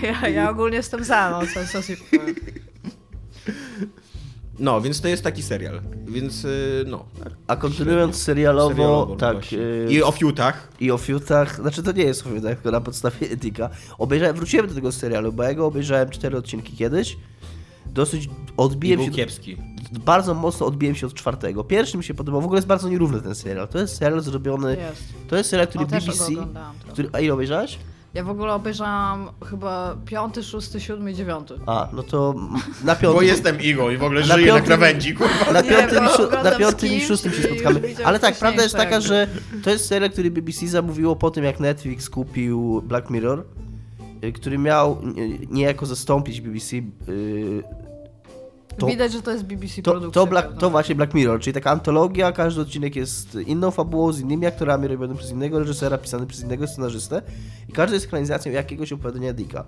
Ja, 0.03 0.27
ja 0.29 0.49
ogólnie 0.49 0.77
jestem 0.77 1.03
za, 1.03 1.29
no, 1.29 1.41
co, 1.53 1.71
co 1.71 1.83
ci 1.83 1.97
powiem. 1.97 2.35
No, 4.59 4.81
więc 4.81 5.01
to 5.01 5.07
jest 5.07 5.23
taki 5.23 5.43
serial. 5.43 5.81
Więc 6.07 6.45
y, 6.45 6.83
no. 6.87 7.05
Tak. 7.23 7.33
A 7.47 7.55
kontynuując 7.55 8.21
serialowo, 8.23 8.69
Serialowo, 8.69 9.15
tak, 9.15 9.33
właśnie. 9.33 9.57
y, 9.59 9.87
I 9.89 10.03
o 10.03 10.11
fiutach. 10.11 10.67
i 10.79 10.91
o 10.91 10.97
fiutach, 10.97 11.55
znaczy 11.55 11.83
to 11.83 11.91
nie 11.91 12.03
jest 12.03 12.27
o 12.27 12.29
fiutach, 12.29 12.53
tylko 12.55 12.71
na 12.71 12.81
podstawie 12.81 13.29
etyka. 13.31 13.69
Obejrzałem, 13.97 14.35
wróciłem 14.35 14.67
do 14.67 14.73
tego 14.73 14.91
serialu, 14.91 15.33
bo 15.33 15.43
ja 15.43 15.53
go 15.53 15.65
obejrzałem 15.65 16.09
cztery 16.09 16.37
odcinki 16.37 16.75
kiedyś. 16.77 17.17
Dosyć 17.85 18.25
I 18.25 18.29
odbiłem 18.57 18.97
był 18.99 19.05
się, 19.05 19.11
kiepski. 19.11 19.57
Bardzo 19.91 20.33
mocno 20.33 20.65
odbiłem 20.65 20.95
się 20.95 21.07
od 21.07 21.13
czwartego. 21.13 21.63
Pierwszy 21.63 21.97
mi 21.97 22.03
się 22.03 22.13
podobał, 22.13 22.41
w 22.41 22.45
ogóle 22.45 22.57
jest 22.57 22.67
bardzo 22.67 22.89
nierówny 22.89 23.21
ten 23.21 23.35
serial. 23.35 23.67
To 23.67 23.79
jest 23.79 23.95
serial 23.97 24.21
zrobiony, 24.21 24.77
Jest. 24.77 25.03
to 25.27 25.35
jest 25.35 25.49
serial, 25.49 25.67
który 25.67 25.83
O, 25.83 25.87
BBC, 25.87 26.31
który, 26.91 27.09
a 27.13 27.19
ile 27.19 27.33
obejrzałeś? 27.33 27.79
Ja 28.13 28.23
w 28.23 28.29
ogóle 28.29 28.53
obejrzałam 28.53 29.29
chyba 29.49 29.97
piąty, 30.05 30.43
szósty, 30.43 30.79
siódmy 30.81 31.11
i 31.11 31.15
dziewiąty. 31.15 31.53
A, 31.65 31.87
no 31.93 32.03
to 32.03 32.35
na 32.83 32.95
Bo 32.95 33.01
piątym... 33.01 33.23
jestem 33.27 33.61
Igo 33.61 33.91
i 33.91 33.97
w 33.97 34.03
ogóle 34.03 34.21
Na 34.21 34.25
żyję 34.35 34.47
na 34.47 34.53
piątym- 34.59 34.65
krawędzi, 34.65 35.13
kurwa. 35.13 35.51
Na 35.53 35.61
Nie, 35.61 35.69
piątym, 35.69 35.97
bo 36.05 36.05
i, 36.05 36.13
szó- 36.13 36.43
na 36.43 36.51
piątym 36.51 36.89
i 36.89 37.01
szóstym 37.01 37.31
się 37.33 37.43
spotkamy. 37.43 37.81
Ale 38.05 38.19
tak, 38.19 38.35
prawda 38.39 38.63
jest 38.63 38.75
taka, 38.75 39.01
że 39.01 39.27
to 39.63 39.69
jest 39.69 39.85
serial, 39.85 40.11
który 40.11 40.31
BBC 40.31 40.67
zamówiło 40.67 41.15
po 41.15 41.31
tym, 41.31 41.43
jak 41.43 41.59
Netflix 41.59 42.09
kupił 42.09 42.81
Black 42.85 43.09
Mirror, 43.09 43.45
y, 44.23 44.31
który 44.31 44.57
miał 44.57 44.91
y, 45.17 45.47
niejako 45.49 45.85
zastąpić 45.85 46.41
BBC. 46.41 46.75
To, 48.77 48.87
Widać, 48.87 49.11
że 49.11 49.21
to 49.21 49.31
jest 49.31 49.43
BBC 49.43 49.81
to, 49.81 49.91
produkcja. 49.91 50.21
to, 50.21 50.27
Black, 50.27 50.57
to 50.59 50.69
właśnie 50.69 50.95
Black 50.95 51.13
Mirror, 51.13 51.39
czyli 51.39 51.53
taka 51.53 51.71
antologia, 51.71 52.31
każdy 52.31 52.61
odcinek 52.61 52.95
jest 52.95 53.35
inną 53.35 53.71
fabułą, 53.71 54.11
z 54.11 54.19
innymi 54.19 54.45
aktorami, 54.45 54.87
robiony 54.87 55.15
przez 55.15 55.31
innego 55.31 55.59
reżysera, 55.59 55.97
pisany 55.97 56.25
przez 56.25 56.43
innego 56.43 56.67
scenarzystę 56.67 57.21
i 57.69 57.71
każdy 57.71 57.95
jest 57.95 58.05
ekranizacją 58.05 58.51
jakiegoś 58.51 58.93
opowiadania 58.93 59.33
Dicka. 59.33 59.63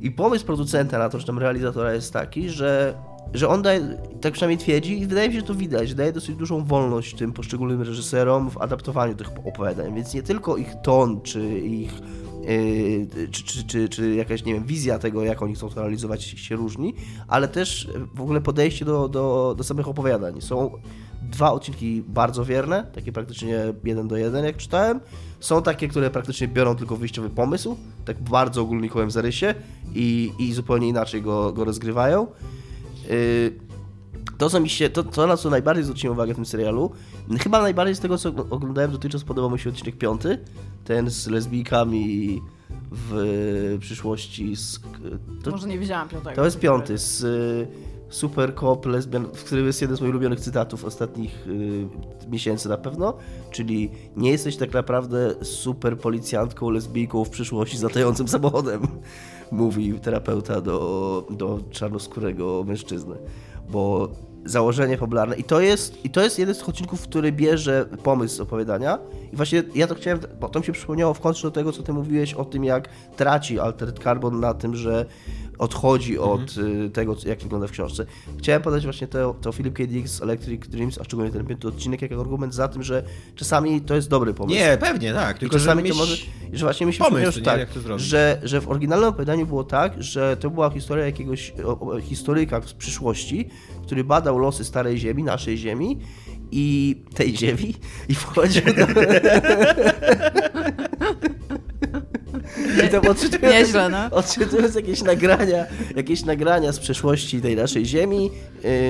I 0.00 0.10
pomysł 0.10 0.46
producenta 0.46 0.98
na 0.98 1.08
to, 1.08 1.18
że 1.20 1.26
tam 1.26 1.38
realizatora 1.38 1.94
jest 1.94 2.12
taki, 2.12 2.50
że, 2.50 2.94
że 3.34 3.48
on 3.48 3.62
daje, 3.62 3.80
tak 4.20 4.32
przynajmniej 4.32 4.58
twierdzi 4.58 5.00
i 5.00 5.06
wydaje 5.06 5.28
mi 5.28 5.34
się, 5.34 5.40
że 5.40 5.46
to 5.46 5.54
widać, 5.54 5.94
daje 5.94 6.12
dosyć 6.12 6.36
dużą 6.36 6.64
wolność 6.64 7.14
tym 7.14 7.32
poszczególnym 7.32 7.82
reżyserom 7.82 8.50
w 8.50 8.58
adaptowaniu 8.62 9.14
tych 9.14 9.28
opowiadań, 9.44 9.94
więc 9.94 10.14
nie 10.14 10.22
tylko 10.22 10.56
ich 10.56 10.74
ton, 10.82 11.20
czy 11.22 11.58
ich 11.58 11.92
czy, 13.30 13.44
czy, 13.44 13.64
czy, 13.66 13.88
czy 13.88 14.14
jakaś, 14.14 14.44
nie 14.44 14.54
wiem, 14.54 14.64
wizja 14.64 14.98
tego, 14.98 15.24
jak 15.24 15.42
oni 15.42 15.54
chcą 15.54 15.68
to 15.68 15.80
realizować 15.80 16.22
się 16.22 16.56
różni, 16.56 16.94
ale 17.28 17.48
też 17.48 17.88
w 18.14 18.20
ogóle 18.20 18.40
podejście 18.40 18.84
do, 18.84 19.08
do, 19.08 19.54
do 19.58 19.64
samych 19.64 19.88
opowiadań. 19.88 20.40
Są 20.40 20.70
dwa 21.22 21.52
odcinki 21.52 22.02
bardzo 22.08 22.44
wierne, 22.44 22.86
takie 22.94 23.12
praktycznie 23.12 23.74
jeden 23.84 24.08
do 24.08 24.16
jeden, 24.16 24.44
jak 24.44 24.56
czytałem. 24.56 25.00
Są 25.40 25.62
takie, 25.62 25.88
które 25.88 26.10
praktycznie 26.10 26.48
biorą 26.48 26.76
tylko 26.76 26.96
wyjściowy 26.96 27.30
pomysł, 27.30 27.76
tak 28.04 28.22
bardzo 28.22 28.62
ogólnikowym 28.62 29.10
zarysie 29.10 29.54
i, 29.94 30.32
i 30.38 30.52
zupełnie 30.52 30.88
inaczej 30.88 31.22
go, 31.22 31.52
go 31.52 31.64
rozgrywają. 31.64 32.26
Yy, 33.08 33.69
to, 34.40 34.50
co 34.50 34.60
mi 34.60 34.68
się, 34.68 34.90
to, 34.90 35.02
to 35.02 35.26
na 35.26 35.36
co 35.36 35.50
najbardziej 35.50 35.84
zwróciłem 35.84 36.16
uwagę 36.16 36.32
w 36.32 36.36
tym 36.36 36.46
serialu, 36.46 36.90
chyba 37.40 37.62
najbardziej 37.62 37.94
z 37.94 38.00
tego, 38.00 38.18
co 38.18 38.28
oglądałem 38.50 38.92
dotychczas, 38.92 39.24
podobał 39.24 39.50
mi 39.50 39.58
się 39.58 39.70
odcinek 39.70 39.98
piąty, 39.98 40.38
ten 40.84 41.10
z 41.10 41.26
lesbijkami 41.26 42.40
w 42.90 43.76
przyszłości. 43.80 44.56
Z, 44.56 44.80
to, 45.44 45.50
Może 45.50 45.68
nie 45.68 45.78
widziałam 45.78 46.08
piątego. 46.08 46.36
to 46.36 46.44
jest 46.44 46.58
piąty, 46.58 46.98
z 46.98 47.24
y, 47.24 47.68
Super 48.08 48.54
Cop 48.54 48.86
Lesbian, 48.86 49.26
w 49.34 49.44
którym 49.44 49.66
jest 49.66 49.82
jeden 49.82 49.96
z 49.96 50.00
moich 50.00 50.10
ulubionych 50.10 50.40
cytatów 50.40 50.84
ostatnich 50.84 51.46
y, 51.46 51.88
miesięcy 52.30 52.68
na 52.68 52.76
pewno, 52.76 53.16
czyli 53.50 53.90
nie 54.16 54.30
jesteś 54.30 54.56
tak 54.56 54.72
naprawdę 54.72 55.34
super 55.42 55.98
policjantką, 55.98 56.70
lesbijką 56.70 57.24
w 57.24 57.30
przyszłości 57.30 57.78
z 57.78 57.82
latającym 57.82 58.28
samochodem, 58.28 58.82
mówi 59.52 60.00
terapeuta 60.00 60.60
do, 60.60 61.26
do 61.30 61.60
czarnoskórego 61.70 62.64
mężczyzny, 62.66 63.16
bo 63.70 64.08
założenie 64.44 64.96
fabularne 64.96 65.36
i 65.36 65.44
to 65.44 65.60
jest 65.60 66.04
i 66.04 66.10
to 66.10 66.20
jest 66.20 66.38
jeden 66.38 66.54
z 66.54 66.62
odcinków, 66.62 67.02
który 67.02 67.32
bierze 67.32 67.86
pomysł 68.02 68.42
opowiadania. 68.42 68.98
I 69.32 69.36
właśnie 69.36 69.62
ja 69.74 69.86
to 69.86 69.94
chciałem, 69.94 70.20
bo 70.40 70.48
to 70.48 70.58
mi 70.58 70.66
się 70.66 70.72
przypomniało 70.72 71.14
w 71.14 71.20
kontrze 71.20 71.48
do 71.48 71.52
tego, 71.52 71.72
co 71.72 71.82
ty 71.82 71.92
mówiłeś 71.92 72.34
o 72.34 72.44
tym, 72.44 72.64
jak 72.64 72.88
traci 73.16 73.58
Altered 73.58 73.98
Carbon 73.98 74.40
na 74.40 74.54
tym, 74.54 74.76
że 74.76 75.06
odchodzi 75.60 76.18
od 76.18 76.56
y, 76.56 76.90
tego, 76.90 77.16
jak 77.26 77.38
wygląda 77.38 77.66
w 77.66 77.70
książce. 77.70 78.06
Chciałem 78.38 78.62
podać 78.62 78.84
właśnie 78.84 79.06
to, 79.06 79.34
to 79.40 79.52
Philip 79.52 79.74
K. 79.74 79.86
Dick 79.86 80.08
z 80.08 80.22
Electric 80.22 80.68
Dreams, 80.68 80.98
a 80.98 81.04
szczególnie 81.04 81.30
ten 81.30 81.46
piąty 81.46 81.68
odcinek, 81.68 82.02
jako 82.02 82.20
argument 82.20 82.54
za 82.54 82.68
tym, 82.68 82.82
że 82.82 83.02
czasami 83.34 83.80
to 83.80 83.94
jest 83.94 84.08
dobry 84.08 84.34
pomysł. 84.34 84.58
Nie, 84.58 84.78
pewnie, 84.80 85.14
tak. 85.14 85.36
I 85.36 85.40
Tylko, 85.40 85.58
że 85.58 85.64
czasami 85.64 85.88
to 85.88 85.94
może, 85.94 86.16
że 86.52 86.66
właśnie 86.66 86.86
mi 86.86 86.92
się 86.92 87.04
pomysł, 87.04 87.38
nie? 87.38 87.44
tak, 87.44 87.68
że, 87.96 88.40
że 88.42 88.60
w 88.60 88.68
oryginalnym 88.68 89.08
opowiadaniu 89.08 89.46
było 89.46 89.64
tak, 89.64 90.02
że 90.02 90.36
to 90.36 90.50
była 90.50 90.70
historia 90.70 91.04
jakiegoś 91.04 91.52
historyka 92.02 92.62
z 92.62 92.72
przyszłości, 92.72 93.48
który 93.82 94.04
badał 94.04 94.38
losy 94.38 94.64
starej 94.64 94.98
ziemi, 94.98 95.24
naszej 95.24 95.58
ziemi 95.58 95.98
i 96.50 96.96
tej 97.14 97.36
ziemi 97.36 97.74
i 98.08 98.14
wchodził 98.14 98.62
do... 98.64 98.86
I 102.86 102.88
tam 102.88 103.06
odczytując, 103.08 103.54
Nieźle, 103.54 103.88
no. 103.88 104.16
odczytując 104.16 104.74
jakieś 104.74 105.02
nagrania, 105.02 105.66
jakieś 105.96 106.24
nagrania 106.24 106.72
z 106.72 106.78
przeszłości 106.78 107.40
tej 107.40 107.56
naszej 107.56 107.86
ziemi, 107.86 108.30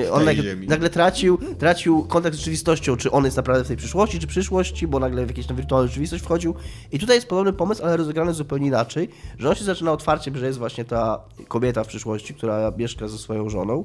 yy, 0.01 0.11
on 0.11 0.17
Tej 0.17 0.25
nagle, 0.25 0.43
ziemi. 0.43 0.67
nagle 0.67 0.89
tracił, 0.89 1.37
tracił 1.59 2.03
kontakt 2.03 2.35
z 2.35 2.39
rzeczywistością, 2.39 2.97
czy 2.97 3.11
on 3.11 3.25
jest 3.25 3.37
naprawdę 3.37 3.63
w 3.63 3.67
tej 3.67 3.77
przyszłości, 3.77 4.19
czy 4.19 4.27
przyszłości, 4.27 4.87
bo 4.87 4.99
nagle 4.99 5.25
w 5.25 5.29
jakąś 5.29 5.45
tam 5.45 5.57
wirtualną 5.57 5.87
rzeczywistość 5.87 6.23
wchodził. 6.23 6.55
I 6.91 6.99
tutaj 6.99 7.15
jest 7.17 7.27
podobny 7.27 7.53
pomysł, 7.53 7.83
ale 7.83 7.97
rozegrany 7.97 8.33
zupełnie 8.33 8.67
inaczej, 8.67 9.09
że 9.39 9.49
on 9.49 9.55
się 9.55 9.63
zaczyna 9.63 9.91
otwarcie, 9.91 10.31
że 10.35 10.45
jest 10.45 10.59
właśnie 10.59 10.85
ta 10.85 11.19
kobieta 11.47 11.83
w 11.83 11.87
przyszłości, 11.87 12.33
która 12.33 12.71
mieszka 12.77 13.07
ze 13.07 13.17
swoją 13.17 13.49
żoną 13.49 13.83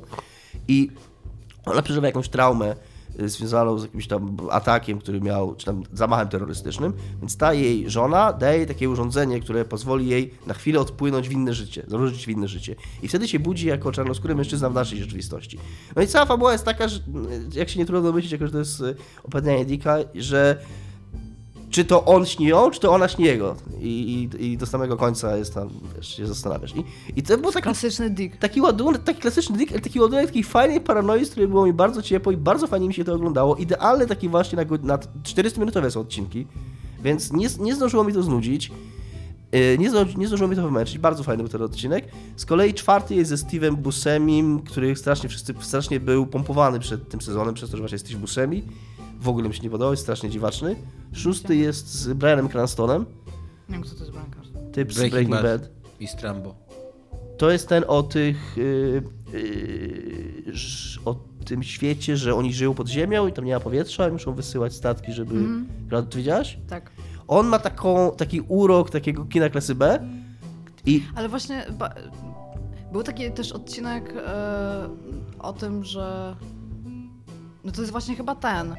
i 0.68 0.90
Ona 1.66 1.82
przeżywa 1.82 2.06
jakąś 2.06 2.28
traumę 2.28 2.72
y, 2.72 2.95
związaną 3.18 3.78
z 3.78 3.82
jakimś 3.82 4.06
tam 4.06 4.36
atakiem, 4.50 4.98
który 4.98 5.20
miał, 5.20 5.54
czy 5.54 5.66
tam 5.66 5.82
zamachem 5.92 6.28
terrorystycznym, 6.28 6.92
więc 7.20 7.36
ta 7.36 7.54
jej 7.54 7.90
żona 7.90 8.32
daje 8.32 8.66
takie 8.66 8.90
urządzenie, 8.90 9.40
które 9.40 9.64
pozwoli 9.64 10.08
jej 10.08 10.34
na 10.46 10.54
chwilę 10.54 10.80
odpłynąć 10.80 11.28
w 11.28 11.32
inne 11.32 11.54
życie, 11.54 11.82
zanurzyć 11.88 12.26
w 12.26 12.28
inne 12.28 12.48
życie. 12.48 12.76
I 13.02 13.08
wtedy 13.08 13.28
się 13.28 13.38
budzi 13.38 13.66
jako 13.66 13.92
czarnoskóry 13.92 14.34
mężczyzna 14.34 14.70
w 14.70 14.74
naszej 14.74 14.98
rzeczywistości. 14.98 15.58
No 15.96 16.02
i 16.02 16.06
cała 16.06 16.26
fabuła 16.26 16.52
jest 16.52 16.64
taka, 16.64 16.88
że 16.88 16.98
y, 16.98 17.58
jak 17.58 17.68
się 17.68 17.78
nie 17.78 17.86
trudno 17.86 18.02
domyślić, 18.08 18.32
jako 18.32 18.46
że 18.46 18.52
to 18.52 18.58
jest 18.58 18.80
y, 18.80 18.96
opowiadanie 19.24 19.64
Dicka, 19.64 19.96
że 20.14 20.58
czy 21.76 21.84
to 21.84 22.04
on 22.04 22.26
śni 22.26 22.46
ją, 22.46 22.70
czy 22.70 22.80
to 22.80 22.92
ona 22.92 23.08
śni 23.08 23.24
jego. 23.24 23.56
I, 23.80 24.28
i, 24.40 24.44
i 24.46 24.58
do 24.58 24.66
samego 24.66 24.96
końca 24.96 25.36
jest 25.36 25.54
tam, 25.54 25.68
wiesz, 25.96 26.16
się 26.16 26.26
zastanawiasz. 26.26 26.74
I, 26.76 26.84
i 27.16 27.22
to 27.22 27.38
był 27.38 27.52
taki, 27.52 27.62
Klasyczny 27.62 28.10
dick. 28.10 28.36
taki 28.36 28.60
ładunek, 28.60 29.02
taki 29.02 29.20
klasyczny 29.20 29.56
dick, 29.58 29.72
ale 29.72 29.80
taki 29.80 30.00
ładunek 30.00 30.26
takiej 30.26 30.44
fajnej 30.44 30.80
paranoi, 30.80 31.24
z 31.24 31.30
której 31.30 31.48
było 31.48 31.66
mi 31.66 31.72
bardzo 31.72 32.02
ciepło 32.02 32.32
i 32.32 32.36
bardzo 32.36 32.66
fajnie 32.66 32.88
mi 32.88 32.94
się 32.94 33.04
to 33.04 33.14
oglądało. 33.14 33.56
Idealny 33.56 34.06
taki 34.06 34.28
właśnie 34.28 34.56
na, 34.56 34.64
na 34.82 34.98
400-minutowe 35.22 35.90
są 35.90 36.00
odcinki, 36.00 36.46
więc 37.02 37.32
nie, 37.32 37.48
nie 37.60 37.74
zdążyło 37.74 38.04
mi 38.04 38.12
to 38.12 38.22
znudzić. 38.22 38.72
Yy, 39.52 39.78
Nie, 39.78 39.90
zdąży, 39.90 40.14
nie 40.18 40.26
zdążyło 40.26 40.48
mi 40.50 40.56
to 40.56 40.62
wymęczyć, 40.62 40.98
bardzo 40.98 41.22
fajny 41.22 41.42
był 41.42 41.52
ten 41.52 41.62
odcinek. 41.62 42.04
Z 42.36 42.46
kolei 42.46 42.74
czwarty 42.74 43.14
jest 43.14 43.30
ze 43.30 43.36
Steve'em 43.36 43.74
Busemim, 43.76 44.60
który 44.60 44.96
strasznie, 44.96 45.28
wszyscy, 45.28 45.54
strasznie 45.60 46.00
był 46.00 46.26
pompowany 46.26 46.80
przed 46.80 47.08
tym 47.08 47.20
sezonem, 47.20 47.54
przez 47.54 47.70
to, 47.70 47.76
że 47.76 47.82
właśnie 47.82 47.94
jest 47.94 48.06
Steve 48.06 48.20
Buscemi. 48.20 48.62
W 49.20 49.28
ogóle 49.28 49.48
mi 49.48 49.54
się 49.54 49.62
nie 49.62 49.70
podobał, 49.70 49.92
jest 49.92 50.02
strasznie 50.02 50.30
dziwaczny. 50.30 50.76
Szósty 51.12 51.56
jest 51.56 51.86
z 51.94 52.12
Brianem 52.12 52.48
Cranstonem, 52.48 53.06
Nie 53.68 53.72
wiem, 53.74 53.82
kto 53.82 53.94
to 53.94 54.00
jest 54.00 54.12
Branka. 54.12 54.40
typ 54.72 54.92
z 54.92 54.96
Breaking 54.96 55.30
Bad. 55.30 55.42
Bad. 55.42 55.70
I 56.00 56.06
Strambo. 56.06 56.54
To 57.38 57.50
jest 57.50 57.68
ten 57.68 57.84
o 57.88 58.02
tych. 58.02 58.56
Yy, 58.56 59.02
yy, 59.32 60.52
o 61.04 61.14
tym 61.44 61.62
świecie, 61.62 62.16
że 62.16 62.34
oni 62.34 62.52
żyją 62.52 62.74
pod 62.74 62.88
ziemią 62.88 63.26
i 63.26 63.32
tam 63.32 63.44
nie 63.44 63.54
ma 63.54 63.60
powietrza 63.60 64.08
i 64.08 64.12
muszą 64.12 64.32
wysyłać 64.34 64.74
statki, 64.74 65.12
żeby. 65.12 65.34
Mm. 65.34 65.66
Ty 66.10 66.18
widziałaś? 66.18 66.58
Tak. 66.68 66.90
On 67.28 67.46
ma 67.46 67.58
taką, 67.58 68.10
taki 68.16 68.40
urok 68.40 68.90
takiego 68.90 69.24
kina 69.24 69.48
klasy 69.50 69.74
B 69.74 70.08
i 70.86 71.02
Ale 71.14 71.28
właśnie 71.28 71.66
ba- 71.78 71.94
był 72.92 73.02
taki 73.02 73.32
też 73.32 73.52
odcinek 73.52 74.14
e, 74.26 74.88
o 75.38 75.52
tym, 75.52 75.84
że. 75.84 76.36
No 77.66 77.72
to 77.72 77.80
jest 77.80 77.92
właśnie 77.92 78.16
chyba 78.16 78.34
ten. 78.34 78.74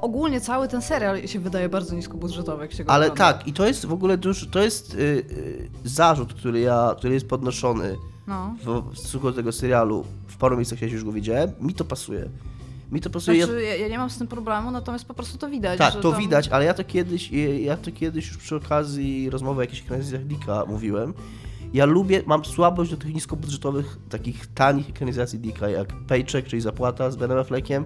Ogólnie 0.00 0.40
cały 0.40 0.68
ten 0.68 0.82
serial 0.82 1.26
się 1.28 1.40
wydaje 1.40 1.68
bardzo 1.68 1.94
niskobudżetowy, 1.94 2.62
jak 2.62 2.72
się 2.72 2.84
go 2.84 2.92
Ale 2.92 3.06
ogląda. 3.06 3.32
tak, 3.32 3.48
i 3.48 3.52
to 3.52 3.66
jest 3.66 3.86
w 3.86 3.92
ogóle 3.92 4.18
duży, 4.18 4.46
to 4.46 4.62
jest 4.62 4.94
yy, 4.94 5.24
zarzut, 5.84 6.34
który 6.34 6.60
ja, 6.60 6.94
który 6.98 7.14
jest 7.14 7.28
podnoszony 7.28 7.96
No. 8.26 8.54
w, 8.64 8.94
w 8.94 8.98
stosunku 8.98 9.30
do 9.30 9.36
tego 9.36 9.52
serialu. 9.52 10.04
W 10.26 10.36
paru 10.36 10.56
miejscach 10.56 10.82
ja 10.82 10.88
już 10.88 11.04
go 11.04 11.12
widziałem. 11.12 11.50
Mi 11.60 11.74
to 11.74 11.84
pasuje. 11.84 12.28
Mi 12.92 13.00
to 13.00 13.10
pasuje. 13.10 13.38
Ja- 13.38 13.46
Znaczy, 13.46 13.62
ja, 13.62 13.76
ja 13.76 13.88
nie 13.88 13.98
mam 13.98 14.10
z 14.10 14.18
tym 14.18 14.26
problemu, 14.26 14.70
natomiast 14.70 15.04
po 15.04 15.14
prostu 15.14 15.38
to 15.38 15.48
widać. 15.48 15.78
Tak, 15.78 15.94
to 15.94 16.10
tam... 16.12 16.20
widać, 16.20 16.48
ale 16.48 16.64
ja 16.64 16.74
to 16.74 16.84
kiedyś, 16.84 17.30
ja 17.60 17.76
to 17.76 17.92
kiedyś 17.92 18.28
już 18.28 18.36
przy 18.36 18.56
okazji 18.56 19.30
rozmowy 19.30 19.58
o 19.58 19.62
jakichś 19.62 19.82
ekranizacjach 19.82 20.24
Dicka 20.24 20.64
mówiłem. 20.68 21.14
Ja 21.72 21.84
lubię, 21.84 22.22
mam 22.26 22.44
słabość 22.44 22.90
do 22.90 22.96
tych 22.96 23.14
niskobudżetowych, 23.14 23.98
takich 24.08 24.46
tanich 24.46 24.90
ekranizacji 24.90 25.38
Dicka, 25.38 25.68
jak 25.68 25.92
Paycheck, 26.08 26.48
czyli 26.48 26.62
Zapłata 26.62 27.10
z 27.10 27.16
Benem 27.16 27.38
Affleckiem, 27.38 27.84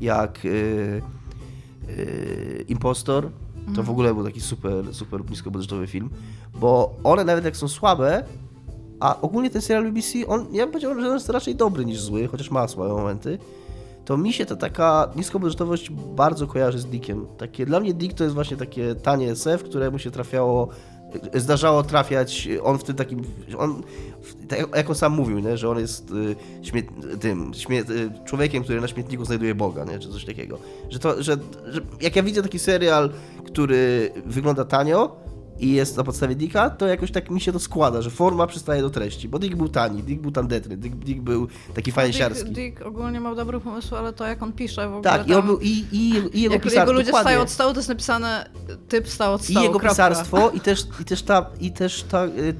jak 0.00 0.44
yy, 0.44 1.02
yy, 1.88 2.64
Impostor. 2.68 3.30
To 3.74 3.82
w 3.82 3.90
ogóle 3.90 4.14
był 4.14 4.24
taki 4.24 4.40
super, 4.40 4.94
super 4.94 5.30
niskobudżetowy 5.30 5.86
film, 5.86 6.10
bo 6.54 6.96
one 7.04 7.24
nawet 7.24 7.44
jak 7.44 7.56
są 7.56 7.68
słabe, 7.68 8.24
a 9.00 9.20
ogólnie 9.20 9.50
ten 9.50 9.62
serial 9.62 9.92
BBC, 9.92 10.26
on, 10.26 10.46
ja 10.52 10.64
bym 10.64 10.72
powiedział, 10.72 11.00
że 11.00 11.08
on 11.08 11.14
jest 11.14 11.28
raczej 11.28 11.54
dobry 11.54 11.84
niż 11.84 12.00
zły, 12.00 12.28
chociaż 12.28 12.50
ma 12.50 12.68
swoje 12.68 12.92
momenty, 12.92 13.38
to 14.04 14.16
mi 14.16 14.32
się 14.32 14.46
ta 14.46 14.56
taka 14.56 15.10
niskobudżetowość 15.16 15.90
bardzo 15.90 16.46
kojarzy 16.46 16.78
z 16.78 16.86
Dickiem. 16.86 17.26
Takie, 17.38 17.66
dla 17.66 17.80
mnie 17.80 17.94
Dick 17.94 18.14
to 18.14 18.24
jest 18.24 18.34
właśnie 18.34 18.56
takie 18.56 18.94
tanie 18.94 19.30
SF, 19.30 19.62
któremu 19.62 19.98
się 19.98 20.10
trafiało, 20.10 20.68
zdarzało 21.34 21.82
trafiać, 21.82 22.48
on 22.62 22.78
w 22.78 22.84
tym 22.84 22.96
takim, 22.96 23.22
on, 23.58 23.82
tak 24.48 24.58
jak 24.76 24.90
on 24.90 24.94
sam 24.94 25.12
mówił, 25.12 25.38
nie, 25.38 25.56
że 25.56 25.70
on 25.70 25.78
jest 25.78 26.10
y, 26.10 26.36
śmiet, 26.62 26.86
tym, 27.20 27.54
śmiet, 27.54 27.90
y, 27.90 28.10
człowiekiem, 28.24 28.64
który 28.64 28.80
na 28.80 28.88
śmietniku 28.88 29.24
znajduje 29.24 29.54
Boga, 29.54 29.84
nie, 29.84 29.98
czy 29.98 30.08
coś 30.08 30.24
takiego. 30.24 30.58
Że 30.90 30.98
to, 30.98 31.22
że, 31.22 31.36
że 31.66 31.80
jak 32.00 32.16
ja 32.16 32.22
widzę 32.22 32.42
taki 32.42 32.58
serial, 32.58 33.10
który 33.46 34.12
wygląda 34.26 34.64
tanio, 34.64 35.16
i 35.58 35.72
jest 35.72 35.96
na 35.96 36.04
podstawie 36.04 36.34
Dicka, 36.34 36.70
to 36.70 36.86
jakoś 36.86 37.10
tak 37.12 37.30
mi 37.30 37.40
się 37.40 37.52
to 37.52 37.58
składa, 37.58 38.02
że 38.02 38.10
forma 38.10 38.46
przystaje 38.46 38.82
do 38.82 38.90
treści, 38.90 39.28
bo 39.28 39.38
Dick 39.38 39.54
był 39.56 39.68
tani, 39.68 40.02
Dick 40.02 40.22
był 40.22 40.30
tandetny, 40.30 40.76
Dick, 40.76 40.96
Dick 40.96 41.20
był 41.20 41.48
taki 41.74 41.92
fajniasiarski. 41.92 42.44
Dick, 42.44 42.54
Dick 42.56 42.86
ogólnie 42.86 43.20
ma 43.20 43.34
dobry 43.34 43.60
pomysł, 43.60 43.96
ale 43.96 44.12
to 44.12 44.26
jak 44.26 44.42
on 44.42 44.52
pisze 44.52 44.82
w 44.88 44.94
ogóle 44.94 45.02
Tak, 45.02 45.26
i 45.26 45.30
tam, 45.30 45.40
on 45.40 45.46
był 45.46 45.58
i, 45.60 45.68
i, 45.92 45.98
i 46.38 46.40
jego 46.42 46.54
jak 46.54 46.62
pisarstwo. 46.62 46.80
jego 46.80 46.92
ludzie 46.92 47.04
dokładnie. 47.06 47.24
stają 47.30 47.40
od 47.40 47.50
stołu, 47.50 47.72
to 47.72 47.78
jest 47.78 47.88
napisane 47.88 48.50
typ 48.88 49.08
stał 49.08 49.34
od 49.34 49.40
I 49.42 49.44
stołu, 49.44 49.60
jego 49.66 49.78
kropka. 49.78 49.88
pisarstwo, 49.90 50.50
i 50.50 50.60
też, 50.68 50.86
i 51.00 51.04
też 51.04 51.22
ta, 51.22 51.46
i 51.60 51.72
też 51.72 52.02
ta 52.02 52.24
y, 52.26 52.30
y, 52.30 52.54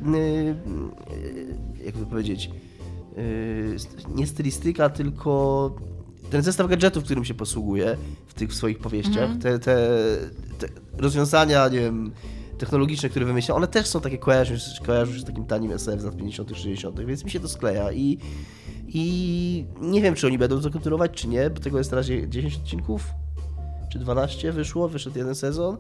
y, 1.13 1.85
jak 1.85 1.95
to 1.95 2.07
powiedzieć, 2.07 2.51
y, 3.19 3.77
nie 4.15 4.27
stylistyka, 4.27 4.89
tylko 4.91 5.71
ten 6.31 6.43
zestaw 6.43 6.67
gadżetów, 6.69 7.05
którym 7.05 7.25
się 7.25 7.35
posługuje 7.35 7.97
w 8.27 8.35
tych 8.35 8.55
swoich 8.55 8.79
powieściach, 8.79 9.31
Mhm. 9.31 9.41
te, 9.41 9.59
te, 9.59 9.77
te 10.59 10.69
rozwiązania, 10.99 11.69
nie 11.69 11.81
wiem, 11.81 12.11
technologiczne, 12.59 13.09
które 13.09 13.27
wymyśla, 13.27 13.55
one 13.55 13.69
też 13.69 13.87
są 13.87 14.01
takie, 14.01 14.19
kojarzą, 14.19 14.57
się- 14.57 14.85
kojarzą 14.87 15.13
się 15.13 15.21
z 15.21 15.25
takim 15.25 15.47
tanim 15.47 15.73
SF 15.73 16.01
z 16.01 16.05
lat 16.05 16.17
50 16.17 16.51
60 16.57 17.01
więc 17.05 17.25
mi 17.25 17.31
się 17.31 17.41
to 17.41 17.49
skleja 17.49 17.93
i 17.93 18.19
i 18.89 19.67
nie 19.81 20.03
wiem, 20.03 20.15
czy 20.15 20.27
oni 20.27 20.39
będą 20.39 20.61
to 20.61 20.71
kontynuować, 20.71 21.13
czy 21.13 21.29
nie, 21.29 21.51
bo 21.51 21.61
tego 21.61 21.79
jest 21.79 21.91
na 21.91 21.97
razie 21.97 22.29
10 22.29 22.57
odcinków, 22.57 23.07
czy 23.93 23.99
12 23.99 24.53
wyszło, 24.53 24.89
wyszedł 24.89 25.19
jeden 25.19 25.35
sezon. 25.35 25.77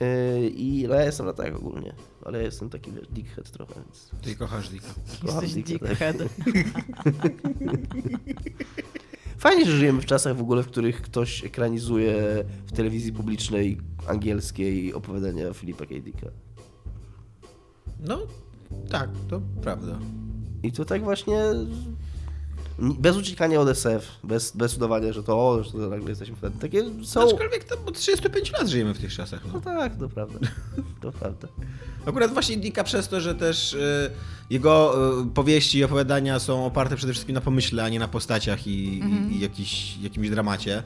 Yy, 0.00 0.48
I 0.48 0.84
no 0.88 0.94
ja 0.94 1.02
jestem 1.04 1.26
na 1.26 1.32
tak 1.32 1.56
ogólnie, 1.56 1.94
ale 2.24 2.38
ja 2.38 2.44
jestem 2.44 2.70
taki 2.70 2.92
wiesz, 2.92 3.08
dickhead 3.08 3.50
trochę, 3.50 3.74
więc 3.74 4.10
Ty 4.22 4.36
kochasz 4.36 4.68
Dicka. 4.68 4.88
kocham 5.26 5.42
Jesteś 5.44 5.64
dicka, 5.64 5.86
dickhead. 5.88 6.16
Fajnie, 9.38 9.66
że 9.66 9.76
żyjemy 9.76 10.00
w 10.00 10.06
czasach 10.06 10.36
w 10.36 10.40
ogóle, 10.40 10.62
w 10.62 10.66
których 10.66 11.02
ktoś 11.02 11.44
ekranizuje 11.44 12.44
w 12.66 12.72
telewizji 12.72 13.12
publicznej 13.12 13.78
angielskiej 14.06 14.94
opowiadania 14.94 15.52
Filipa 15.52 15.86
K. 15.86 15.94
Dicka. 15.94 16.26
No, 18.00 18.18
tak, 18.90 19.10
to 19.30 19.40
prawda. 19.62 19.98
I 20.62 20.72
to 20.72 20.84
tak 20.84 21.04
właśnie 21.04 21.38
bez 22.78 23.16
uciekania 23.16 23.60
od 23.60 23.68
SF, 23.68 24.08
bez, 24.24 24.56
bez 24.56 24.76
udawania, 24.76 25.12
że 25.12 25.22
to 25.22 25.48
o, 25.48 25.62
że 25.64 25.70
to 25.70 25.78
nagle 25.78 26.08
jesteśmy 26.08 26.36
wtedy. 26.36 26.58
Takie 26.60 26.84
są... 27.04 27.22
Aczkolwiek 27.22 27.64
tam 27.64 27.78
od 27.86 27.98
35 27.98 28.52
lat 28.52 28.68
żyjemy 28.68 28.94
w 28.94 28.98
tych 28.98 29.14
czasach. 29.14 29.40
No 29.46 29.52
No. 29.52 29.60
tak, 29.60 29.96
to 29.98 30.08
prawda. 30.08 30.38
To 31.00 31.12
prawda. 31.12 31.48
Akurat 32.06 32.32
właśnie 32.32 32.56
Dicka 32.56 32.84
przez 32.84 33.08
to, 33.08 33.20
że 33.20 33.34
też 33.34 33.72
y, 33.72 34.10
jego 34.50 34.94
y, 35.22 35.26
powieści 35.26 35.78
i 35.78 35.84
opowiadania 35.84 36.38
są 36.38 36.66
oparte 36.66 36.96
przede 36.96 37.12
wszystkim 37.12 37.34
na 37.34 37.40
pomyśle, 37.40 37.84
a 37.84 37.88
nie 37.88 37.98
na 37.98 38.08
postaciach 38.08 38.66
i, 38.66 38.98
i, 38.98 39.36
i 39.36 39.40
jakiś, 39.40 39.96
jakimś 39.98 40.30
dramacie. 40.30 40.82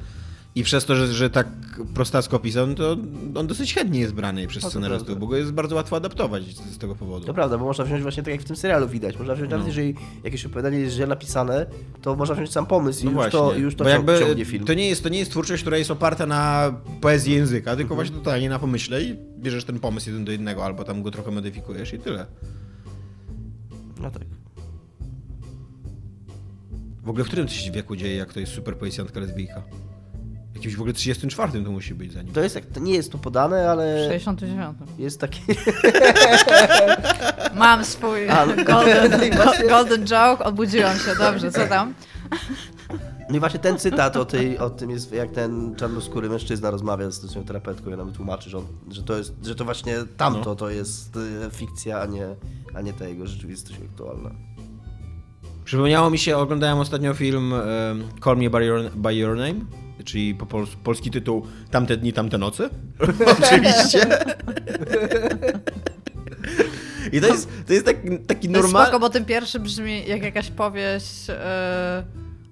I 0.59 0.63
przez 0.65 0.85
to, 0.85 0.95
że, 0.97 1.07
że 1.13 1.31
tak 1.31 1.47
prostacko 1.95 2.39
pisał, 2.39 2.67
no 2.67 2.75
to 2.75 2.97
on 3.35 3.47
dosyć 3.47 3.75
chętnie 3.75 4.01
jest 4.01 4.15
brany 4.15 4.47
przez 4.47 4.63
to 4.63 4.71
scenarystów, 4.71 5.07
prawda. 5.07 5.21
bo 5.21 5.27
go 5.27 5.37
jest 5.37 5.53
bardzo 5.53 5.77
łatwo 5.77 5.97
adaptować 5.97 6.45
z, 6.57 6.79
tego 6.79 6.95
powodu. 6.95 7.27
To 7.27 7.35
prawda, 7.35 7.59
bo 7.59 7.65
można 7.65 7.85
wziąć 7.85 8.03
właśnie 8.03 8.23
tak 8.23 8.33
jak 8.33 8.41
w 8.43 8.45
tym 8.45 8.57
serialu 8.57 8.89
widać. 8.89 9.19
Można 9.19 9.35
wziąć 9.35 9.51
nawet 9.51 9.63
No. 9.63 9.69
jeżeli 9.69 9.95
jakieś 10.25 10.47
opowiadanie 10.47 10.79
jest 10.79 10.95
źle 10.97 11.07
napisane, 11.07 11.67
to 12.03 12.17
można 12.17 12.35
wziąć 12.35 12.53
sam 12.53 12.67
pomysł 12.67 13.01
i 13.03 13.05
No 13.05 13.11
już 13.11 13.15
właśnie, 13.15 13.31
to, 13.39 13.55
już 13.55 13.75
to 13.75 13.85
bo 13.85 13.91
jakby 13.91 14.19
ciągnie 14.19 14.45
film. 14.45 14.65
to 14.65 14.75
nie, 14.75 14.89
jest, 14.89 15.03
to 15.03 15.09
nie 15.09 15.19
jest 15.19 15.31
twórczość, 15.31 15.63
która 15.63 15.77
jest 15.77 15.91
oparta 15.91 16.27
na 16.27 16.73
poezji 17.01 17.35
języka, 17.35 17.77
tylko 17.77 17.95
Mhm. 17.95 17.97
właśnie 17.97 18.25
totalnie 18.25 18.49
na 18.49 18.59
pomyśle 18.59 19.03
i 19.03 19.17
bierzesz 19.39 19.65
ten 19.65 19.79
pomysł 19.79 20.09
jeden 20.11 20.25
do 20.25 20.33
jednego, 20.33 20.65
albo 20.65 20.85
tam 20.85 21.03
go 21.03 21.11
trochę 21.11 21.31
modyfikujesz 21.31 21.93
i 21.93 21.99
tyle. 21.99 22.27
No 24.01 24.11
tak. 24.11 24.23
W 27.03 27.09
ogóle 27.11 27.25
w 27.25 27.27
którym 27.27 27.47
to 27.47 27.53
się 27.53 27.71
wieku 27.73 27.97
dzieje, 27.97 28.17
jak 28.17 28.33
to 28.33 28.41
jest 28.41 28.53
super 28.53 28.77
policjantka 28.79 29.21
lesbijka? 29.21 29.63
W 30.59 30.61
jakimś 30.61 30.77
w 30.77 30.81
ogóle 30.81 30.93
34 30.93 31.65
to 31.65 31.71
musi 31.71 31.95
być 31.95 32.13
zanim. 32.13 32.33
To 32.33 32.41
jest 32.41 32.55
jak, 32.55 32.67
to 32.67 32.81
nie 32.81 32.93
jest 32.95 33.13
tu 33.13 33.19
podane, 33.19 33.71
ale 33.71 34.09
69. 34.09 34.77
jest 34.99 35.21
taki... 35.21 35.41
Mam 37.55 37.85
swój 37.85 38.21
no. 38.27 38.65
golden, 38.65 39.11
go- 39.39 39.69
golden 39.69 40.07
joke, 40.07 40.45
odbudziłam 40.45 40.99
się, 40.99 41.15
dobrze, 41.19 41.53
co 41.53 41.67
tam? 41.67 41.95
No 43.31 43.37
i 43.37 43.41
właśnie 43.41 43.61
ten 43.61 43.79
cytat 43.79 44.17
o, 44.17 44.25
tej, 44.25 44.59
o 44.59 44.71
tym 44.71 44.91
jest, 44.91 45.13
jak 45.13 45.31
ten 45.31 45.75
czarnoskóry 45.77 46.29
mężczyzna 46.29 46.71
rozmawia 46.71 47.11
z 47.11 47.31
swoją 47.31 47.45
terapeutką 47.45 47.91
i 47.91 47.95
ona 47.95 48.05
mu 48.05 48.13
tłumaczy, 48.13 48.51
że, 48.51 48.59
on, 48.59 48.67
że, 48.91 49.03
to 49.03 49.19
jest, 49.19 49.35
że 49.47 49.55
to 49.55 49.65
właśnie 49.65 49.97
tamto 50.17 50.51
No. 50.51 50.57
to 50.57 50.71
jest 50.71 51.17
y, 51.17 51.51
fikcja, 51.51 52.01
a 52.01 52.07
nie, 52.07 52.27
a 52.75 52.81
nie 52.81 52.93
ta 52.93 53.09
jego 53.09 53.27
rzeczywistość 53.27 53.79
aktualna. 53.93 54.31
Przypomniało 55.65 56.11
mi 56.11 56.19
się, 56.19 56.37
oglądałem 56.37 56.79
ostatnio 56.79 57.15
film 57.15 57.53
Call 58.25 58.37
Me 58.37 58.51
By 58.51 58.65
Your, 58.65 58.91
by 58.91 59.15
Your 59.15 59.37
Name, 59.37 59.61
czyli 60.05 60.35
po 60.35 60.47
pols 60.47 60.71
polski 60.85 61.11
tytuł 61.11 61.47
Tamte 61.71 61.97
dni, 61.97 62.13
tamte 62.13 62.39
noce. 62.39 62.71
Oczywiście. 63.43 64.07
I 67.13 67.21
to 67.21 67.27
jest, 67.27 67.49
to 67.67 67.73
jest 67.73 67.87
tak, 67.87 67.97
taki 68.27 68.49
normalny... 68.49 68.87
spoko, 68.87 69.01
bo 69.01 69.11
ten 69.11 69.25
pierwszy 69.25 69.61
brzmi 69.61 70.09
jak 70.09 70.23
jakaś 70.23 70.51
powieść 70.51 71.31
e, 71.31 72.05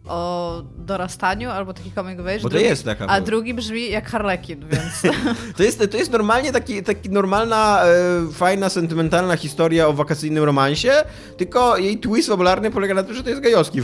o 0.09 0.63
dorastaniu, 0.79 1.51
albo 1.51 1.75
taki 1.75 1.93
coming 1.93 2.21
of 2.21 2.27
age. 2.27 2.37
Bo 2.37 2.43
to 2.43 2.49
drugi, 2.49 2.65
jest 2.65 2.85
taka, 2.85 3.07
A 3.07 3.21
drugi 3.21 3.55
brzmi 3.55 3.91
jak 3.91 4.11
Harlekin, 4.11 4.61
więc... 4.69 5.17
To 5.57 5.63
jest, 5.63 5.91
to 5.91 5.97
jest 5.97 6.13
normalnie 6.13 6.53
taki, 6.53 6.83
taki 6.83 7.11
normalna, 7.11 7.83
e, 7.85 8.33
fajna, 8.33 8.69
sentymentalna 8.69 9.37
historia 9.37 9.89
o 9.89 9.93
wakacyjnym 9.93 10.45
romansie, 10.45 10.91
tylko 11.37 11.77
jej 11.77 11.99
twist 11.99 12.29
fabularny 12.29 12.71
polega 12.71 12.95
na 12.95 13.03
tym, 13.03 13.15
że 13.15 13.23
to 13.23 13.31
jest 13.31 13.43
gejowski 13.43 13.81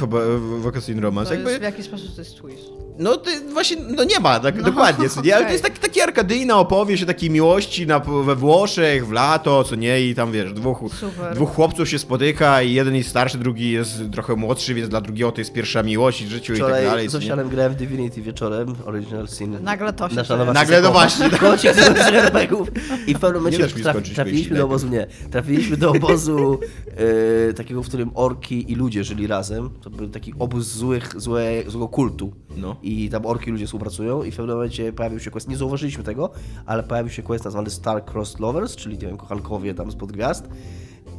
wakacyjny 0.59 1.03
romans. 1.03 1.29
To 1.29 1.35
Jakby, 1.35 1.51
jest, 1.51 1.61
w 1.61 1.65
jaki 1.65 1.83
sposób 1.83 2.15
to 2.15 2.21
jest 2.21 2.37
twist? 2.37 2.63
no 2.99 3.17
to 3.17 3.31
właśnie, 3.53 3.77
no 3.97 4.05
nie 4.05 4.21
ma, 4.21 4.41
tak 4.41 4.57
No, 4.57 4.63
dokładnie, 4.63 5.09
co 5.09 5.23
nie? 5.23 5.37
ale 5.37 5.47
to 5.47 5.53
jest 5.53 5.65
taki, 5.65 5.79
taki 5.81 6.01
arkadyjna 6.01 6.59
opowieść 6.59 7.03
o 7.03 7.07
takiej 7.07 7.31
miłości 7.31 7.87
na, 7.87 8.01
we 8.01 8.37
Włoszech, 8.37 9.07
w 9.07 9.13
lato, 9.13 9.65
co 9.65 9.75
nie, 9.77 10.01
i 10.03 10.15
tam 10.15 10.33
wiesz, 10.33 10.53
dwóch, 10.53 10.79
Super. 11.01 11.35
dwóch 11.35 11.55
chłopców 11.55 11.89
się 11.89 11.99
spotyka 11.99 12.63
i 12.63 12.73
jeden 12.73 12.95
jest 12.95 13.09
starszy, 13.11 13.39
drugi 13.39 13.71
jest 13.71 14.01
trochę 14.13 14.37
młodszy, 14.37 14.75
więc 14.75 14.89
dla 14.89 15.01
drugiego 15.01 15.33
to 15.33 15.41
jest 15.41 15.53
pierwsza 15.53 15.83
miłość 15.83 16.12
w 16.13 16.29
życiu 16.29 16.53
i 16.53 16.57
tak 16.57 16.67
Wczoraj 16.67 16.85
dalej. 16.85 17.09
z? 17.09 17.15
Osianem 17.15 17.49
grałem 17.49 17.73
w 17.73 17.77
Divinity 17.77 18.23
wieczorem, 18.23 18.75
Original 18.87 19.29
Sin. 19.29 19.63
Nagle 19.63 19.93
to 19.93 20.09
się 20.09 20.15
Nasza 20.15 20.37
nowa 20.37 20.53
Nagle, 20.53 20.83
no 20.83 20.93
właśnie, 20.93 21.31
tak. 21.31 21.41
Kocik 21.41 21.75
z 21.75 21.79
RPGów. 21.99 22.69
I 23.07 23.15
w 23.15 23.19
pewnym 23.19 23.43
momencie 23.43 23.69
traf, 23.69 23.97
trafiliśmy 24.15 24.57
do 24.57 24.65
obozu, 24.65 24.89
nie, 24.89 25.07
trafiliśmy 25.31 25.77
do 25.77 25.91
obozu 25.91 26.61
e, 27.51 27.53
takiego, 27.53 27.83
w 27.83 27.89
którym 27.89 28.11
orki 28.15 28.73
i 28.73 28.75
ludzie 28.75 29.05
żyli 29.05 29.27
razem. 29.27 29.71
To 29.83 29.91
był 29.91 30.09
taki 30.09 30.35
obóz 30.39 30.67
złych, 30.67 31.21
złe, 31.21 31.63
złego 31.67 31.89
kultu. 31.89 32.33
No. 32.57 32.77
I 32.83 33.09
tam 33.11 33.27
orki 33.27 33.49
i 33.49 33.53
ludzie 33.53 33.67
współpracują 33.67 34.23
i 34.23 34.31
w 34.31 34.37
pewnym 34.37 34.57
momencie 34.57 34.93
pojawił 34.93 35.21
się 35.21 35.31
quest, 35.31 35.49
nie 35.49 35.57
zauważyliśmy 35.57 36.05
tego, 36.05 36.31
ale 36.67 36.83
pojawił 36.83 37.13
się 37.13 37.23
quest 37.23 37.45
nazwany 37.45 37.71
Star 37.71 38.05
Crossed 38.05 38.41
Lovers, 38.41 38.77
czyli 38.77 38.99
nie 38.99 39.07
wiem, 39.07 39.17
kochankowie 39.17 39.75
tam 39.75 39.93
spod 39.93 40.13
gwiazd. 40.13 40.49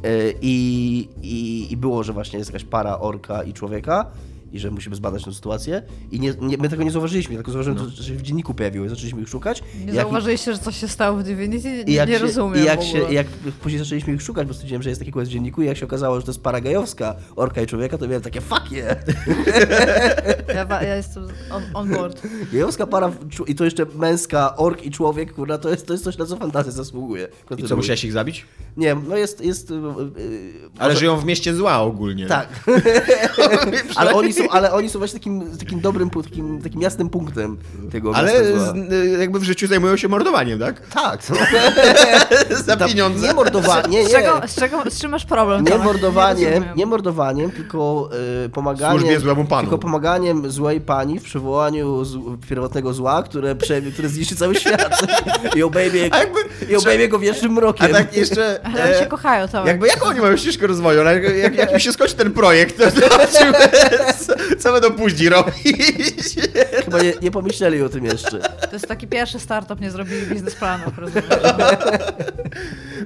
E, 0.04 0.08
I, 0.42 1.08
i, 1.22 1.66
I 1.72 1.76
było, 1.76 2.02
że 2.02 2.12
właśnie 2.12 2.38
jest 2.38 2.50
jakaś 2.50 2.64
para 2.64 2.98
orka 3.00 3.42
i 3.42 3.52
człowieka 3.52 4.06
i 4.54 4.58
że 4.58 4.70
musimy 4.70 4.96
zbadać 4.96 5.24
tę 5.24 5.32
sytuację. 5.34 5.82
I 6.10 6.20
nie, 6.20 6.34
nie, 6.40 6.56
my 6.58 6.68
tego 6.68 6.82
nie 6.82 6.90
zauważyliśmy, 6.90 7.34
tylko 7.34 7.52
zauważyłem, 7.52 7.90
że 7.90 8.04
się 8.04 8.14
w 8.14 8.22
dzienniku 8.22 8.54
pojawiło 8.54 8.86
i 8.86 8.88
zaczęliśmy 8.88 9.22
ich 9.22 9.28
szukać. 9.28 9.62
Nie 9.80 9.86
Jak- 9.86 9.94
zauważyliście, 9.94 10.52
że 10.52 10.58
coś 10.58 10.76
się 10.80 10.88
stało 10.88 11.16
w 11.18 11.22
Divinity? 11.22 11.68
i 11.80 11.84
Nie, 11.84 11.94
jak 11.94 12.08
nie 12.08 12.14
się, 12.18 12.22
rozumiem 12.22 12.62
I 12.62 12.64
jak, 12.66 12.82
się, 12.82 12.98
jak 13.12 13.26
później 13.62 13.78
zaczęliśmy 13.78 14.14
ich 14.14 14.22
szukać, 14.22 14.48
bo 14.48 14.54
stwierdziłem, 14.54 14.82
że 14.82 14.88
jest 14.88 15.00
taki 15.00 15.12
quest 15.12 15.30
w 15.30 15.34
dzienniku 15.34 15.62
i 15.62 15.66
jak 15.66 15.76
się 15.76 15.86
okazało, 15.86 16.16
że 16.16 16.22
to 16.26 16.30
jest 16.32 16.42
para 16.42 16.60
gejowska 16.60 17.16
orka 17.36 17.62
i 17.62 17.66
człowieka, 17.66 17.98
to 17.98 18.06
miałem 18.06 18.22
takie 18.22 18.40
fuck 18.40 18.72
yeah! 18.72 18.96
Ja, 20.54 20.82
ja 20.82 20.96
jestem 20.96 21.24
on, 21.50 21.62
on 21.74 21.88
board. 21.90 22.22
Gejowska 22.52 22.86
para 22.86 23.12
i 23.46 23.54
to 23.54 23.64
jeszcze 23.64 23.86
męska 23.96 24.56
ork 24.56 24.82
i 24.84 24.90
człowiek, 24.90 25.32
kurwa, 25.34 25.58
to 25.58 25.70
jest, 25.70 25.86
to 25.86 25.92
jest 25.92 26.04
coś, 26.04 26.18
na 26.18 26.26
co 26.26 26.36
fantazja 26.36 26.72
zasługuje. 26.72 27.24
I 27.24 27.28
co, 27.42 27.48
Kontynuuj. 27.48 27.76
musiałeś 27.76 28.04
ich 28.04 28.12
zabić? 28.12 28.46
Nie, 28.76 28.94
no 29.08 29.16
jest... 29.16 29.44
jest 29.44 29.70
yy, 29.70 29.76
Ale 30.78 30.88
może- 30.88 31.00
żyją 31.00 31.16
w 31.16 31.24
mieście 31.24 31.54
zła 31.54 31.78
ogólnie. 31.80 32.26
Tak. 32.26 32.48
ale, 33.96 34.14
oni 34.14 34.32
są, 34.32 34.43
ale 34.50 34.72
oni 34.72 34.88
są 34.90 34.98
właśnie 34.98 35.18
takim, 35.18 35.58
takim 35.58 35.80
dobrym, 35.80 36.10
takim, 36.10 36.62
takim 36.62 36.80
jasnym 36.82 37.08
punktem 37.10 37.56
tego 37.92 38.12
Ale 38.14 38.44
z, 38.44 38.76
y, 38.92 39.16
jakby 39.20 39.38
w 39.38 39.44
życiu 39.44 39.66
zajmują 39.66 39.96
się 39.96 40.08
mordowaniem, 40.08 40.58
tak? 40.58 40.80
Tak. 40.80 41.20
Za 42.66 42.76
pieniądze. 42.76 43.26
Nie 43.26 43.34
mordowanie, 43.34 43.98
nie, 43.98 44.08
Z, 44.08 44.12
czego, 44.12 44.40
z, 44.46 44.54
czego, 44.54 44.82
z 44.90 45.00
czym 45.00 45.10
masz 45.10 45.24
problem? 45.24 45.64
Nie 45.64 45.78
mordowaniem, 45.78 46.52
rozumiem. 46.54 46.76
nie 46.76 46.86
mordowaniem, 46.86 47.50
tylko 47.50 48.10
y, 48.44 48.48
pomaganiem. 48.48 48.98
Służbie 49.00 49.20
złemu 49.20 49.44
panu. 49.44 49.62
Tylko 49.62 49.78
pomaganiem 49.78 50.50
złej 50.50 50.80
pani 50.80 51.18
w 51.20 51.22
przywołaniu 51.22 52.04
z, 52.04 52.18
pierwotnego 52.48 52.92
zła, 52.92 53.22
które, 53.22 53.54
prze, 53.54 53.82
które 53.82 54.08
zniszczy 54.08 54.36
cały 54.36 54.54
świat. 54.54 55.06
I 55.56 55.62
obejmie, 55.62 56.08
A 56.14 56.18
jakby- 56.18 56.40
i 56.70 56.76
obejmie 56.76 57.08
go 57.08 57.18
wiecznym 57.18 57.50
A 57.50 57.54
mrokiem. 57.54 57.92
tak 57.92 58.16
jeszcze... 58.16 58.60
Ale 58.64 58.84
oni 58.84 58.92
e, 58.92 58.98
się 58.98 59.06
kochają, 59.06 59.48
to. 59.48 59.66
Jakby 59.66 59.86
jaką 59.86 60.06
oni 60.06 60.20
mają 60.20 60.36
ścieżkę 60.36 60.66
rozwoju? 60.66 61.02
Jak, 61.02 61.36
jak, 61.36 61.54
jak 61.56 61.74
mi 61.74 61.80
się 61.80 61.92
skończy 61.92 62.14
ten 62.14 62.32
projekt, 62.32 62.78
to, 62.78 62.84
to 63.00 63.08
co, 63.26 64.33
co 64.58 64.72
będą 64.72 64.90
później 64.90 65.28
robić? 65.28 65.54
Chyba 66.84 67.02
nie, 67.02 67.12
nie 67.22 67.30
pomyśleli 67.30 67.82
o 67.82 67.88
tym 67.88 68.04
jeszcze. 68.04 68.38
To 68.38 68.72
jest 68.72 68.88
taki 68.88 69.06
pierwszy 69.06 69.38
startup, 69.38 69.80
nie 69.80 69.90
zrobili 69.90 70.26
biznesplanów, 70.26 70.98
rozumiesz? 70.98 71.24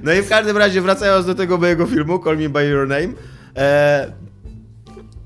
No 0.03 0.13
i 0.13 0.21
w 0.21 0.29
każdym 0.29 0.57
razie, 0.57 0.81
wracając 0.81 1.25
do 1.25 1.35
tego 1.35 1.57
mojego 1.57 1.85
filmu, 1.85 2.23
Call 2.23 2.37
Me 2.37 2.49
By 2.49 2.65
Your 2.65 2.87
Name, 2.87 3.13
e, 3.55 4.11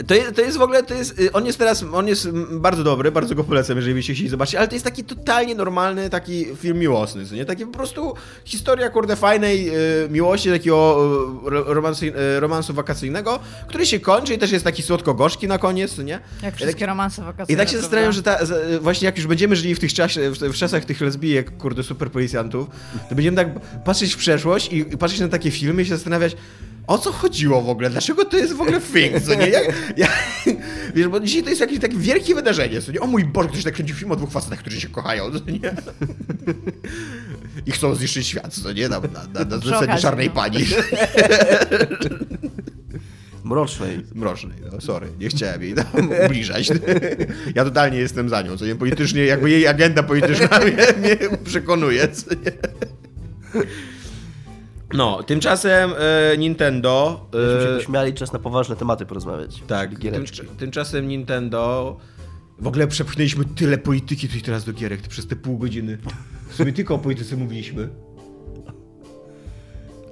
to, 0.08 0.16
je- 0.16 0.32
to 0.32 0.42
jest 0.42 0.58
w 0.58 0.62
ogóle, 0.62 0.84
to 0.84 0.94
jest, 0.94 1.20
y, 1.20 1.32
on 1.32 1.46
jest 1.46 1.58
teraz, 1.60 1.86
on 1.94 2.08
jest 2.08 2.30
bardzo 2.52 2.84
dobry, 2.84 3.12
bardzo 3.12 3.36
go 3.36 3.44
polecam, 3.44 3.76
jeżeli 3.78 3.96
byście 3.96 4.14
chcieli 4.14 4.30
zobaczyć, 4.30 4.56
ale 4.56 4.68
to 4.68 4.76
jest 4.76 4.86
taki 4.86 5.04
totalnie 5.04 5.56
normalny 5.56 6.10
taki 6.10 6.46
film 6.56 6.80
miłosny, 6.80 7.24
nie? 7.32 7.46
Taki 7.46 7.66
po 7.66 7.72
prostu 7.72 8.14
historia, 8.46 8.90
kurde, 8.90 9.16
fajnej 9.16 9.70
y, 10.06 10.10
miłości, 10.10 10.50
takiego 10.50 11.00
y, 11.46 11.50
ro- 11.50 11.74
romansu, 11.74 12.06
y, 12.06 12.12
romansu 12.40 12.74
wakacyjnego, 12.74 13.40
który 13.68 13.86
się 13.86 14.00
kończy 14.00 14.34
i 14.34 14.38
też 14.38 14.52
jest 14.52 14.66
taki 14.66 14.84
słodko-gorzki 14.84 15.48
na 15.48 15.58
koniec, 15.58 15.98
nie? 15.98 16.20
Jak 16.44 16.56
wszystkie 16.56 16.86
romanse 16.86 17.24
wakacyjne. 17.24 17.64
I 17.64 17.66
tak 17.66 17.74
się 17.74 17.82
zastanawiam, 17.82 18.12
że 18.12 18.24
ta, 18.24 18.46
z- 18.46 18.82
właśnie 18.82 19.06
jak 19.06 19.18
już 19.18 19.28
będziemy 19.28 19.56
żyli 19.56 19.76
w 19.76 19.80
tych 19.80 19.94
czasie, 19.94 20.32
w, 20.32 20.38
w 20.40 20.54
czasach 20.56 20.86
tych 20.86 21.02
lesbijek, 21.02 21.58
kurde, 21.58 21.84
super 21.84 22.12
policjantów, 22.12 22.68
to 23.10 23.16
będziemy 23.16 23.38
tak 23.38 23.48
patrzeć 23.86 24.14
w 24.14 24.18
przeszłość 24.18 24.72
i, 24.74 24.78
i 24.78 24.98
patrzeć 24.98 25.20
na 25.20 25.28
takie 25.28 25.52
filmy 25.52 25.82
i 25.82 25.86
się 25.86 25.96
zastanawiać, 25.96 26.36
o 26.88 26.98
co 26.98 27.12
chodziło 27.12 27.62
w 27.62 27.70
ogóle? 27.70 27.90
Dlaczego 27.90 28.26
to 28.26 28.38
jest 28.38 28.54
w 28.54 28.62
ogóle 28.62 28.82
thing, 28.82 29.22
co 29.22 29.34
nie? 29.34 29.48
Jak, 29.48 29.64
jak, 29.98 30.12
wiesz, 30.96 31.08
bo 31.08 31.20
dzisiaj 31.20 31.44
to 31.44 31.50
jest 31.50 31.62
jakieś 31.62 31.80
takie 31.80 31.98
wielkie 31.98 32.36
wydarzenie, 32.36 32.82
co 32.82 32.92
nie? 32.92 33.00
O 33.00 33.08
mój 33.08 33.26
Boże, 33.26 33.50
ktoś 33.50 33.64
tak 33.64 33.74
kręcił 33.74 33.96
film 33.96 34.12
o 34.12 34.16
dwóch 34.16 34.32
facetach, 34.32 34.60
którzy 34.60 34.82
się 34.82 34.90
kochają, 34.90 35.32
co 35.32 35.52
nie? 35.52 35.60
I 37.66 37.72
chcą 37.72 37.96
zniszczyć 37.96 38.28
świat, 38.28 38.54
co 38.54 38.72
nie? 38.72 38.90
Na, 38.90 39.00
na, 39.00 39.06
na, 39.34 39.46
na 39.46 39.58
zasadzie 39.58 40.02
czarnej 40.02 40.28
no. 40.28 40.34
pani. 40.34 40.66
Mrocznej. 43.44 44.06
Mrocznej, 44.16 44.58
no 44.72 44.82
sorry, 44.82 45.08
nie 45.20 45.30
chciałem 45.30 45.64
jej 45.64 45.74
tam 45.74 45.86
ubliżać. 46.26 46.72
Ja 47.56 47.64
totalnie 47.64 47.98
jestem 47.98 48.30
za 48.30 48.42
nią, 48.42 48.58
co 48.58 48.66
nie? 48.66 48.76
Politycznie, 48.76 49.26
jakby 49.26 49.50
jej 49.50 49.68
agenda 49.68 50.04
polityczna 50.04 50.60
mnie, 50.60 50.88
mnie 51.00 51.38
przekonuje, 51.44 52.08
co 52.08 52.30
nie? 52.36 52.52
No, 54.94 55.24
tymczasem 55.24 55.92
e, 56.34 56.38
Nintendo... 56.38 57.26
Się 57.34 57.40
E, 57.74 57.78
pośmiali, 57.78 58.14
czas 58.14 58.34
na 58.34 58.40
poważne 58.40 58.76
tematy 58.76 59.06
porozmawiać. 59.06 59.64
tak, 59.68 60.00
tym, 60.00 60.26
tymczasem 60.58 61.08
Nintendo... 61.08 61.98
W 62.60 62.68
ogóle 62.68 62.88
przepchnęliśmy 62.88 63.46
tyle 63.46 63.78
polityki 63.78 64.28
tutaj 64.28 64.42
teraz 64.42 64.66
do 64.66 64.74
gierek 64.74 65.02
przez 65.02 65.28
te 65.28 65.36
pół 65.36 65.58
godziny. 65.58 65.98
W 66.50 66.56
sumie 66.56 66.74
tylko 66.74 66.96
o 66.96 67.00
polityce 67.00 67.36
mówiliśmy. 67.36 67.90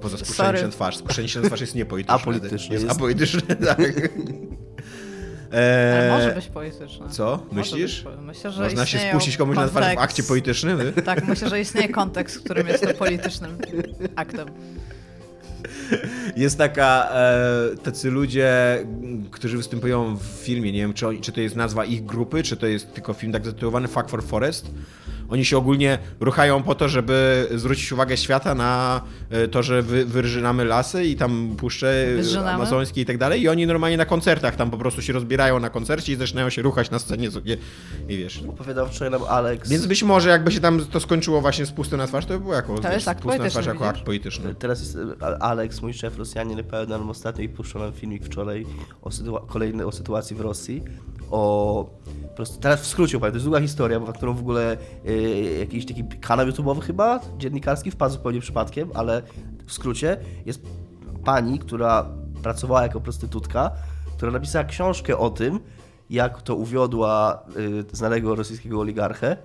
Poza 0.00 0.16
spuszczeniem 0.18 0.56
się 0.56 0.62
na 0.62 0.68
twarz. 0.68 0.96
Spuszczenie 0.96 1.28
się 1.28 1.40
na 1.40 1.46
twarz 1.46 1.60
jest 1.60 1.74
niepolityczne. 1.80 2.14
Apolityczne 2.14 2.74
Jest, 2.74 2.84
jest. 2.84 2.96
apolityczne, 2.96 3.56
tak. 3.66 3.78
Ale 5.52 6.04
Eee, 6.04 6.10
może 6.10 6.34
być 6.34 6.46
polityczne. 6.46 7.08
Co? 7.10 7.42
Myślisz? 7.52 8.04
być 8.04 8.14
Myślę, 8.20 8.50
że 8.50 8.62
Można 8.62 8.86
się 8.86 8.98
spuścić 8.98 9.36
komuś 9.36 9.56
na 9.56 9.68
twarz 9.68 9.84
w 9.84 9.88
kontekst- 9.88 10.02
akcie 10.02 10.22
politycznym? 10.22 10.92
Tak, 11.04 11.28
myślę, 11.28 11.48
że 11.48 11.60
istnieje 11.60 11.88
kontekst, 11.88 12.36
w 12.36 12.44
którym 12.44 12.66
jest 12.68 12.86
to 12.86 12.94
politycznym 12.94 13.58
aktem. 14.16 14.48
Jest 16.36 16.58
taka, 16.58 17.08
e, 17.12 17.76
tacy 17.82 18.10
ludzie, 18.10 18.52
którzy 19.30 19.56
występują 19.56 20.16
w 20.16 20.22
filmie, 20.22 20.72
nie 20.72 20.78
wiem, 20.78 20.94
czy, 20.94 21.08
oni, 21.08 21.20
czy 21.20 21.32
to 21.32 21.40
jest 21.40 21.56
nazwa 21.56 21.84
ich 21.84 22.04
grupy, 22.04 22.42
czy 22.42 22.56
to 22.56 22.66
jest 22.66 22.94
tylko 22.94 23.12
film 23.12 23.32
tak 23.32 23.44
zatytułowany 23.44 23.88
Fuck 23.88 24.08
for 24.08 24.22
Forest. 24.24 24.70
Oni 25.32 25.44
się 25.44 25.56
ogólnie 25.58 25.98
ruchają 26.20 26.62
po 26.62 26.74
to, 26.74 26.88
żeby 26.88 27.46
zwrócić 27.54 27.92
uwagę 27.92 28.16
świata 28.16 28.54
na 28.54 29.00
e, 29.30 29.48
to, 29.48 29.62
że 29.62 29.82
wy, 29.82 30.04
wyrżynamy 30.04 30.64
lasy 30.64 31.04
i 31.04 31.16
tam 31.16 31.54
puszcze 31.58 32.06
Wyrzynamy? 32.16 32.50
amazońskie 32.50 33.00
i 33.00 33.04
tak 33.04 33.18
dalej. 33.18 33.42
I 33.42 33.48
oni 33.48 33.66
normalnie 33.66 33.96
na 33.96 34.04
koncertach 34.04 34.56
tam 34.56 34.70
po 34.70 34.78
prostu 34.78 35.02
się 35.02 35.12
rozbierają 35.12 35.60
na 35.60 35.70
koncercie 35.70 36.12
i 36.12 36.16
zaczynają 36.16 36.50
się 36.50 36.62
ruchać 36.62 36.90
na 36.90 36.98
scenie. 36.98 37.28
I, 37.44 37.58
i 38.12 38.16
wiesz. 38.16 38.42
Opowiadał 38.48 38.88
wczoraj 38.88 39.10
nam 39.10 39.22
Alex. 39.28 39.68
Więc 39.68 39.86
być 39.86 40.02
może 40.02 40.28
jakby 40.28 40.52
się 40.52 40.60
tam 40.60 40.84
to 40.84 41.00
skończyło 41.00 41.40
właśnie 41.40 41.66
z 41.66 41.70
pustem 41.70 41.98
na 41.98 42.06
twarz, 42.06 42.26
to 42.26 42.34
by 42.34 42.40
było 42.40 42.54
jako 42.54 42.78
To 42.78 42.92
jest 42.92 43.08
akt 43.08 43.22
pusty 43.22 43.38
na 43.38 43.50
twarz 43.50 43.64
polityczny, 43.64 43.86
jako 43.86 43.88
akt 43.88 44.00
polityczny. 44.06 44.54
Teraz 44.54 44.80
jest 44.80 44.96
e, 45.22 45.42
Alex, 45.52 45.82
mój 45.82 45.94
szef 45.94 46.18
Rosjanin, 46.18 46.60
opowiadał 46.60 46.98
nam 46.98 47.10
ostatnio 47.10 47.44
i 47.44 47.48
puszczał 47.48 47.82
nam 47.82 47.92
filmik 47.92 48.24
wczoraj 48.24 48.66
o 49.02 49.10
sytua- 49.10 49.46
kolejny 49.46 49.86
o 49.86 49.92
sytuacji 49.92 50.36
w 50.36 50.40
Rosji. 50.40 50.82
O 51.30 51.90
po 52.28 52.36
prostu, 52.36 52.60
teraz 52.60 52.80
w 52.82 52.86
skrócie 52.86 53.16
opowiem, 53.16 53.32
to 53.32 53.36
jest 53.36 53.46
długa 53.46 53.60
historia, 53.60 54.00
bo 54.00 54.06
na 54.06 54.12
którą 54.12 54.34
w 54.34 54.40
ogóle 54.40 54.76
e, 55.06 55.12
jakiś 55.58 55.86
taki 55.86 56.04
kanał 56.04 56.46
YouTube'owy 56.46 56.80
chyba, 56.80 57.20
dziennikarski, 57.38 57.90
wpadł 57.90 58.12
zupełnie 58.12 58.40
przypadkiem, 58.40 58.90
ale 58.94 59.22
w 59.66 59.72
skrócie 59.72 60.16
jest 60.46 60.62
pani, 61.24 61.58
która 61.58 62.08
pracowała 62.42 62.82
jako 62.82 63.00
prostytutka, 63.00 63.70
która 64.16 64.32
napisała 64.32 64.64
książkę 64.64 65.18
o 65.18 65.30
tym, 65.30 65.60
jak 66.10 66.42
to 66.42 66.54
uwiodła 66.56 67.42
y, 67.92 67.96
znanego 67.96 68.34
rosyjskiego 68.34 68.80
oligarchę, 68.80 69.36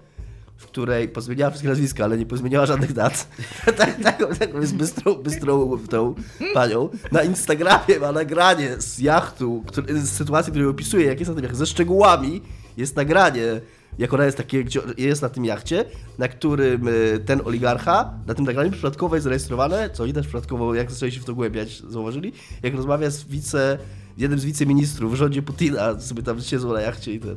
w 0.57 0.65
której 0.65 1.09
pozmieniała 1.09 1.49
wszystkie 1.49 1.69
nazwiska, 1.69 2.03
ale 2.03 2.17
nie 2.17 2.25
pozmieniała 2.25 2.65
żadnych 2.65 2.93
dat. 2.93 3.27
tak, 3.77 4.03
taką, 4.03 4.35
taką 4.35 4.61
jest 4.61 4.75
bystrą, 4.75 5.15
bystrą 5.15 5.77
tą 5.89 6.15
panią. 6.53 6.89
Na 7.11 7.23
Instagramie 7.23 7.99
ma 8.01 8.11
nagranie 8.11 8.75
z 8.77 8.99
jachtu, 8.99 9.63
który, 9.67 9.99
z 9.99 10.09
sytuacji, 10.09 10.51
której 10.51 10.69
opisuje, 10.69 11.05
jak 11.05 11.19
jest 11.19 11.29
na 11.29 11.35
tym 11.35 11.43
jachcie, 11.43 11.57
ze 11.57 11.65
szczegółami 11.65 12.41
jest 12.77 12.95
nagranie, 12.95 13.61
jak 13.97 14.13
ona 14.13 14.25
jest, 14.25 14.37
takie, 14.37 14.63
gdzie 14.63 14.79
jest 14.97 15.21
na 15.21 15.29
tym 15.29 15.45
jachcie, 15.45 15.85
na 16.17 16.27
którym 16.27 16.87
y, 16.87 17.19
ten 17.25 17.41
oligarcha, 17.45 18.13
na 18.27 18.33
tym 18.33 18.45
nagraniu 18.45 18.71
przypadkowo 18.71 19.15
jest 19.15 19.23
zarejestrowane, 19.23 19.89
co 19.89 20.03
oni 20.03 20.13
też 20.13 20.27
przypadkowo, 20.27 20.75
jak 20.75 20.91
zaczęli 20.91 21.11
się 21.11 21.19
w 21.19 21.25
to 21.25 21.35
głębiać, 21.35 21.81
zauważyli, 21.89 22.33
jak 22.63 22.75
rozmawia 22.75 23.09
z 23.09 23.23
wice 23.23 23.77
jednym 24.17 24.39
z 24.39 24.45
wiceministrów 24.45 25.11
w 25.11 25.15
rządzie 25.15 25.41
Putina, 25.41 25.99
sobie 25.99 26.23
tam 26.23 26.41
siedzą 26.41 26.73
na 26.73 26.81
jachcie 26.81 27.13
i 27.13 27.19
ten. 27.19 27.35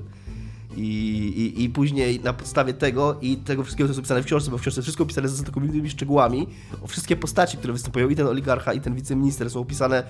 I, 0.76 0.82
i, 1.56 1.64
I 1.64 1.68
później 1.68 2.20
na 2.20 2.32
podstawie 2.32 2.74
tego 2.74 3.16
i 3.22 3.36
tego 3.36 3.62
wszystkiego, 3.62 3.88
co 3.88 3.90
jest 3.90 3.98
opisane 3.98 4.22
w 4.22 4.26
książce, 4.26 4.50
bo 4.50 4.58
w 4.58 4.60
książce 4.60 4.82
wszystko 4.82 5.04
opisane 5.04 5.28
z 5.28 5.42
takowymi 5.42 5.90
szczegółami, 5.90 6.46
wszystkie 6.88 7.16
postaci, 7.16 7.56
które 7.56 7.72
występują, 7.72 8.08
i 8.08 8.16
ten 8.16 8.26
oligarcha, 8.26 8.72
i 8.72 8.80
ten 8.80 8.94
wiceminister 8.94 9.50
są 9.50 9.60
opisane 9.60 10.02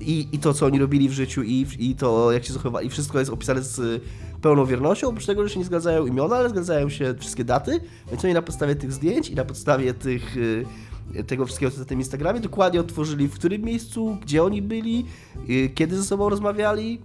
i, 0.00 0.28
i 0.32 0.38
to, 0.38 0.54
co 0.54 0.66
oni 0.66 0.78
robili 0.78 1.08
w 1.08 1.12
życiu, 1.12 1.42
i, 1.42 1.66
i 1.78 1.94
to, 1.94 2.32
jak 2.32 2.44
się 2.44 2.52
zachowali, 2.52 2.86
i 2.86 2.90
wszystko 2.90 3.18
jest 3.18 3.30
opisane 3.30 3.62
z 3.62 4.02
pełną 4.42 4.66
wiernością, 4.66 5.08
oprócz 5.08 5.26
tego, 5.26 5.42
że 5.42 5.54
się 5.54 5.58
nie 5.58 5.64
zgadzają 5.64 6.06
imiona, 6.06 6.36
ale 6.36 6.50
zgadzają 6.50 6.88
się 6.88 7.14
wszystkie 7.18 7.44
daty, 7.44 7.80
więc 8.10 8.24
oni 8.24 8.34
na 8.34 8.42
podstawie 8.42 8.74
tych 8.74 8.92
zdjęć 8.92 9.30
i 9.30 9.34
na 9.34 9.44
podstawie 9.44 9.94
tych, 9.94 10.36
y, 10.36 11.24
tego 11.26 11.46
wszystkiego, 11.46 11.72
co 11.72 11.78
na 11.78 11.84
tym 11.84 11.98
Instagramie, 11.98 12.40
dokładnie 12.40 12.80
otworzyli, 12.80 13.28
w 13.28 13.34
którym 13.34 13.62
miejscu, 13.62 14.18
gdzie 14.22 14.44
oni 14.44 14.62
byli, 14.62 15.06
y, 15.50 15.70
kiedy 15.74 15.96
ze 15.96 16.04
sobą 16.04 16.28
rozmawiali 16.28 17.00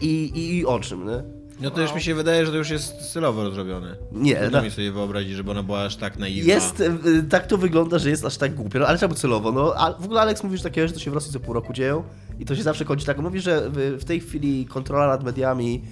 i, 0.00 0.30
i, 0.34 0.56
i 0.56 0.66
o 0.66 0.80
czym, 0.80 1.06
nie? 1.06 1.37
No 1.60 1.70
to 1.70 1.80
już 1.80 1.94
mi 1.94 2.02
się 2.02 2.14
wydaje, 2.14 2.46
że 2.46 2.52
to 2.52 2.58
już 2.58 2.70
jest 2.70 3.02
stylowo 3.02 3.50
zrobione. 3.50 3.96
Nie, 4.12 4.36
Trudno 4.36 4.62
mi 4.62 4.70
sobie 4.70 4.92
wyobrazić, 4.92 5.36
żeby 5.36 5.50
ona 5.50 5.62
była 5.62 5.84
aż 5.84 5.96
tak 5.96 6.18
naiwna. 6.18 6.54
Jest, 6.54 6.80
y, 6.80 7.22
tak 7.30 7.46
to 7.46 7.58
wygląda, 7.58 7.98
że 7.98 8.10
jest 8.10 8.24
aż 8.24 8.36
tak 8.36 8.54
głupio, 8.54 8.78
no, 8.78 8.86
ale 8.86 8.98
czemu 8.98 9.14
celowo? 9.14 9.52
No, 9.52 9.74
a 9.76 9.92
w 9.92 10.04
ogóle 10.04 10.20
Alex 10.20 10.44
mówi, 10.44 10.56
że 10.56 10.62
takie 10.62 10.82
rzeczy 10.82 10.94
to 10.94 11.00
się 11.00 11.10
w 11.10 11.14
Rosji 11.14 11.32
co 11.32 11.40
pół 11.40 11.54
roku 11.54 11.72
dzieją 11.72 12.02
i 12.38 12.44
to 12.44 12.56
się 12.56 12.62
zawsze 12.62 12.84
kończy 12.84 13.06
tak. 13.06 13.18
Mówi, 13.18 13.40
że 13.40 13.70
w, 13.72 14.04
tej 14.04 14.20
chwili 14.20 14.66
kontrola 14.66 15.06
nad 15.06 15.24
mediami 15.24 15.82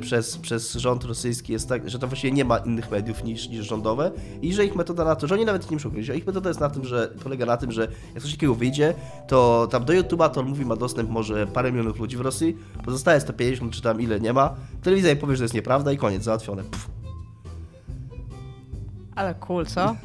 przez, 0.00 0.38
przez 0.38 0.72
rząd 0.72 1.04
rosyjski 1.04 1.52
jest 1.52 1.68
tak, 1.68 1.90
że 1.90 1.98
to 1.98 2.08
właściwie 2.08 2.32
nie 2.32 2.44
ma 2.44 2.58
innych 2.58 2.90
mediów 2.90 3.24
niż, 3.24 3.48
niż 3.48 3.66
rządowe 3.66 4.10
i 4.42 4.54
że 4.54 4.64
ich 4.64 4.76
metoda 4.76 5.04
na 5.04 5.16
to, 5.16 5.26
że 5.26 5.34
oni 5.34 5.44
nawet 5.44 5.70
nie 5.70 5.76
muszą 5.76 5.90
a 6.10 6.14
ich 6.14 6.26
metoda 6.26 6.50
jest 6.50 6.60
na 6.60 6.70
tym, 6.70 6.84
że 6.84 7.12
polega 7.24 7.46
na 7.46 7.56
tym, 7.56 7.72
że 7.72 7.88
jak 8.14 8.22
coś 8.22 8.32
takiego 8.32 8.54
wyjdzie, 8.54 8.94
to 9.28 9.68
tam 9.70 9.84
do 9.84 9.92
YouTube'a 9.92 10.30
to 10.30 10.40
on 10.40 10.46
mówi 10.46 10.64
ma 10.64 10.76
dostęp 10.76 11.10
może 11.10 11.46
parę 11.46 11.72
milionów 11.72 11.98
ludzi 11.98 12.16
w 12.16 12.20
Rosji, 12.20 12.56
pozostałe 12.84 13.20
150 13.20 13.72
czy 13.72 13.82
tam 13.82 14.00
ile 14.00 14.20
nie 14.20 14.32
ma, 14.32 14.54
telewizja 14.82 15.12
im 15.12 15.18
powie, 15.18 15.36
że 15.36 15.38
to 15.38 15.44
jest 15.44 15.54
nieprawda 15.54 15.92
i 15.92 15.96
koniec, 15.96 16.22
załatwione. 16.22 16.64
Pff. 16.64 16.98
Ale 19.18 19.34
cool, 19.34 19.66
co? 19.66 19.96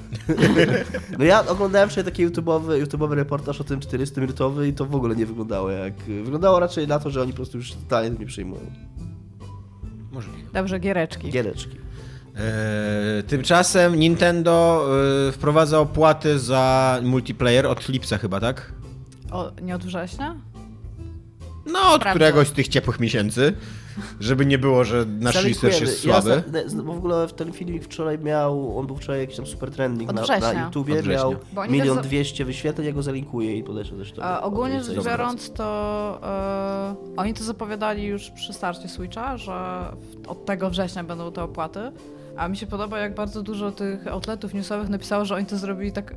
No 1.20 1.26
ja 1.26 1.48
oglądałem 1.48 1.90
wczoraj 1.90 2.12
taki 2.12 2.28
YouTube'owy, 2.28 2.84
YouTube'owy 2.84 3.14
reportaż 3.14 3.62
o 3.62 3.64
tym 3.64 3.80
400-minutowy 3.80 4.68
i 4.68 4.74
to 4.74 4.86
w 4.86 4.96
ogóle 4.96 5.16
nie 5.16 5.26
wyglądało 5.26 5.70
jak... 5.70 5.94
Wyglądało 6.24 6.60
raczej 6.60 6.88
na 6.88 7.00
to, 7.00 7.10
że 7.10 7.22
oni 7.22 7.32
po 7.32 7.36
prostu 7.36 7.58
już 7.58 7.74
totalnie 7.74 8.10
tym 8.10 8.20
nie 8.20 8.26
przyjmują. 8.26 8.62
Możliwe. 10.14 10.50
Dobrze, 10.54 10.80
giereczki. 10.80 11.30
Giereczki. 11.30 11.78
Eee, 12.36 13.24
tymczasem 13.24 13.96
Nintendo 13.96 14.86
e, 15.28 15.32
wprowadza 15.32 15.80
opłaty 15.80 16.40
za 16.40 17.00
multiplayer 17.04 17.68
od 17.68 17.84
Flipsa 17.84 18.18
chyba, 18.18 18.40
tak? 18.40 18.72
O, 19.32 19.52
nie 19.62 19.76
od 19.76 19.84
września? 19.84 20.36
No, 21.66 21.94
od 21.94 22.06
któregoś 22.06 22.48
z 22.48 22.52
tych 22.52 22.68
ciepłych 22.68 23.00
miesięcy. 23.00 23.54
Żeby 24.20 24.46
nie 24.46 24.58
było, 24.58 24.84
że 24.84 25.06
nasz 25.06 25.44
research 25.44 25.82
jest 25.82 26.06
Ja 26.06 26.22
słaby. 26.22 26.44
zna- 26.66 26.84
bo 26.84 26.94
w 26.94 26.98
ogóle 26.98 27.28
ten 27.28 27.52
filmik 27.52 27.84
wczoraj 27.84 28.20
miał, 28.20 28.80
on 28.80 28.88
był 28.88 28.96
wczoraj 28.96 29.22
jakiś 29.22 29.36
tam 29.36 29.46
super 29.46 29.72
trending 29.72 30.10
Od 30.10 30.16
na, 30.16 30.40
na 30.40 30.66
YouTubie, 30.66 31.04
miał 31.04 31.36
milion 31.70 31.98
też 31.98 32.08
dwieście 32.08 32.46
wyświetleń, 32.46 32.88
ja 32.88 32.94
go 32.94 33.04
zalinkuję 33.04 33.58
i 33.58 33.64
podeślę 33.64 33.98
zresztą. 33.98 34.22
A 34.22 34.42
ogólnie 34.42 34.82
Coś 34.82 34.96
rzecz 34.96 35.06
biorąc, 35.06 35.54
to 35.54 36.20
e, 36.24 36.96
oni 37.18 37.34
to 37.34 37.44
zapowiadali 37.44 38.04
już 38.04 38.30
przy 38.30 38.54
starcie 38.54 38.90
Switcha, 38.90 39.38
że 39.38 39.86
od 40.28 40.46
tego 40.46 40.70
września 40.70 41.04
będą 41.04 41.32
te 41.32 41.44
opłaty. 41.44 41.80
A 42.38 42.48
mi 42.48 42.58
się 42.58 42.68
podoba, 42.68 43.00
jak 43.00 43.16
bardzo 43.16 43.44
dużo 43.44 43.72
tych 43.72 44.08
outletów 44.08 44.54
newsowych 44.54 44.90
napisało, 44.90 45.26
że 45.26 45.36
oni 45.36 45.46
to 45.46 45.58
zrobili 45.58 45.92
tak 45.92 46.12
e, 46.12 46.16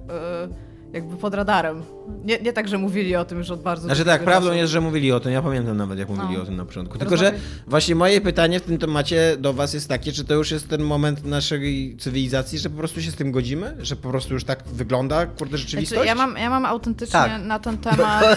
jakby 0.93 1.17
pod 1.17 1.35
radarem. 1.35 1.83
Nie, 2.25 2.39
nie 2.39 2.53
tak, 2.53 2.69
że 2.69 2.79
mówili 2.79 3.17
o 3.17 3.25
tym 3.25 3.39
już 3.39 3.51
od 3.51 3.63
bardzo 3.63 3.85
Znaczy 3.85 4.05
tak, 4.05 4.25
prawdą 4.25 4.49
czasu. 4.49 4.59
jest, 4.59 4.73
że 4.73 4.81
mówili 4.81 5.13
o 5.13 5.21
tym, 5.21 5.33
ja 5.33 5.43
pamiętam 5.43 5.77
nawet 5.77 5.99
jak 5.99 6.09
mówili 6.09 6.35
No. 6.35 6.43
o 6.43 6.45
tym 6.47 6.57
na 6.57 6.65
początku. 6.65 6.99
Tylko, 6.99 7.17
że 7.17 7.33
właśnie 7.67 7.95
moje 7.95 8.21
pytanie 8.21 8.61
w 8.61 8.63
tym 8.63 8.79
temacie 8.79 9.37
do 9.39 9.53
was 9.53 9.75
jest 9.75 9.89
takie, 9.89 10.13
czy 10.13 10.25
to 10.25 10.35
już 10.35 10.51
jest 10.51 10.69
ten 10.69 10.83
moment 10.83 11.25
naszej 11.25 11.97
cywilizacji, 12.01 12.59
że 12.59 12.71
po 12.71 12.77
prostu 12.79 13.03
się 13.03 13.11
z 13.11 13.15
tym 13.15 13.33
godzimy? 13.33 13.77
Że 13.81 13.97
po 13.97 14.09
prostu 14.11 14.35
już 14.35 14.45
tak 14.45 14.63
wygląda, 14.73 15.27
kurde, 15.27 15.59
rzeczywistość? 15.59 15.89
Znaczy, 16.03 16.07
ja, 16.07 16.15
mam, 16.15 16.37
ja 16.37 16.51
mam 16.51 16.65
autentycznie 16.67 17.13
Tak. 17.13 17.43
na 17.45 17.59
ten 17.59 17.79
temat. 17.79 18.25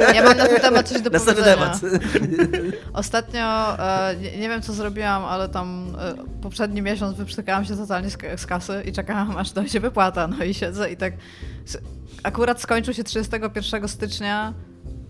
Ja, 0.00 0.12
ja 0.14 0.22
mam 0.24 0.36
na 0.36 0.46
ten 0.46 0.60
temat 0.60 0.88
coś 0.88 1.02
do 1.02 1.10
Następny 1.10 1.44
powiedzenia. 1.44 1.78
temat. 1.78 2.02
Ostatnio, 2.92 3.78
e, 3.78 4.16
nie, 4.20 4.38
nie 4.38 4.48
wiem 4.48 4.62
co 4.62 4.72
zrobiłam, 4.72 5.24
ale 5.24 5.48
tam 5.48 5.86
e, 6.00 6.14
poprzedni 6.42 6.82
miesiąc 6.82 7.16
wyprztykałam 7.16 7.64
się 7.64 7.76
totalnie 7.76 8.10
z, 8.10 8.16
z 8.36 8.46
kasy 8.46 8.82
i 8.86 8.92
czekałam 8.92 9.36
aż 9.36 9.50
dojdzie 9.52 9.80
wypłata. 9.80 10.28
No 10.28 10.44
i 10.44 10.54
siedzę 10.54 10.90
i 10.92 10.96
tak. 10.96 11.12
Akurat 12.22 12.60
skończył 12.60 12.94
się 12.94 13.04
31 13.04 13.88
stycznia 13.88 14.54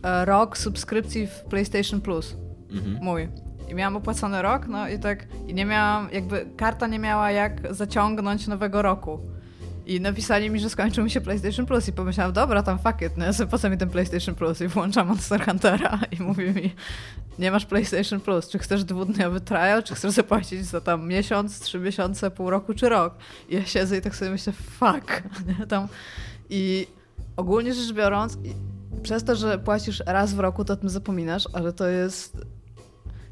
e, 0.02 0.24
rok 0.24 0.58
subskrypcji 0.58 1.26
w 1.26 1.40
PlayStation 1.40 2.00
Plus. 2.00 2.36
Mhm. 2.70 2.98
Mój. 3.02 3.28
I 3.68 3.74
miałam 3.74 3.96
opłacony 3.96 4.42
rok, 4.42 4.66
no 4.68 4.88
i 4.88 4.98
tak. 4.98 5.26
I 5.46 5.54
nie 5.54 5.64
miałam, 5.64 6.08
jakby 6.12 6.46
karta 6.56 6.86
nie 6.86 6.98
miała 6.98 7.30
jak 7.30 7.74
zaciągnąć 7.74 8.46
nowego 8.46 8.82
roku. 8.82 9.20
I 9.86 10.00
napisali 10.00 10.50
mi, 10.50 10.60
że 10.60 10.70
skończył 10.70 11.04
mi 11.04 11.10
się 11.10 11.20
PlayStation 11.20 11.66
Plus 11.66 11.88
i 11.88 11.92
pomyślałam, 11.92 12.32
dobra, 12.32 12.62
tam 12.62 12.78
fuck 12.78 13.02
it, 13.02 13.16
no 13.16 13.24
ja 13.24 13.32
sobie 13.32 13.50
po 13.50 13.58
co 13.58 13.70
mi 13.70 13.78
ten 13.78 13.90
PlayStation 13.90 14.34
Plus 14.34 14.60
i 14.60 14.68
włączam 14.68 15.08
Monster 15.08 15.44
Huntera 15.44 15.98
i 16.18 16.22
mówi 16.22 16.50
mi, 16.50 16.74
nie 17.38 17.50
masz 17.50 17.66
PlayStation 17.66 18.20
Plus, 18.20 18.48
czy 18.48 18.58
chcesz 18.58 18.84
dwudniowy 18.84 19.40
trial, 19.40 19.82
czy 19.82 19.94
chcesz 19.94 20.12
zapłacić 20.12 20.64
za 20.64 20.80
tam 20.80 21.08
miesiąc, 21.08 21.60
trzy 21.60 21.78
miesiące, 21.78 22.30
pół 22.30 22.50
roku 22.50 22.74
czy 22.74 22.88
rok. 22.88 23.14
I 23.48 23.54
ja 23.54 23.64
siedzę 23.64 23.96
i 23.96 24.00
tak 24.00 24.16
sobie 24.16 24.30
myślę, 24.30 24.52
fuck, 24.52 25.22
nie, 25.48 25.66
tam 25.66 25.88
i 26.50 26.86
ogólnie 27.36 27.74
rzecz 27.74 27.92
biorąc, 27.92 28.38
przez 29.02 29.24
to, 29.24 29.36
że 29.36 29.58
płacisz 29.58 30.02
raz 30.06 30.34
w 30.34 30.38
roku, 30.38 30.64
to 30.64 30.72
o 30.72 30.76
tym 30.76 30.88
zapominasz, 30.88 31.48
ale 31.52 31.72
to 31.72 31.88
jest 31.88 32.46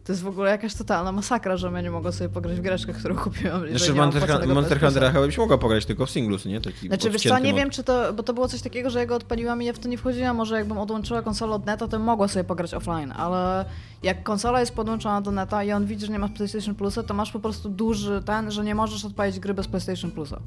to 0.04 0.12
jest 0.12 0.22
w 0.22 0.26
ogóle 0.26 0.50
jakaś 0.50 0.74
totalna 0.74 1.12
masakra, 1.12 1.56
że 1.56 1.70
ja 1.70 1.80
nie 1.80 1.90
mogę 1.90 2.12
sobie 2.12 2.30
pograć 2.30 2.56
w 2.56 2.60
greczkę, 2.60 2.92
którą 2.92 3.16
kupiłam. 3.16 3.66
Jeszcze 3.66 3.92
w 3.92 3.96
Monster, 3.96 4.48
Monster. 4.48 4.80
Huntera 4.80 5.10
chyba 5.10 5.26
byś 5.26 5.38
mogła 5.38 5.58
pograć 5.58 5.86
tylko 5.86 6.06
w 6.06 6.10
singles, 6.10 6.44
nie? 6.44 6.60
Taki 6.60 6.88
Znaczy, 6.88 7.10
wiesz 7.10 7.22
co, 7.22 7.38
nie 7.38 7.54
wiem, 7.54 7.70
czy 7.70 7.84
to, 7.84 8.12
bo 8.12 8.22
to 8.22 8.34
było 8.34 8.48
coś 8.48 8.62
takiego, 8.62 8.90
że 8.90 8.98
ja 8.98 9.06
go 9.06 9.14
odpaliłam 9.14 9.62
i 9.62 9.64
ja 9.64 9.72
w 9.72 9.78
to 9.78 9.88
nie 9.88 9.98
wchodziłam, 9.98 10.36
może 10.36 10.58
jakbym 10.58 10.78
odłączyła 10.78 11.22
konsolę 11.22 11.54
od 11.54 11.66
neta, 11.66 11.88
to 11.88 11.98
mogła 11.98 12.28
sobie 12.28 12.44
pograć 12.44 12.74
offline, 12.74 13.12
ale 13.12 13.64
jak 14.02 14.22
konsola 14.22 14.60
jest 14.60 14.74
podłączona 14.74 15.20
do 15.20 15.30
neta 15.30 15.64
i 15.64 15.72
on 15.72 15.86
widzi, 15.86 16.06
że 16.06 16.12
nie 16.12 16.18
masz 16.18 16.30
PlayStation 16.30 16.74
Plusa, 16.74 17.02
to 17.02 17.14
masz 17.14 17.32
po 17.32 17.40
prostu 17.40 17.68
duży 17.68 18.22
ten, 18.26 18.50
że 18.50 18.64
nie 18.64 18.74
możesz 18.74 19.04
odpalić 19.04 19.40
gry 19.40 19.54
bez 19.54 19.68
PlayStation 19.68 20.10
Plusa. 20.10 20.40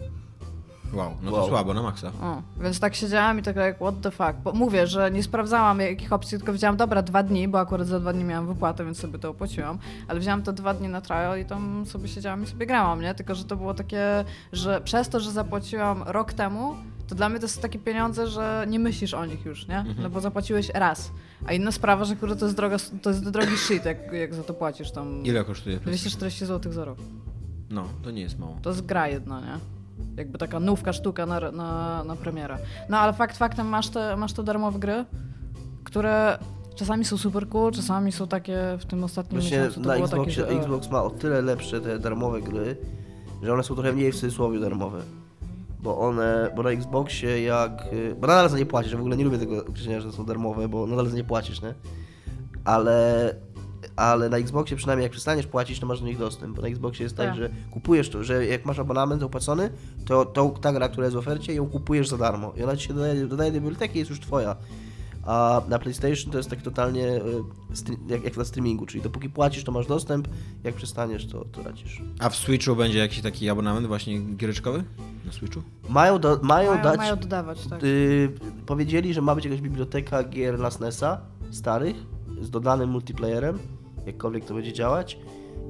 Wow, 0.93 1.11
no 1.21 1.31
to 1.31 1.37
Wow. 1.37 1.47
słabo, 1.49 1.73
na 1.73 1.81
maksa. 1.81 2.11
O, 2.21 2.41
więc 2.61 2.79
tak 2.79 2.95
siedziałam 2.95 3.39
i 3.39 3.43
tak 3.43 3.55
jak, 3.55 3.75
what 3.75 4.01
the 4.01 4.11
fuck. 4.11 4.33
Bo 4.43 4.51
mówię, 4.53 4.87
że 4.87 5.11
nie 5.11 5.23
sprawdzałam 5.23 5.79
jakich 5.79 6.13
opcji, 6.13 6.37
tylko 6.37 6.53
wzięłam, 6.53 6.77
dobra, 6.77 7.01
dwa 7.01 7.23
dni, 7.23 7.47
bo 7.47 7.59
akurat 7.59 7.87
za 7.87 7.99
dwa 7.99 8.13
dni 8.13 8.23
miałam 8.23 8.47
wypłatę, 8.47 8.85
więc 8.85 8.99
sobie 8.99 9.19
to 9.19 9.29
opłaciłam, 9.29 9.77
ale 10.07 10.19
wzięłam 10.19 10.43
te 10.43 10.53
dwa 10.53 10.73
dni 10.73 10.87
na 10.87 11.01
trial 11.01 11.39
i 11.39 11.45
tam 11.45 11.85
sobie 11.85 12.07
siedziałam 12.07 12.43
i 12.43 12.47
sobie 12.47 12.65
grałam, 12.65 13.01
nie? 13.01 13.15
Tylko, 13.15 13.35
że 13.35 13.43
to 13.43 13.55
było 13.55 13.73
takie, 13.73 14.25
że 14.53 14.81
przez 14.81 15.09
to, 15.09 15.19
że 15.19 15.31
zapłaciłam 15.31 16.03
rok 16.05 16.33
temu, 16.33 16.75
to 17.07 17.15
dla 17.15 17.29
mnie 17.29 17.39
to 17.39 17.47
są 17.47 17.61
takie 17.61 17.79
pieniądze, 17.79 18.27
że 18.27 18.65
nie 18.69 18.79
myślisz 18.79 19.13
o 19.13 19.25
nich 19.25 19.45
już, 19.45 19.67
nie? 19.67 19.85
No 20.01 20.09
bo 20.09 20.21
zapłaciłeś 20.21 20.69
raz. 20.69 21.11
A 21.47 21.53
inna 21.53 21.71
sprawa, 21.71 22.05
że 22.05 22.15
kurde, 22.15 22.35
to 22.35 22.45
jest 22.45 22.57
droga, 22.57 22.77
to 23.01 23.09
jest 23.09 23.29
drogi 23.29 23.57
shit, 23.57 23.85
jak, 23.85 24.13
jak 24.13 24.33
za 24.33 24.43
to 24.43 24.53
płacisz 24.53 24.91
tam. 24.91 25.23
Ile 25.25 25.43
kosztuje? 25.45 25.77
240 25.79 26.45
zł 26.45 26.71
za 26.73 26.85
rok. 26.85 26.97
No, 27.69 27.83
to 28.03 28.11
nie 28.11 28.21
jest 28.21 28.39
mało. 28.39 28.57
To 28.61 28.69
jest 28.69 28.85
gra 28.85 29.07
jedna, 29.07 29.39
nie? 29.41 29.76
Jakby 30.17 30.37
taka 30.37 30.59
nówka 30.59 30.93
sztuka 30.93 31.25
na, 31.25 31.51
na, 31.51 32.03
na 32.03 32.15
premierę. 32.15 32.57
No 32.89 32.97
ale 32.97 33.13
fakt 33.13 33.37
faktem 33.37 33.67
masz 33.67 33.89
te, 33.89 34.15
masz 34.15 34.33
te 34.33 34.43
darmowe 34.43 34.79
gry, 34.79 35.05
które 35.83 36.37
czasami 36.75 37.05
są 37.05 37.17
super 37.17 37.47
cool, 37.49 37.71
czasami 37.71 38.11
są 38.11 38.27
takie 38.27 38.57
w 38.79 38.85
tym 38.85 39.03
ostatnim 39.03 39.41
Właśnie 39.41 39.57
miesiącu 39.57 39.81
to 39.81 39.87
na 39.87 39.95
Xboxie, 39.95 40.43
takie, 40.43 40.53
że... 40.53 40.59
Xbox 40.59 40.89
ma 40.89 41.03
o 41.03 41.09
tyle 41.09 41.41
lepsze 41.41 41.81
te 41.81 41.99
darmowe 41.99 42.41
gry, 42.41 42.77
że 43.43 43.53
one 43.53 43.63
są 43.63 43.75
trochę 43.75 43.93
mniej 43.93 44.11
w 44.11 44.15
cudzysłowie 44.15 44.59
darmowe. 44.59 45.01
Bo 45.79 45.99
one, 45.99 46.51
bo 46.55 46.63
na 46.63 46.69
Xboxie 46.69 47.41
jak, 47.43 47.83
bo 48.19 48.27
nadal 48.27 48.49
za 48.49 48.57
nie 48.57 48.65
płacisz, 48.65 48.91
ja 48.91 48.97
w 48.97 49.01
ogóle 49.01 49.17
nie 49.17 49.23
lubię 49.23 49.37
tego 49.37 49.65
określenia, 49.65 50.01
że 50.01 50.11
są 50.11 50.25
darmowe, 50.25 50.67
bo 50.67 50.87
nadal 50.87 51.07
za 51.07 51.15
nie 51.15 51.23
płacisz, 51.23 51.61
nie? 51.61 51.73
Ale, 52.65 53.35
ale 53.97 54.29
na 54.29 54.37
Xboxie 54.37 54.77
przynajmniej 54.77 55.03
jak 55.03 55.11
przestaniesz 55.11 55.47
płacić, 55.47 55.79
to 55.79 55.85
masz 55.85 55.99
do 55.99 56.05
nich 56.07 56.17
dostęp, 56.17 56.55
bo 56.55 56.61
na 56.61 56.67
Xboxie 56.67 57.03
jest 57.03 57.17
tak, 57.17 57.27
Tak. 57.27 57.35
że 57.37 57.49
kupujesz 57.71 58.09
to, 58.09 58.23
że 58.23 58.45
jak 58.45 58.65
masz 58.65 58.79
abonament 58.79 59.23
opłacony, 59.23 59.69
to, 60.05 60.25
to 60.25 60.49
ta 60.61 60.73
gra, 60.73 60.89
która 60.89 61.05
jest 61.05 61.15
w 61.15 61.19
ofercie, 61.19 61.53
ją 61.53 61.67
kupujesz 61.69 62.07
za 62.07 62.17
darmo 62.17 62.53
i 62.57 62.63
ona 62.63 62.77
ci 62.77 62.87
się 62.87 62.93
dodaje, 62.93 63.25
dodaje 63.27 63.51
do 63.51 63.59
biblioteki 63.61 63.99
jest 63.99 64.09
już 64.09 64.19
twoja. 64.19 64.55
A 65.25 65.61
na 65.69 65.79
PlayStation 65.79 66.31
to 66.31 66.37
jest 66.37 66.49
tak 66.49 66.61
totalnie 66.61 67.21
stre- 67.73 67.97
jak, 68.11 68.23
jak 68.23 68.37
na 68.37 68.45
streamingu, 68.45 68.85
czyli 68.85 69.03
dopóki 69.03 69.29
płacisz, 69.29 69.63
to 69.63 69.71
masz 69.71 69.87
dostęp, 69.87 70.27
jak 70.63 70.75
przestaniesz, 70.75 71.27
to, 71.27 71.45
to 71.45 71.61
tracisz. 71.61 72.01
A 72.19 72.29
w 72.29 72.35
Switchu 72.35 72.75
będzie 72.75 72.99
jakiś 72.99 73.21
taki 73.21 73.49
abonament 73.49 73.87
właśnie 73.87 74.19
giereczkowy? 74.19 74.83
Na 75.25 75.31
Switchu? 75.31 75.61
Mają, 75.89 76.19
do, 76.19 76.39
mają, 76.43 76.69
mają, 76.71 76.83
dać. 76.83 76.97
mają 76.97 77.15
dodawać, 77.15 77.67
tak. 77.67 77.83
y, 77.83 78.29
powiedzieli, 78.65 79.13
że 79.13 79.21
ma 79.21 79.35
być 79.35 79.45
jakaś 79.45 79.61
biblioteka 79.61 80.23
gier 80.23 80.59
na 80.59 80.71
SNESa, 80.71 81.21
starych, 81.51 81.95
z 82.41 82.49
dodanym 82.49 82.89
multiplayerem, 82.89 83.59
jakkolwiek 84.07 84.45
to 84.45 84.53
będzie 84.53 84.73
działać. 84.73 85.17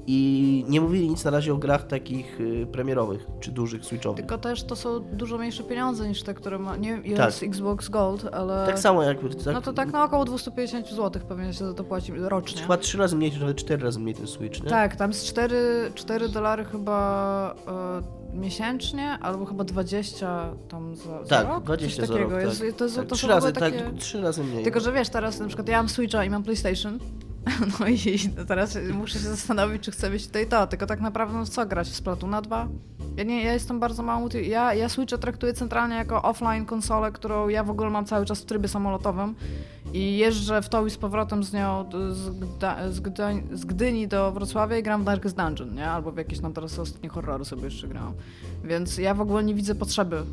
i 0.09 0.65
nie 0.69 0.81
mówili 0.81 1.09
nic 1.09 1.23
na 1.25 1.31
razie 1.31 1.53
o 1.53 1.57
grach 1.57 1.87
takich 1.87 2.39
y, 2.41 2.67
premierowych, 2.71 3.27
czy 3.39 3.51
dużych, 3.51 3.85
switchowych. 3.85 4.17
Tylko 4.17 4.37
też 4.37 4.63
to 4.63 4.75
są 4.75 4.99
dużo 4.99 5.37
mniejsze 5.37 5.63
pieniądze 5.63 6.07
niż 6.09 6.23
te, 6.23 6.33
które 6.33 6.59
ma. 6.59 6.75
Nie 6.77 6.89
wiem, 6.89 7.05
ile 7.05 7.17
Tak. 7.17 7.25
jest 7.25 7.43
Xbox 7.43 7.89
Gold, 7.89 8.25
ale. 8.31 8.65
Tak 8.65 8.79
samo 8.79 9.03
jakby... 9.03 9.35
Tak, 9.35 9.53
No 9.53 9.61
to 9.61 9.73
tak 9.73 9.91
na 9.91 10.03
około 10.03 10.25
250 10.25 10.87
zł 10.89 11.21
pewnie 11.27 11.53
się 11.53 11.65
za 11.67 11.73
to 11.73 11.83
płaci 11.83 12.13
rocznie. 12.15 12.61
Chyba 12.61 12.77
trzy 12.77 12.97
razy 12.97 13.15
mniej, 13.15 13.31
czy 13.31 13.39
nawet 13.39 13.57
cztery 13.57 13.83
razy 13.83 13.99
mniej 13.99 14.15
ten 14.15 14.27
Switch, 14.27 14.63
nie? 14.63 14.69
Tak, 14.69 14.95
tam 14.95 15.11
jest 15.11 15.25
4, 15.25 15.91
4 15.95 16.29
dolary 16.29 16.65
chyba 16.65 17.55
e, 18.33 18.37
miesięcznie, 18.37 19.09
albo 19.21 19.45
chyba 19.45 19.63
20 19.63 20.53
tam 20.69 20.95
za, 20.95 21.23
za 21.23 21.29
Tak, 21.29 21.47
rok? 21.47 21.63
20 21.63 21.99
Coś 22.01 22.07
za 22.07 22.13
takiego. 22.13 22.35
rok, 22.35 22.41
Jest, 22.43 22.61
tak. 22.61 22.73
to, 22.75 22.83
jest, 22.83 22.95
tak, 22.95 23.05
to 23.07 23.15
trzy 23.15 23.27
są 23.27 23.33
w 23.33 23.35
ogóle 23.37 23.51
razy, 23.51 23.59
takie... 23.59 23.83
tak, 23.91 23.93
trzy 23.99 24.21
razy 24.21 24.43
mniej. 24.43 24.63
Tylko, 24.63 24.79
że 24.79 24.91
wiesz, 24.91 25.09
teraz 25.09 25.39
na 25.39 25.47
przykład 25.47 25.67
ja 25.67 25.77
mam 25.77 25.89
Switcha 25.89 26.25
i 26.25 26.29
mam 26.29 26.43
PlayStation, 26.43 26.99
no 27.79 27.87
i 27.87 28.19
teraz 28.47 28.77
muszę 28.93 29.13
się 29.13 29.19
zastanowić, 29.19 29.83
czy 29.83 29.91
chcę 29.91 30.09
mieć 30.09 30.27
to 30.27 30.39
i 30.39 30.45
to, 30.45 30.67
tylko 30.67 30.85
tak 30.85 31.01
naprawdę 31.01 31.37
no 31.37 31.45
co 31.45 31.65
grać 31.65 31.87
w 31.89 31.95
Splatoona 31.95 32.41
2? 32.41 32.67
Ja 33.17 33.23
nie, 33.23 33.43
ja 33.43 33.53
jestem 33.53 33.79
bardzo 33.79 34.03
mało, 34.03 34.29
ja, 34.43 34.73
ja 34.73 34.89
Switcha 34.89 35.17
traktuję 35.17 35.53
centralnie 35.53 35.95
jako 35.95 36.21
offline 36.21 36.65
konsolę, 36.65 37.11
którą 37.11 37.47
ja 37.47 37.63
w 37.63 37.69
ogóle 37.69 37.89
mam 37.89 38.05
cały 38.05 38.25
czas 38.25 38.41
w 38.41 38.45
trybie 38.45 38.67
samolotowym 38.67 39.35
i 39.93 40.17
jeżdżę 40.17 40.61
w 40.61 40.69
to 40.69 40.85
i 40.85 40.89
z 40.89 40.97
powrotem 40.97 41.43
z 41.43 41.53
nią 41.53 41.85
z, 42.11 42.29
Gda, 42.29 42.91
z, 42.91 42.99
Gdań, 42.99 43.47
z 43.51 43.65
Gdyni 43.65 44.07
do 44.07 44.31
Wrocławia 44.31 44.77
i 44.77 44.83
gram 44.83 45.01
w 45.01 45.05
Darkest 45.05 45.35
Dungeon, 45.35 45.75
nie? 45.75 45.89
Albo 45.89 46.11
w 46.11 46.17
jakieś 46.17 46.39
tam 46.39 46.53
teraz 46.53 46.79
ostatnie 46.79 47.09
horrory 47.09 47.45
sobie 47.45 47.63
jeszcze 47.63 47.87
grałam. 47.87 48.13
Więc 48.63 48.97
ja 48.97 49.13
w 49.13 49.21
ogóle 49.21 49.43
nie 49.43 49.55
widzę 49.55 49.75
potrzeby 49.75 50.23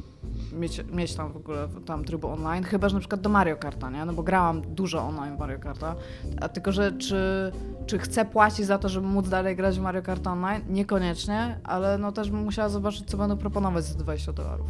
mieć, 0.53 0.85
mieć 0.93 1.15
tam 1.15 1.33
w 1.33 1.37
ogóle 1.37 1.69
tam 1.87 2.05
trybu 2.05 2.29
online, 2.29 2.65
chyba 2.65 2.89
że 2.89 2.95
na 2.95 3.01
przykład 3.01 3.21
do 3.21 3.29
Mario 3.29 3.57
Karta, 3.57 3.91
nie? 3.91 4.05
No 4.05 4.13
bo 4.13 4.23
grałam 4.23 4.63
dużo 4.63 5.03
online 5.03 5.37
Mario 5.39 5.59
Karta, 5.59 5.95
a 6.41 6.49
tylko, 6.49 6.73
że 6.73 6.93
czy, 7.09 7.53
czy 7.87 7.99
chcę 7.99 8.25
płacić 8.25 8.67
za 8.67 8.79
to, 8.79 8.89
żeby 8.89 9.07
móc 9.07 9.29
dalej 9.29 9.57
grać 9.57 9.79
w 9.79 9.83
Mario 9.83 10.03
Kart 10.03 10.27
online? 10.27 10.63
Niekoniecznie, 10.69 11.61
ale 11.65 11.99
no 11.99 12.13
też 12.13 12.31
bym 12.31 12.45
musiała 12.45 12.69
zobaczyć, 12.69 13.11
co 13.11 13.17
będą 13.17 13.37
proponować 13.37 13.85
za 13.85 13.95
20 13.99 14.33
dolarów. 14.33 14.67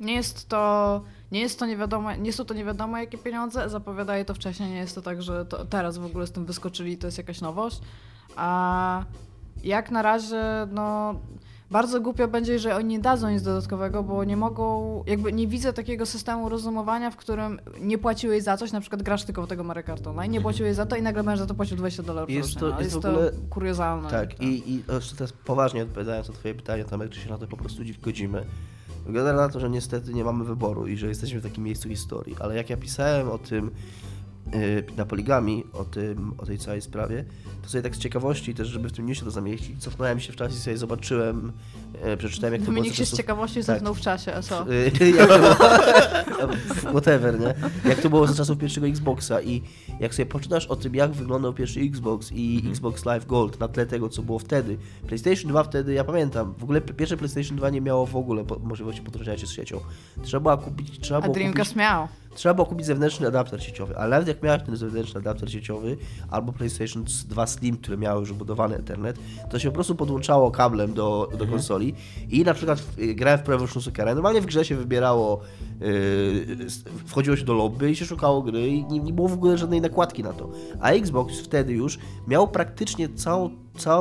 Nie 0.00 0.14
jest 0.14 0.48
to, 0.48 1.02
nie 1.32 1.40
jest 1.40 1.58
to 1.58 1.66
nie 1.66 1.76
wiadomo, 1.76 2.14
nie 2.14 2.32
są 2.32 2.44
to 2.44 2.54
nie 2.54 2.64
wiadomo 2.64 2.98
jakie 2.98 3.18
pieniądze, 3.18 3.68
zapowiadaje 3.68 4.24
to 4.24 4.34
wcześniej, 4.34 4.70
nie 4.70 4.76
jest 4.76 4.94
to 4.94 5.02
tak, 5.02 5.22
że 5.22 5.46
to 5.46 5.64
teraz 5.64 5.98
w 5.98 6.04
ogóle 6.04 6.26
z 6.26 6.32
tym 6.32 6.46
wyskoczyli 6.46 6.98
to 6.98 7.06
jest 7.06 7.18
jakaś 7.18 7.40
nowość, 7.40 7.80
a 8.36 9.04
jak 9.64 9.90
na 9.90 10.02
razie, 10.02 10.42
no 10.70 11.14
bardzo 11.70 12.00
głupio 12.00 12.28
będzie, 12.28 12.52
jeżeli 12.52 12.74
oni 12.74 12.88
nie 12.88 12.98
dadzą 13.00 13.30
nic 13.30 13.42
dodatkowego, 13.42 14.02
bo 14.02 14.24
nie 14.24 14.36
mogą, 14.36 15.02
jakby 15.06 15.32
nie 15.32 15.46
widzę 15.46 15.72
takiego 15.72 16.06
systemu 16.06 16.48
rozumowania, 16.48 17.10
w 17.10 17.16
którym 17.16 17.60
nie 17.80 17.98
płaciłeś 17.98 18.42
za 18.42 18.56
coś, 18.56 18.72
na 18.72 18.80
przykład 18.80 19.02
grasz 19.02 19.24
tylko 19.24 19.42
w 19.42 19.46
tego 19.46 19.64
Mario 19.64 19.82
Kart 19.82 20.06
Online, 20.06 20.32
nie 20.32 20.40
płaciłeś 20.40 20.74
za 20.76 20.86
to 20.86 20.96
i 20.96 21.02
nagle 21.02 21.22
będziesz 21.24 21.40
za 21.40 21.46
to 21.46 21.54
płacił 21.54 21.76
20 21.76 22.02
dolarów 22.02 22.30
Jest 22.30 22.48
rocznie. 22.48 22.60
to- 22.60 22.66
No, 22.74 22.80
jest 22.80 22.82
jest 22.94 23.06
w 23.06 23.08
ogóle- 23.08 23.30
to 23.30 23.36
kuriozalne. 23.50 24.10
Tak, 24.10 24.40
i, 24.40 24.72
i 24.72 24.82
jeszcze 24.94 25.16
teraz 25.16 25.32
poważnie 25.32 25.82
odpowiadając 25.82 26.28
na 26.28 26.34
twoje 26.34 26.54
pytanie, 26.54 26.84
Tomek, 26.84 27.10
czy 27.10 27.20
się 27.20 27.30
na 27.30 27.38
to 27.38 27.46
po 27.46 27.56
prostu 27.56 27.82
godzimy. 28.02 28.44
Wygląda 29.06 29.32
na 29.32 29.48
to, 29.48 29.60
że 29.60 29.70
niestety 29.70 30.14
nie 30.14 30.24
mamy 30.24 30.44
wyboru 30.44 30.86
i 30.86 30.96
że 30.96 31.06
jesteśmy 31.08 31.40
w 31.40 31.42
takim 31.42 31.64
miejscu 31.64 31.88
historii, 31.88 32.36
ale 32.40 32.56
jak 32.56 32.70
ja 32.70 32.76
pisałem 32.76 33.28
o 33.30 33.38
tym 33.38 33.70
na 34.96 35.04
poligami, 35.04 35.64
o, 35.72 35.84
tym, 35.84 36.34
o 36.38 36.46
tej 36.46 36.58
całej 36.58 36.80
sprawie, 36.80 37.24
to 37.62 37.68
sobie 37.68 37.82
tak 37.82 37.96
z 37.96 37.98
ciekawości 37.98 38.54
też, 38.54 38.68
żeby 38.68 38.88
w 38.88 38.92
tym 38.92 39.06
newsie 39.06 39.24
to 39.24 39.30
zamieścić, 39.30 39.82
cofnąłem 39.82 40.20
się 40.20 40.32
w 40.32 40.36
czasie 40.36 40.54
i 40.54 40.58
sobie 40.58 40.76
zobaczyłem, 40.76 41.52
yy, 42.04 42.16
przeczytałem 42.16 42.52
jak 42.52 42.62
to 42.62 42.64
było 42.64 42.76
Dominik 42.76 42.92
za 42.92 43.04
się 43.04 43.06
z 43.06 43.16
ciekawości 43.16 43.64
tak. 43.64 43.76
cofnął 43.76 43.94
w 43.94 44.00
czasie, 44.00 44.34
a 44.34 44.42
co? 44.42 44.72
Y, 44.72 45.10
jak 45.18 45.28
to 45.28 45.38
było, 45.38 45.54
whatever, 46.92 47.40
nie? 47.40 47.54
Jak 47.84 48.00
to 48.00 48.10
było 48.10 48.26
za 48.26 48.34
czasów 48.34 48.58
pierwszego 48.58 48.86
Xboxa 48.86 49.40
i 49.40 49.62
jak 50.00 50.14
sobie 50.14 50.26
poczytasz 50.26 50.66
o 50.66 50.76
tym, 50.76 50.94
jak 50.94 51.12
wyglądał 51.12 51.52
pierwszy 51.52 51.80
Xbox 51.80 52.32
i 52.32 52.50
Mhm. 52.56 52.72
Xbox 52.72 53.04
Live 53.04 53.26
Gold 53.26 53.60
na 53.60 53.68
tle 53.68 53.86
tego, 53.86 54.08
co 54.08 54.22
było 54.22 54.38
wtedy. 54.38 54.78
PlayStation 55.06 55.50
2 55.50 55.64
wtedy, 55.64 55.92
ja 55.92 56.04
pamiętam, 56.04 56.54
w 56.58 56.62
ogóle 56.62 56.80
pierwsze 56.80 57.16
PlayStation 57.16 57.56
2 57.56 57.70
nie 57.70 57.80
miało 57.80 58.06
w 58.06 58.16
ogóle 58.16 58.44
możliwości 58.62 59.02
podłączenia 59.02 59.38
się 59.38 59.46
z 59.46 59.50
siecią. 59.50 59.80
Trzeba 60.22 60.56
było 60.56 60.68
kupić, 60.68 61.00
trzeba 61.00 61.18
A 61.18 61.20
było 61.20 61.34
kupić, 61.34 61.42
Dreamcast 61.42 61.76
miał. 61.76 62.08
Trzeba 62.34 62.54
było 62.54 62.66
kupić 62.66 62.86
zewnętrzny 62.86 63.26
adapter 63.26 63.62
sieciowy, 63.64 63.96
ale 63.98 64.10
nawet 64.10 64.28
jak 64.28 64.42
miałeś 64.42 64.62
ten 64.62 64.76
zewnętrzny 64.76 65.20
adapter 65.20 65.52
sieciowy 65.52 65.96
albo 66.30 66.52
PlayStation 66.52 67.04
2 67.28 67.46
Slim, 67.46 67.76
które 67.76 67.96
miały 67.96 68.20
już 68.20 68.32
wbudowany 68.32 68.76
Ethernet, 68.76 69.18
to 69.50 69.58
się 69.58 69.68
po 69.68 69.74
prostu 69.74 69.94
podłączało 69.94 70.50
kablem 70.50 70.94
do, 70.94 71.26
do 71.26 71.32
Mhm. 71.32 71.50
konsoli 71.50 71.94
i 72.30 72.44
na 72.44 72.54
przykład 72.54 72.82
y, 72.98 73.14
grałem 73.14 73.40
w 73.40 73.42
Pro 73.42 73.54
Evolution 73.54 73.82
Soccer. 73.82 74.14
Normalnie 74.14 74.40
w 74.40 74.46
grze 74.46 74.64
się 74.64 74.76
wybierało, 74.76 75.40
wchodziło 77.06 77.36
się 77.36 77.44
do 77.44 77.54
lobby 77.54 77.90
i 77.90 77.96
się 77.96 78.04
szukało 78.04 78.42
gry 78.42 78.68
i 78.68 78.84
nie, 78.84 79.00
nie 79.00 79.12
było 79.12 79.28
w 79.28 79.32
ogóle 79.32 79.58
żadnej 79.58 79.80
nakładki 79.80 80.22
na 80.22 80.32
to. 80.32 80.50
A 80.80 80.90
Xbox 80.90 81.40
wtedy 81.40 81.72
już 81.72 81.98
miał 82.28 82.48
praktycznie 82.48 83.08
całą, 83.08 83.50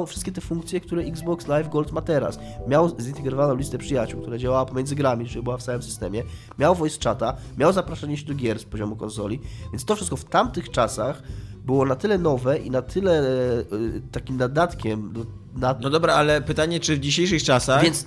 wszystkie 0.08 0.32
te 0.32 0.42
funkcje, 0.42 0.80
które 0.80 1.02
Xbox 1.02 1.48
Live 1.48 1.70
Gold 1.70 1.92
ma 1.92 2.02
teraz. 2.02 2.40
Miał 2.68 2.90
zintegrowaną 3.00 3.56
listę 3.56 3.78
przyjaciół, 3.78 4.22
która 4.22 4.38
działała 4.38 4.66
pomiędzy 4.66 4.96
grami, 4.96 5.26
czyli 5.26 5.44
była 5.44 5.58
w 5.58 5.64
całym 5.64 5.82
systemie. 5.82 6.24
Miał 6.60 6.76
voice 6.76 7.00
chata, 7.04 7.38
miał 7.58 7.74
zapraszanie 7.74 8.18
się 8.18 8.26
do 8.26 8.34
gier 8.34 8.60
z 8.60 8.66
poziomu 8.66 8.96
konsoli, 8.96 9.40
więc 9.72 9.86
to 9.86 9.96
wszystko 9.96 10.16
w 10.16 10.26
tamtych 10.26 10.70
czasach 10.70 11.24
było 11.66 11.86
na 11.86 11.96
tyle 11.96 12.18
nowe 12.18 12.58
i 12.58 12.72
na 12.72 12.82
tyle 12.82 13.20
e, 13.22 13.64
takim 14.12 14.38
nadatkiem 14.38 15.14
do, 15.14 15.26
na, 15.56 15.76
No 15.82 15.90
dobra, 15.90 16.14
ale 16.14 16.42
pytanie, 16.42 16.80
czy 16.80 16.96
w 16.96 17.00
dzisiejszych 17.00 17.44
czasach 17.44 17.84
więc 17.84 18.06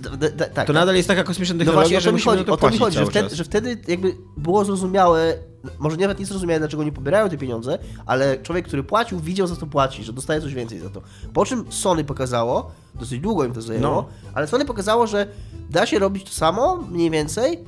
tak, 0.55 0.67
to 0.67 0.73
nadal 0.73 0.97
jest 0.97 1.09
taka 1.09 1.25
kosmiczna 1.25 1.55
no 1.55 1.59
technologia, 1.59 1.83
właśnie, 1.83 1.99
o 1.99 2.01
że 2.01 2.05
to 2.05 2.13
mi 2.13 2.17
musimy 2.17 2.33
chodzi, 2.33 2.45
to 2.45 2.53
o 2.53 2.57
to 2.57 2.71
mi 2.71 2.79
chodzi 2.79 2.99
że, 2.99 3.07
wtedy, 3.07 3.37
że 3.37 3.45
wtedy 3.45 3.79
jakby 3.89 4.17
było 4.37 4.65
zrozumiałe, 4.65 5.35
może 5.79 5.97
nawet 5.97 6.19
nie 6.19 6.27
zrozumiałe, 6.27 6.59
dlaczego 6.59 6.85
nie 6.85 6.93
pobierają 6.93 7.29
te 7.29 7.37
pieniądze, 7.39 7.79
ale 8.07 8.39
człowiek, 8.43 8.67
który 8.67 8.83
płacił, 8.85 9.21
widział 9.21 9.47
za 9.47 9.57
to 9.57 9.67
płaci, 9.67 10.05
że 10.05 10.13
dostaje 10.13 10.41
coś 10.41 10.55
więcej 10.55 10.79
za 10.79 10.91
to. 10.91 11.03
Po 11.33 11.45
czym 11.45 11.73
Sony 11.73 12.05
pokazało, 12.05 12.71
dosyć 12.95 13.21
długo 13.21 13.45
im 13.45 13.53
to 13.53 13.63
zajęło, 13.63 13.95
No. 13.95 14.07
ale 14.35 14.47
Sony 14.47 14.65
pokazało, 14.65 15.07
że 15.07 15.27
da 15.71 15.87
się 15.87 15.99
robić 15.99 16.25
to 16.25 16.31
samo, 16.35 16.77
mniej 16.91 17.11
więcej, 17.11 17.65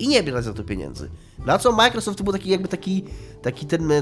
i 0.00 0.08
nie 0.08 0.22
brać 0.22 0.44
za 0.44 0.52
to 0.54 0.64
pieniędzy. 0.64 1.10
Na 1.46 1.58
co 1.58 1.72
Microsoft 1.72 2.18
to 2.18 2.24
był 2.24 2.32
taki 2.32 2.50
jakby 2.50 2.68
taki, 2.68 3.04
taki 3.42 3.66
ten 3.66 3.92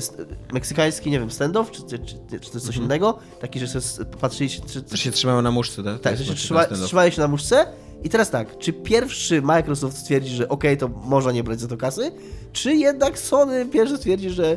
st- 0.00 0.18
meksykański, 0.52 1.10
nie 1.10 1.20
wiem, 1.20 1.30
standoff, 1.30 1.70
czy, 1.70 1.82
czy, 1.82 1.98
czy, 1.98 2.40
czy 2.40 2.50
coś 2.50 2.66
Mhm. 2.66 2.84
innego, 2.84 3.18
taki, 3.40 3.60
że 3.60 3.66
sobie 3.68 3.78
s- 3.84 4.00
patrzyli 4.20 4.50
się, 4.50 4.60
czy, 4.66 4.82
To 4.82 4.96
się 4.96 5.10
trzymało 5.10 5.42
na 5.42 5.50
muszce, 5.50 5.82
tak? 5.84 6.00
tak, 6.00 6.16
że 6.16 6.24
się 6.24 6.34
trzyma, 6.34 6.64
trzymali 6.66 7.12
się 7.12 7.20
na 7.20 7.28
muszce. 7.28 7.66
I 8.04 8.08
teraz 8.08 8.30
tak, 8.30 8.58
czy 8.58 8.72
pierwszy 8.72 9.42
Microsoft 9.42 9.96
stwierdzi, 9.98 10.34
że 10.36 10.48
okej, 10.48 10.76
to 10.76 10.88
można 10.88 11.32
nie 11.32 11.44
brać 11.44 11.60
za 11.60 11.68
to 11.68 11.76
kasy, 11.76 12.12
czy 12.52 12.74
jednak 12.74 13.18
Sony 13.18 13.66
pierwszy 13.66 13.96
stwierdzi, 13.96 14.30
że 14.30 14.56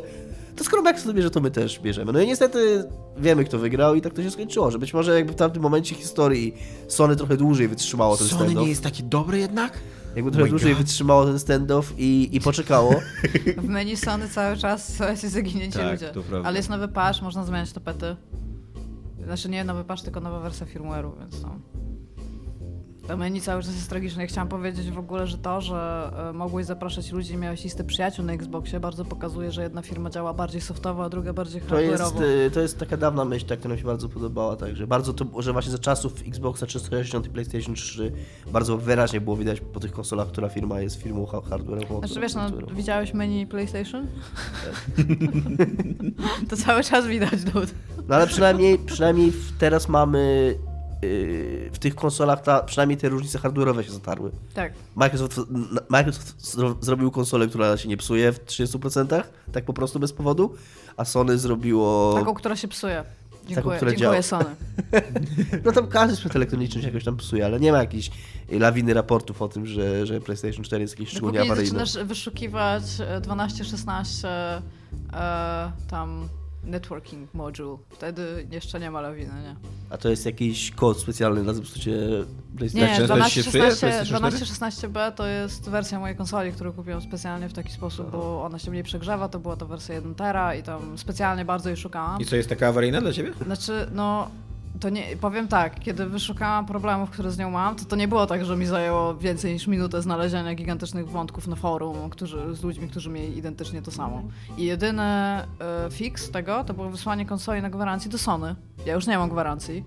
to 0.56 0.64
skoro 0.64 0.82
Microsoft 0.82 1.14
bierze, 1.16 1.30
to 1.30 1.40
my 1.40 1.50
też 1.50 1.80
bierzemy. 1.80 2.12
No 2.12 2.20
i 2.20 2.26
niestety 2.26 2.84
wiemy, 3.18 3.44
kto 3.44 3.58
wygrał 3.58 3.94
i 3.94 4.00
tak 4.00 4.14
to 4.14 4.22
się 4.22 4.30
skończyło, 4.30 4.70
że 4.70 4.78
być 4.78 4.94
może 4.94 5.14
jakby 5.14 5.32
w 5.32 5.36
tamtym 5.36 5.62
momencie 5.62 5.94
historii 5.94 6.54
Sony 6.88 7.16
trochę 7.16 7.36
dłużej 7.36 7.68
wytrzymało 7.68 8.16
ten 8.16 8.26
Sony 8.28 8.40
standoff. 8.40 8.62
nie 8.64 8.70
jest 8.70 8.82
taki 8.82 9.02
dobry 9.04 9.38
jednak? 9.38 9.72
Jakby 10.16 10.22
Oh 10.22 10.30
trochę 10.30 10.44
my 10.44 10.50
dłużej 10.50 10.72
God. 10.72 10.78
wytrzymało 10.82 11.24
ten 11.26 11.38
standoff 11.38 11.94
i, 11.98 12.28
i 12.36 12.40
poczekało. 12.40 13.00
W 13.56 13.68
menu 13.68 13.96
Sony 13.96 14.28
cały 14.28 14.56
czas 14.56 14.94
są 14.96 15.04
jacyś 15.04 15.30
zaginięci 15.30 15.78
Tak, 15.78 15.92
ludzie. 15.92 16.08
to 16.10 16.22
prawda. 16.22 16.48
Ale 16.48 16.56
jest 16.56 16.68
nowy 16.68 16.88
patch, 16.88 17.22
można 17.22 17.44
zmieniać 17.44 17.72
tapety. 17.72 18.16
Znaczy 19.24 19.48
nie 19.48 19.64
nowy 19.64 19.84
patch, 19.84 20.02
tylko 20.02 20.20
nowa 20.20 20.40
wersja 20.40 20.66
firmware'u, 20.66 21.18
więc 21.18 21.42
no. 21.42 21.58
To 23.08 23.16
menu 23.16 23.40
cały 23.40 23.62
czas 23.62 23.74
jest 23.74 23.88
tragiczne. 23.90 24.22
Ja 24.22 24.28
chciałam 24.28 24.48
powiedzieć 24.48 24.90
w 24.90 24.98
ogóle, 24.98 25.26
że 25.26 25.38
to, 25.38 25.60
że 25.60 26.10
e, 26.30 26.32
mogłeś 26.32 26.66
zapraszać 26.66 27.12
ludzi 27.12 27.32
i 27.32 27.36
miałeś 27.36 27.64
listę 27.64 27.84
przyjaciół 27.84 28.24
na 28.24 28.32
Xboxie, 28.32 28.80
bardzo 28.80 29.04
pokazuje, 29.04 29.52
że 29.52 29.62
jedna 29.62 29.82
firma 29.82 30.10
działa 30.10 30.34
bardziej 30.34 30.60
softowo, 30.60 31.04
a 31.04 31.08
druga 31.08 31.32
bardziej 31.32 31.60
To 31.60 31.80
jest, 31.80 32.02
hardware'owo. 32.02 32.22
y, 32.46 32.50
to 32.50 32.60
jest 32.60 32.78
taka 32.78 32.96
dawna 32.96 33.24
myśl, 33.24 33.46
ta, 33.46 33.56
która 33.56 33.74
mi 33.74 33.80
się 33.80 33.86
bardzo 33.86 34.08
podobała, 34.08 34.56
także 34.56 34.86
bardzo 34.86 35.14
to, 35.14 35.42
że 35.42 35.52
właśnie 35.52 35.72
za 35.72 35.78
czasów 35.78 36.14
Xboxa 36.26 36.66
360 36.66 37.26
i 37.26 37.30
PlayStation 37.30 37.74
3 37.74 38.12
bardzo 38.52 38.78
wyraźnie 38.78 39.20
było 39.20 39.36
widać 39.36 39.60
po 39.60 39.80
tych 39.80 39.92
konsolach, 39.92 40.28
która 40.28 40.48
firma 40.48 40.80
jest 40.80 41.02
firmą 41.02 41.26
ha- 41.26 41.38
hardware'ową. 41.50 41.98
Znaczy 41.98 42.20
wiesz, 42.20 42.34
no, 42.34 42.50
widziałeś 42.74 43.14
menu 43.14 43.46
PlayStation? 43.46 44.06
to 46.50 46.56
cały 46.56 46.84
czas 46.84 47.06
widać, 47.06 47.44
dude. 47.44 47.72
No 48.08 48.14
ale 48.14 48.26
przynajmniej, 48.26 48.78
przynajmniej 48.78 49.32
teraz 49.58 49.88
mamy 49.88 50.54
w 51.72 51.78
tych 51.78 51.94
konsolach 51.94 52.42
ta, 52.42 52.62
przynajmniej 52.62 52.98
te 52.98 53.08
różnice 53.08 53.38
hardware'owe 53.38 53.82
się 53.82 53.92
zatarły. 53.92 54.30
Tak. 54.54 54.72
Microsoft, 54.94 55.40
Microsoft 55.88 56.34
zro, 56.46 56.76
zrobił 56.80 57.10
konsolę, 57.10 57.46
która 57.46 57.76
się 57.76 57.88
nie 57.88 57.96
psuje 57.96 58.32
w 58.32 58.44
30%, 58.44 59.22
tak 59.52 59.64
po 59.64 59.72
prostu 59.72 60.00
bez 60.00 60.12
powodu, 60.12 60.54
a 60.96 61.04
Sony 61.04 61.38
zrobiło... 61.38 62.14
Taką, 62.14 62.34
która 62.34 62.56
się 62.56 62.68
psuje. 62.68 63.04
Dziękuję, 63.46 63.76
która 63.76 63.94
dziękuję. 63.94 64.22
Sony. 64.22 64.44
No 65.64 65.72
tam 65.72 65.86
każdy 65.86 66.16
sprzęt 66.16 66.36
elektroniczny 66.36 66.80
się 66.80 66.86
jakoś 66.86 67.04
tam 67.04 67.16
psuje, 67.16 67.44
ale 67.44 67.60
nie 67.60 67.72
ma 67.72 67.78
jakiejś 67.78 68.10
lawiny 68.50 68.94
raportów 68.94 69.42
o 69.42 69.48
tym, 69.48 69.66
że, 69.66 70.06
że 70.06 70.20
PlayStation 70.20 70.64
4 70.64 70.82
jest 70.82 70.94
jakieś 70.94 71.10
szczególnie 71.10 71.40
awaryjne. 71.40 71.78
zaczynasz 71.78 72.06
wyszukiwać 72.06 72.82
e, 73.00 73.20
12, 73.20 73.64
16 73.64 74.28
e, 75.12 75.72
tam 75.88 76.28
networking 76.66 77.34
module. 77.34 77.76
Wtedy 77.90 78.46
jeszcze 78.50 78.80
nie 78.80 78.90
ma 78.90 79.00
lawiny, 79.00 79.32
nie? 79.42 79.56
A 79.90 79.96
to 79.96 80.08
jest 80.08 80.26
jakiś 80.26 80.70
kod 80.70 80.98
specjalny 81.00 81.42
na 81.42 81.52
zepsucie 81.54 81.96
PlayStation? 82.56 83.08
często 83.08 83.24
ci 83.24 83.30
się 83.30 83.42
psuje 83.42 83.62
12, 83.62 83.86
PlayStation 83.86 84.30
4? 84.30 84.44
12-16B 84.44 85.12
to 85.12 85.26
jest 85.26 85.70
wersja 85.70 86.00
mojej 86.00 86.16
konsoli, 86.16 86.52
którą 86.52 86.72
kupiłam 86.72 87.02
specjalnie 87.02 87.48
w 87.48 87.52
taki 87.52 87.72
sposób, 87.72 88.10
bo 88.10 88.44
ona 88.44 88.58
się 88.58 88.70
mniej 88.70 88.82
przegrzewa, 88.82 89.28
to 89.28 89.38
była 89.38 89.56
to 89.56 89.66
wersja 89.66 89.94
1 89.94 90.14
tera 90.14 90.54
i 90.54 90.62
tam 90.62 90.98
specjalnie 90.98 91.44
bardzo 91.44 91.68
jej 91.68 91.76
szukałam. 91.76 92.20
I 92.20 92.24
co, 92.24 92.36
jest 92.36 92.48
taka 92.48 92.68
awaryjna 92.68 93.00
dla 93.00 93.12
ciebie? 93.12 93.32
Znaczy, 93.44 93.86
no, 93.92 94.30
to 94.80 94.90
nie, 94.90 95.16
powiem 95.20 95.48
tak, 95.48 95.80
kiedy 95.80 96.06
wyszukałam 96.06 96.66
problemów, 96.66 97.10
które 97.10 97.30
z 97.30 97.38
nią 97.38 97.50
mam, 97.50 97.76
to 97.76 97.84
to 97.84 97.96
nie 97.96 98.08
było 98.08 98.26
tak, 98.26 98.44
że 98.44 98.56
mi 98.56 98.66
zajęło 98.66 99.14
więcej 99.14 99.52
niż 99.52 99.66
minutę 99.66 100.02
znalezienia 100.02 100.54
gigantycznych 100.54 101.08
wątków 101.08 101.48
na 101.48 101.56
forum, 101.56 102.10
którzy, 102.10 102.56
z 102.56 102.62
ludźmi, 102.62 102.88
którzy 102.88 103.10
mieli 103.10 103.38
identycznie 103.38 103.82
to 103.82 103.90
samo. 103.90 104.22
I 104.56 104.64
jedyny 104.64 105.02
e, 105.02 105.46
fix 105.90 106.30
tego, 106.30 106.64
to 106.64 106.74
było 106.74 106.90
wysłanie 106.90 107.26
konsoli 107.26 107.62
na 107.62 107.70
gwarancji 107.70 108.10
do 108.10 108.18
Sony. 108.18 108.56
Ja 108.86 108.94
już 108.94 109.06
nie 109.06 109.18
mam 109.18 109.28
gwarancji, 109.28 109.84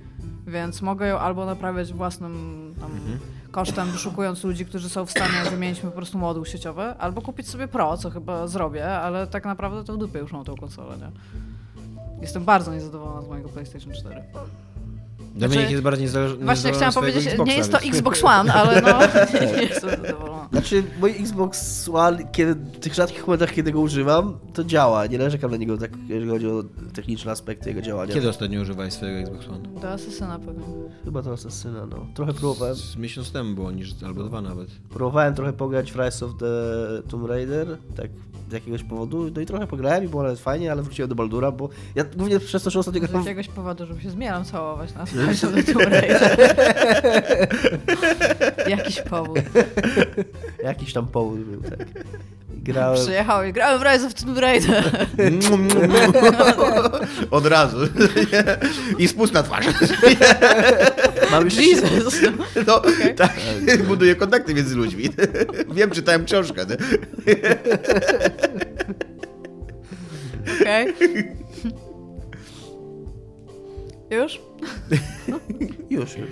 więc 0.47 0.81
mogę 0.81 1.07
ją 1.07 1.19
albo 1.19 1.45
naprawiać 1.45 1.93
własnym 1.93 2.33
tam, 2.79 2.91
kosztem, 3.51 3.91
wyszukując 3.91 4.43
ludzi, 4.43 4.65
którzy 4.65 4.89
są 4.89 5.05
w 5.05 5.11
stanie 5.11 5.49
wymienić 5.51 5.83
mi 5.83 5.89
po 5.89 5.95
prostu 5.95 6.17
moduł 6.17 6.45
sieciowy, 6.45 6.83
albo 6.83 7.21
kupić 7.21 7.49
sobie 7.49 7.67
Pro, 7.67 7.97
co 7.97 8.09
chyba 8.09 8.47
zrobię, 8.47 8.89
ale 8.89 9.27
tak 9.27 9.45
naprawdę 9.45 9.83
to 9.83 9.93
w 9.93 9.97
dupie 9.97 10.19
już 10.19 10.31
mam 10.31 10.43
tą 10.43 10.55
konsolę, 10.55 10.97
nie? 10.97 11.11
Jestem 12.21 12.45
bardzo 12.45 12.73
niezadowolona 12.73 13.21
z 13.21 13.27
mojego 13.27 13.49
PlayStation 13.49 13.93
4. 13.93 14.23
Dominik 15.38 15.69
jest 15.69 15.83
bardziej 15.83 16.03
niezależny 16.03 16.45
Właśnie 16.45 16.71
chciałam 16.71 16.93
powiedzieć, 16.93 17.27
Xboxa, 17.27 17.51
nie 17.51 17.57
jest 17.57 17.71
to 17.71 17.79
więc- 17.79 17.95
Xbox 17.95 18.23
One, 18.23 18.53
ale 18.53 18.81
no 18.81 18.99
nie 19.57 19.63
jestem 19.63 19.89
zadowolona. 19.89 20.49
Znaczy, 20.51 20.83
mój 20.99 21.11
Xbox 21.11 21.89
One, 21.93 22.27
kiedy, 22.31 22.55
w 22.55 22.79
tych 22.79 22.93
rzadkich 22.93 23.27
momentach, 23.27 23.53
kiedy 23.53 23.71
go 23.71 23.79
używam, 23.79 24.39
to 24.53 24.63
działa. 24.63 25.05
Nie 25.05 25.17
narzekam 25.17 25.51
na 25.51 25.57
niego, 25.57 25.77
tak, 25.77 25.91
jeżeli 26.07 26.31
chodzi 26.31 26.47
o 26.47 26.63
techniczne 26.93 27.31
aspekty 27.31 27.69
jego 27.69 27.81
działania. 27.81 28.13
Kiedy 28.13 28.29
ostatnio 28.29 28.61
używałeś 28.61 28.93
swojego 28.93 29.19
Xbox 29.19 29.47
One? 29.47 29.79
Do 29.81 29.89
Asesyna 29.89 30.39
pewnie. 30.39 30.63
Chyba 31.05 31.21
to 31.23 31.33
Assassina, 31.33 31.85
no. 31.85 32.07
Trochę 32.13 32.33
próbowałem. 32.33 32.75
Z 32.75 32.95
miesiąc 32.95 33.31
temu 33.31 33.55
było, 33.55 33.71
niż, 33.71 34.03
albo 34.05 34.23
dwa 34.23 34.41
nawet. 34.41 34.67
Próbowałem 34.89 35.35
trochę 35.35 35.53
pograć 35.53 35.91
w 35.91 35.95
Rise 35.95 36.25
of 36.25 36.31
the 36.39 36.45
Tomb 37.09 37.25
Raider, 37.25 37.77
tak 37.95 38.09
z 38.49 38.53
jakiegoś 38.53 38.83
powodu, 38.83 39.31
no 39.35 39.41
i 39.41 39.45
trochę 39.45 39.67
pograłem 39.67 40.03
i 40.03 40.07
było 40.07 40.23
nawet 40.23 40.39
fajnie, 40.39 40.71
ale 40.71 40.83
wróciłem 40.83 41.09
do 41.09 41.15
Baldura, 41.15 41.51
bo 41.51 41.69
ja 41.95 42.03
głównie 42.03 42.39
przez 42.39 42.63
to, 42.63 42.69
że 42.69 42.79
ostatnio 42.79 43.07
Z 43.07 43.11
jakiegoś 43.13 43.47
powodu, 43.47 43.85
żeby 43.85 44.01
się 44.01 44.09
zmielam 44.09 44.45
całować 44.45 44.93
na. 44.93 45.05
Jakiś 48.77 49.01
powód. 49.01 49.39
Jakiś 50.63 50.93
tam 50.93 51.07
powód 51.07 51.39
był, 51.39 51.61
tak. 51.61 51.87
Grałem... 52.49 52.99
Przyjechał 53.03 53.43
i 53.43 53.53
grałem 53.53 53.79
w 53.79 53.83
Rise 53.83 54.07
of 54.07 54.13
Tomb 54.13 54.37
Raider. 54.37 55.07
Od 57.31 57.45
razu. 57.45 57.77
I 58.99 59.07
spust 59.07 59.33
na 59.33 59.43
twarz. 59.43 59.65
Mam 61.31 61.45
już... 61.45 61.55
Jesus. 61.55 62.15
No, 62.67 62.81
tak, 63.15 63.33
buduję 63.87 64.15
kontakty 64.15 64.53
między 64.53 64.75
ludźmi. 64.75 65.09
Wiem, 65.73 65.91
czytałem 65.91 66.25
książkę. 66.25 66.65
Okej. 70.61 70.93
Już? 74.12 74.39
Już, 75.89 76.18
już. 76.18 76.30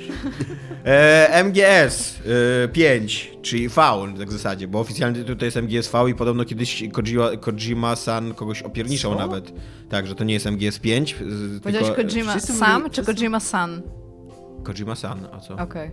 E, 0.86 1.44
MGS 1.44 2.20
e, 2.64 2.68
5, 2.68 3.32
czyli 3.42 3.70
V 3.70 3.76
tak 4.20 4.30
w 4.30 4.32
zasadzie, 4.32 4.68
bo 4.68 4.80
oficjalny 4.80 5.20
tytuł 5.20 5.36
to 5.36 5.46
jest 5.46 5.58
MGS 5.58 5.92
V 5.92 6.10
i 6.10 6.16
podobno 6.16 6.46
kiedyś 6.46 6.84
Kojima- 6.84 7.38
Kojima-san 7.38 8.34
kogoś 8.34 8.62
opierniczał 8.62 9.12
Co? 9.14 9.18
nawet. 9.20 9.54
Tak, 9.90 10.08
że 10.08 10.16
to 10.16 10.24
nie 10.24 10.34
jest 10.34 10.46
MGS 10.46 10.80
5, 10.80 11.16
z- 11.30 11.60
Powiedziałeś 11.62 11.88
tylko 11.96 12.10
Kojima 12.10 12.40
Sam 12.40 12.82
byli- 12.84 12.92
czy 12.96 13.04
Kojima 13.06 13.40
San? 13.40 13.82
Kojima-san, 14.64 15.28
a 15.32 15.40
co? 15.40 15.56
Okej. 15.56 15.92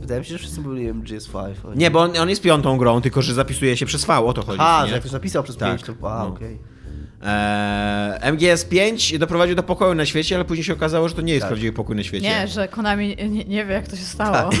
Wydaje 0.00 0.20
mi 0.20 0.26
się, 0.26 0.32
że 0.32 0.38
wszyscy 0.38 0.60
byli 0.60 0.92
MGS5. 0.92 1.54
Nie, 1.76 1.90
bo 1.90 2.00
on, 2.00 2.16
on 2.18 2.28
jest 2.30 2.42
piątą 2.42 2.76
grą, 2.78 3.00
tylko 3.00 3.22
że 3.22 3.34
zapisuje 3.34 3.76
się 3.76 3.86
przez 3.86 4.04
V, 4.04 4.14
o 4.18 4.32
to 4.32 4.42
chodzi. 4.42 4.58
A, 4.62 4.86
że 4.86 4.92
jak 4.92 5.00
ktoś 5.00 5.12
napisał 5.12 5.42
przez 5.42 5.56
Tak, 5.56 5.68
5, 5.68 5.82
to... 6.00 6.10
A, 6.10 6.18
no. 6.18 6.26
okej. 6.28 6.58
Eee, 7.22 8.32
MGS 8.32 8.64
5 8.64 9.18
doprowadził 9.18 9.56
do 9.56 9.62
pokoju 9.62 9.94
na 9.94 10.06
świecie, 10.06 10.34
ale 10.36 10.44
później 10.44 10.64
się 10.64 10.72
okazało, 10.72 11.08
że 11.08 11.14
to 11.14 11.20
nie 11.22 11.32
jest 11.32 11.42
Tak. 11.42 11.48
prawdziwy 11.48 11.72
pokój 11.72 11.96
na 11.96 12.02
świecie. 12.02 12.28
Nie, 12.28 12.48
że 12.48 12.68
Konami 12.68 13.16
nie, 13.28 13.44
nie 13.44 13.64
wie, 13.64 13.74
jak 13.74 13.88
to 13.88 13.96
się 13.96 14.02
stało. 14.04 14.50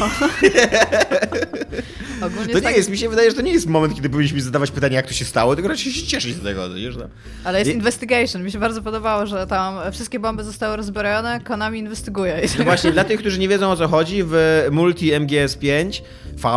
Ogólnie 2.22 2.52
To 2.52 2.58
nie 2.58 2.62
tak, 2.62 2.76
jest, 2.76 2.90
mi 2.90 2.98
się 2.98 3.08
wydaje, 3.08 3.30
że 3.30 3.36
to 3.36 3.42
nie 3.42 3.52
jest 3.52 3.66
moment, 3.66 3.94
kiedy 3.94 4.10
powinniśmy 4.10 4.40
zadawać 4.40 4.70
pytania, 4.70 4.96
jak 4.96 5.06
to 5.06 5.12
się 5.12 5.24
stało, 5.24 5.54
tylko 5.54 5.68
raczej 5.68 5.92
się 5.92 6.06
cieszyć 6.06 6.36
z 6.36 6.42
tego, 6.42 6.68
no. 6.98 7.04
Ale 7.44 7.58
jest 7.58 7.68
Nie- 7.68 7.76
investigation. 7.76 8.42
Mi 8.44 8.52
się 8.52 8.58
bardzo 8.58 8.82
podobało, 8.82 9.26
że 9.26 9.46
tam 9.46 9.92
wszystkie 9.92 10.20
bomby 10.20 10.44
zostały 10.44 10.76
rozbrojone, 10.76 11.40
Konami 11.40 11.78
inwestyguje. 11.78 12.40
No 12.58 12.64
właśnie, 12.64 12.92
dla 12.92 13.04
tych, 13.04 13.20
którzy 13.20 13.38
nie 13.38 13.48
wiedzą 13.48 13.70
o 13.70 13.76
co 13.76 13.88
chodzi, 13.88 14.22
w 14.26 14.66
Multi 14.70 15.12
MGS 15.20 15.56
5 15.56 16.02
V 16.36 16.48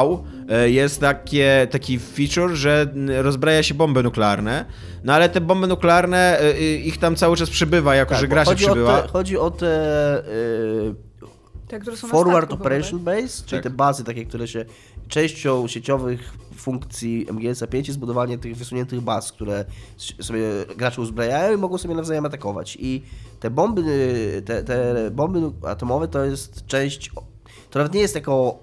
e, 0.50 0.70
jest 0.70 1.00
takie, 1.02 1.68
taki 1.72 2.00
feature, 2.00 2.56
że 2.56 2.88
rozbraja 3.22 3.64
się 3.64 3.74
bomby 3.74 4.04
nuklearne, 4.04 4.66
no 5.04 5.14
ale 5.14 5.30
te 5.30 5.42
bomby 5.42 5.68
nuklearne, 5.68 6.40
e, 6.40 6.58
y, 6.58 6.76
ich 6.78 6.98
tam 6.98 7.16
cały 7.16 7.38
czas 7.38 7.50
przybywa, 7.50 7.96
jako 7.96 8.12
Tak, 8.12 8.22
że 8.22 8.28
graczy 8.28 8.50
chodzi 8.50 8.66
przybyła. 8.66 9.00
O 9.00 9.02
te, 9.02 9.08
chodzi 9.08 9.38
o 9.38 9.52
te 9.52 10.20
y, 10.20 10.96
Te, 11.74 11.80
które 11.80 11.98
są 11.98 12.08
Forward 12.08 12.46
statku, 12.48 12.64
Operation 12.64 13.00
Base, 13.00 13.44
czyli 13.46 13.62
Tak. 13.62 13.64
te 13.64 13.70
bazy 13.70 14.04
takie, 14.04 14.26
które 14.26 14.48
się 14.48 14.66
częścią 15.08 15.68
sieciowych 15.68 16.34
funkcji 16.56 17.26
MGS 17.32 17.64
5 17.70 17.88
jest 17.88 18.00
budowanie 18.00 18.38
tych 18.38 18.58
wysuniętych 18.58 19.02
baz, 19.02 19.32
które 19.32 19.66
sobie 19.98 20.44
gracze 20.78 21.02
uzbrajają 21.02 21.58
i 21.58 21.62
mogą 21.62 21.78
sobie 21.78 21.96
nawzajem 21.96 22.26
atakować. 22.26 22.78
I 22.80 23.04
te 23.40 23.50
bomby, 23.50 23.84
te, 24.46 24.64
te 24.64 25.12
bomby 25.12 25.68
atomowe 25.68 26.08
to 26.08 26.24
jest 26.26 26.66
część, 26.66 27.12
to 27.70 27.80
nawet 27.80 27.94
nie 27.94 28.02
jest 28.02 28.16
jako 28.16 28.60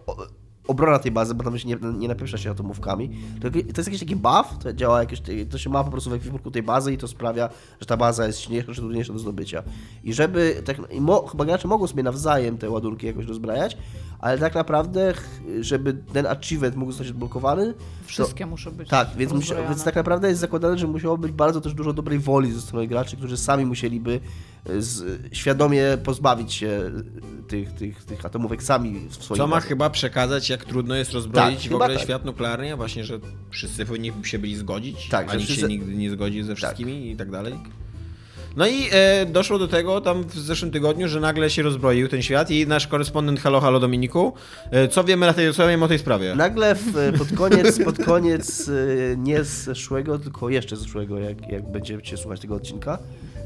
obrona 0.70 0.98
tej 0.98 1.12
bazy, 1.12 1.34
bo 1.34 1.44
tam 1.44 1.58
się 1.58 1.68
nie, 1.68 1.76
nie 1.98 2.08
napieprza 2.08 2.38
się 2.38 2.50
atomówkami. 2.50 3.10
To, 3.40 3.50
to 3.50 3.58
jest 3.58 3.88
jakiś 3.88 4.00
taki 4.00 4.16
buff, 4.16 4.58
to 4.62 4.72
działa 4.72 5.00
jakieś, 5.00 5.22
to 5.50 5.58
się 5.58 5.70
ma 5.70 5.84
po 5.84 5.90
prostu 5.90 6.10
w 6.10 6.12
ekwipunku 6.12 6.50
tej 6.50 6.62
bazy 6.62 6.92
i 6.92 6.98
to 6.98 7.08
sprawia, 7.08 7.48
że 7.80 7.86
ta 7.86 7.96
baza 7.96 8.26
jest 8.26 8.40
silniejsza 8.40 8.72
czy 8.72 8.80
trudniejsza 8.80 9.12
do 9.12 9.18
zdobycia. 9.18 9.62
I 10.04 10.12
żeby, 10.12 10.62
tak, 10.64 10.76
i 10.90 11.00
mo, 11.00 11.26
chyba 11.26 11.44
gracze 11.44 11.68
mogą 11.68 11.86
sobie 11.86 12.02
nawzajem 12.02 12.58
te 12.58 12.70
ładunki 12.70 13.06
jakoś 13.06 13.26
rozbrajać, 13.26 13.76
ale 14.20 14.38
tak 14.38 14.54
naprawdę, 14.54 15.14
żeby 15.60 15.92
ten 16.12 16.26
achievement 16.26 16.76
mógł 16.76 16.92
zostać 16.92 17.08
odblokowany, 17.08 17.74
Wszystkie 18.04 18.46
muszą 18.46 18.70
być 18.70 18.88
tak, 18.88 19.08
więc, 19.16 19.32
musi, 19.32 19.52
więc 19.68 19.84
tak 19.84 19.96
naprawdę 19.96 20.28
jest 20.28 20.40
zakładane, 20.40 20.78
że 20.78 20.86
musiało 20.86 21.18
być 21.18 21.32
bardzo 21.32 21.60
też 21.60 21.74
dużo 21.74 21.92
dobrej 21.92 22.18
woli 22.18 22.52
ze 22.52 22.60
strony 22.60 22.86
graczy, 22.86 23.16
którzy 23.16 23.36
sami 23.36 23.66
musieliby 23.66 24.20
e, 24.66 24.82
z, 24.82 25.20
świadomie 25.36 25.82
pozbawić 26.04 26.52
się 26.52 26.68
e, 26.68 27.48
tych, 27.48 27.72
tych, 27.72 28.04
tych 28.04 28.24
atomówek 28.26 28.62
sami 28.62 29.08
w 29.08 29.14
swoich 29.14 29.38
Co 29.38 29.46
ma 29.46 29.60
chyba 29.60 29.90
przekazać, 29.90 30.50
jak 30.50 30.64
trudno 30.64 30.94
jest 30.94 31.12
rozbroić 31.12 31.62
Tak, 31.62 31.72
w 31.72 31.74
ogóle 31.74 31.94
tak. 31.94 32.02
świat 32.02 32.24
nuklearny, 32.24 32.72
a 32.72 32.76
właśnie, 32.76 33.04
że 33.04 33.18
wszyscy 33.50 33.86
powinni 33.86 34.12
się 34.22 34.38
byli 34.38 34.56
zgodzić, 34.56 35.08
Tak, 35.08 35.28
a 35.28 35.32
że 35.32 35.36
nikt 35.36 35.48
się 35.48 35.54
wszyscy- 35.54 35.68
nigdy 35.68 35.94
nie 35.94 36.10
zgodzi 36.10 36.42
ze 36.42 36.54
wszystkimi 36.54 37.10
i 37.10 37.16
tak 37.16 37.30
dalej. 37.30 37.54
No 38.56 38.66
i 38.66 38.88
e, 38.92 39.26
doszło 39.26 39.58
do 39.58 39.68
tego 39.68 40.00
tam 40.00 40.24
w 40.24 40.38
zeszłym 40.38 40.70
tygodniu, 40.70 41.08
że 41.08 41.20
nagle 41.20 41.50
się 41.50 41.62
rozbroił 41.62 42.08
ten 42.08 42.22
świat 42.22 42.50
i 42.50 42.66
nasz 42.66 42.86
korespondent 42.86 43.40
Halo 43.40 43.60
Halo 43.60 43.80
Dominiku, 43.80 44.32
e, 44.70 44.88
co 44.88 45.04
wiemy, 45.04 45.26
na 45.26 45.32
tej, 45.32 45.54
co 45.54 45.68
wiemy 45.68 45.84
o 45.84 45.88
tej 45.88 45.98
sprawie? 45.98 46.34
Nagle 46.34 46.74
w, 46.74 47.18
pod 47.18 47.32
koniec, 47.38 47.84
pod 47.84 48.04
koniec 48.04 48.68
e, 48.68 48.72
nie 49.16 49.44
zeszłego, 49.44 50.18
tylko 50.18 50.50
jeszcze 50.50 50.76
zeszłego, 50.76 51.18
jak, 51.18 51.48
jak 51.48 51.72
będziecie 51.72 52.16
słuchać 52.16 52.40
tego 52.40 52.54
odcinka, 52.54 52.98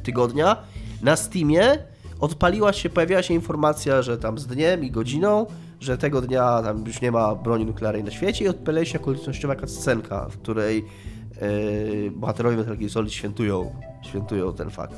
tygodnia, 0.02 0.56
na 1.02 1.16
Steamie 1.16 1.78
odpaliła 2.20 2.72
się, 2.72 2.90
pojawiła 2.90 3.22
się 3.22 3.34
informacja, 3.34 4.02
że 4.02 4.18
tam 4.18 4.38
z 4.38 4.46
dniem 4.46 4.84
i 4.84 4.90
godziną, 4.90 5.46
że 5.80 5.98
tego 5.98 6.20
dnia 6.20 6.62
tam 6.62 6.84
już 6.86 7.00
nie 7.00 7.12
ma 7.12 7.34
broni 7.34 7.66
nuklearnej 7.66 8.04
na 8.04 8.10
świecie 8.10 8.44
i 8.44 8.48
odpaliła 8.48 8.84
się 8.84 9.00
okolicznościowa 9.00 9.56
cutscenka, 9.56 10.28
w 10.28 10.38
której 10.38 10.78
e, 10.78 10.84
bohaterowie 12.12 12.56
Metal 12.56 12.76
Gear 12.76 12.90
Solid 12.90 13.12
świętują, 13.12 13.74
świętują 14.02 14.52
ten 14.52 14.70
fakt. 14.70 14.94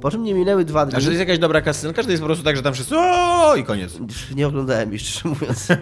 Po 0.00 0.10
czym 0.10 0.22
nie 0.24 0.34
minęły 0.34 0.64
dwa 0.64 0.86
dni. 0.86 0.96
A 0.96 1.00
że 1.00 1.06
to 1.06 1.12
jest 1.12 1.20
jakaś 1.20 1.38
dobra 1.38 1.60
kascenka, 1.60 2.02
że 2.02 2.06
to 2.06 2.10
jest 2.10 2.22
po 2.22 2.26
prostu 2.26 2.44
tak, 2.44 2.56
że 2.56 2.62
tam 2.62 2.74
wszyscy 2.74 2.94
o 2.98 3.56
i 3.56 3.64
koniec. 3.64 3.98
Nie 4.34 4.46
oglądałem 4.46 4.90
jej, 4.90 4.98
szczerze 4.98 5.28
mówiąc. 5.34 5.68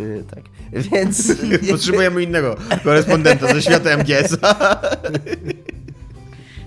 E, 0.00 0.22
tak. 0.34 0.44
Więc... 0.72 1.32
Potrzebujemy 1.70 2.22
innego 2.22 2.56
korespondenta 2.84 3.54
ze 3.54 3.62
świata 3.62 3.90
MGS. 3.96 4.36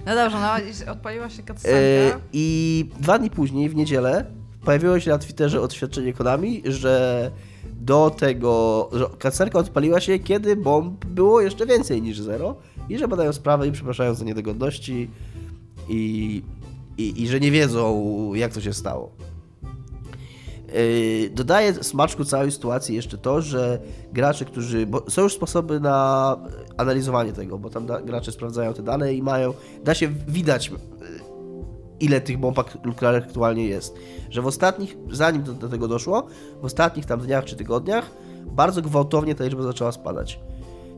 No 0.06 0.16
dobrze, 0.16 0.38
no 0.40 0.92
odpaliła 0.92 1.30
się 1.30 1.42
E, 1.42 1.46
cutscenka. 1.46 2.20
I 2.34 2.86
dwa 3.00 3.20
dni 3.20 3.30
później, 3.30 3.70
w 3.70 3.76
niedzielę, 3.76 4.26
pojawiło 4.66 5.00
się 5.00 5.12
na 5.12 5.18
Twitterze 5.18 5.62
oświadczenie 5.62 6.14
Konami, 6.14 6.62
że 6.66 7.32
do 7.80 8.10
tego, 8.10 8.90
że 8.92 9.06
kacerka 9.20 9.60
odpaliła 9.60 10.00
się, 10.00 10.20
kiedy 10.20 10.56
bomb 10.56 11.06
było 11.06 11.42
jeszcze 11.42 11.66
więcej 11.66 12.02
niż 12.02 12.20
zero 12.20 12.56
i 12.90 12.98
że 12.98 13.08
badają 13.08 13.34
sprawę 13.34 13.68
i 13.68 13.72
przepraszają 13.72 14.14
za 14.14 14.26
niedogodności 14.26 15.10
i, 15.90 16.44
i, 16.98 17.24
i 17.24 17.28
że 17.28 17.40
nie 17.40 17.52
wiedzą, 17.52 18.34
jak 18.34 18.54
to 18.54 18.62
się 18.62 18.74
stało. 18.74 19.12
Yy, 20.74 21.30
Dodaję 21.30 21.74
smaczku 21.74 22.26
całej 22.26 22.52
sytuacji 22.52 22.96
jeszcze 22.96 23.18
to, 23.18 23.42
że 23.42 23.80
gracze, 24.14 24.46
którzy. 24.46 24.88
Są 25.10 25.22
już 25.22 25.34
sposoby 25.34 25.80
na 25.80 26.38
analizowanie 26.78 27.34
tego, 27.34 27.58
bo 27.58 27.70
tam 27.70 27.86
da, 27.86 28.02
gracze 28.02 28.32
sprawdzają 28.32 28.74
te 28.74 28.84
dane 28.84 29.14
i 29.14 29.22
mają, 29.22 29.54
da 29.84 29.94
się 29.94 30.08
widać 30.28 30.72
ile 32.00 32.22
tych 32.22 32.38
bomb 32.38 32.60
aktualnie 33.18 33.66
jest. 33.66 33.96
Że 34.30 34.42
w 34.42 34.48
ostatnich, 34.48 34.98
zanim 35.12 35.44
do, 35.44 35.54
do 35.54 35.70
tego 35.70 35.88
doszło, 35.88 36.28
w 36.62 36.66
ostatnich 36.66 37.06
tam 37.06 37.20
dniach 37.20 37.46
czy 37.46 37.56
tygodniach 37.56 38.12
bardzo 38.46 38.82
gwałtownie 38.82 39.36
ta 39.36 39.44
liczba 39.44 39.64
zaczęła 39.64 39.92
spadać. 39.92 40.40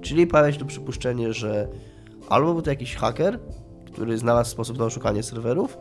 Czyli 0.02 0.28
pojawia 0.28 0.54
się 0.54 0.60
to 0.60 0.66
przypuszczenie, 0.66 1.34
że 1.34 1.68
albo 2.30 2.54
był 2.54 2.62
to 2.62 2.70
jakiś 2.70 2.96
haker, 2.96 3.40
który 3.94 4.18
znalazł 4.18 4.52
sposób 4.52 4.78
na 4.78 4.86
oszukanie 4.86 5.24
serwerów, 5.24 5.78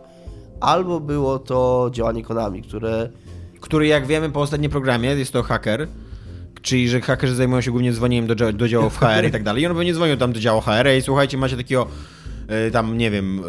albo 0.61 1.01
było 1.01 1.39
to 1.39 1.91
działanie 1.93 2.23
Konami, 2.23 2.63
które 2.63 3.11
Który, 3.61 3.87
jak 3.87 4.07
wiemy 4.07 4.31
po 4.31 4.41
ostatnim 4.41 4.71
programie, 4.71 5.09
jest 5.09 5.33
to 5.33 5.43
haker. 5.43 5.89
Czyli, 6.63 6.89
że 6.89 7.01
hakerzy 7.01 7.35
zajmują 7.35 7.61
się 7.61 7.71
głównie 7.71 7.93
dzwonieniem 7.93 8.27
do, 8.27 8.53
do 8.53 8.91
HR 8.91 9.25
i 9.29 9.31
tak 9.31 9.43
dalej. 9.43 9.63
I 9.63 9.67
on 9.67 9.77
pewnie 9.77 9.95
dzwonił 9.95 10.17
tam 10.17 10.33
do 10.33 10.41
działu 10.41 10.61
HR 10.61 10.89
i 10.99 11.03
słuchajcie, 11.03 11.39
macie 11.39 11.57
takiego 11.57 11.87
tam, 12.73 12.99
nie 12.99 13.11
wiem, 13.11 13.43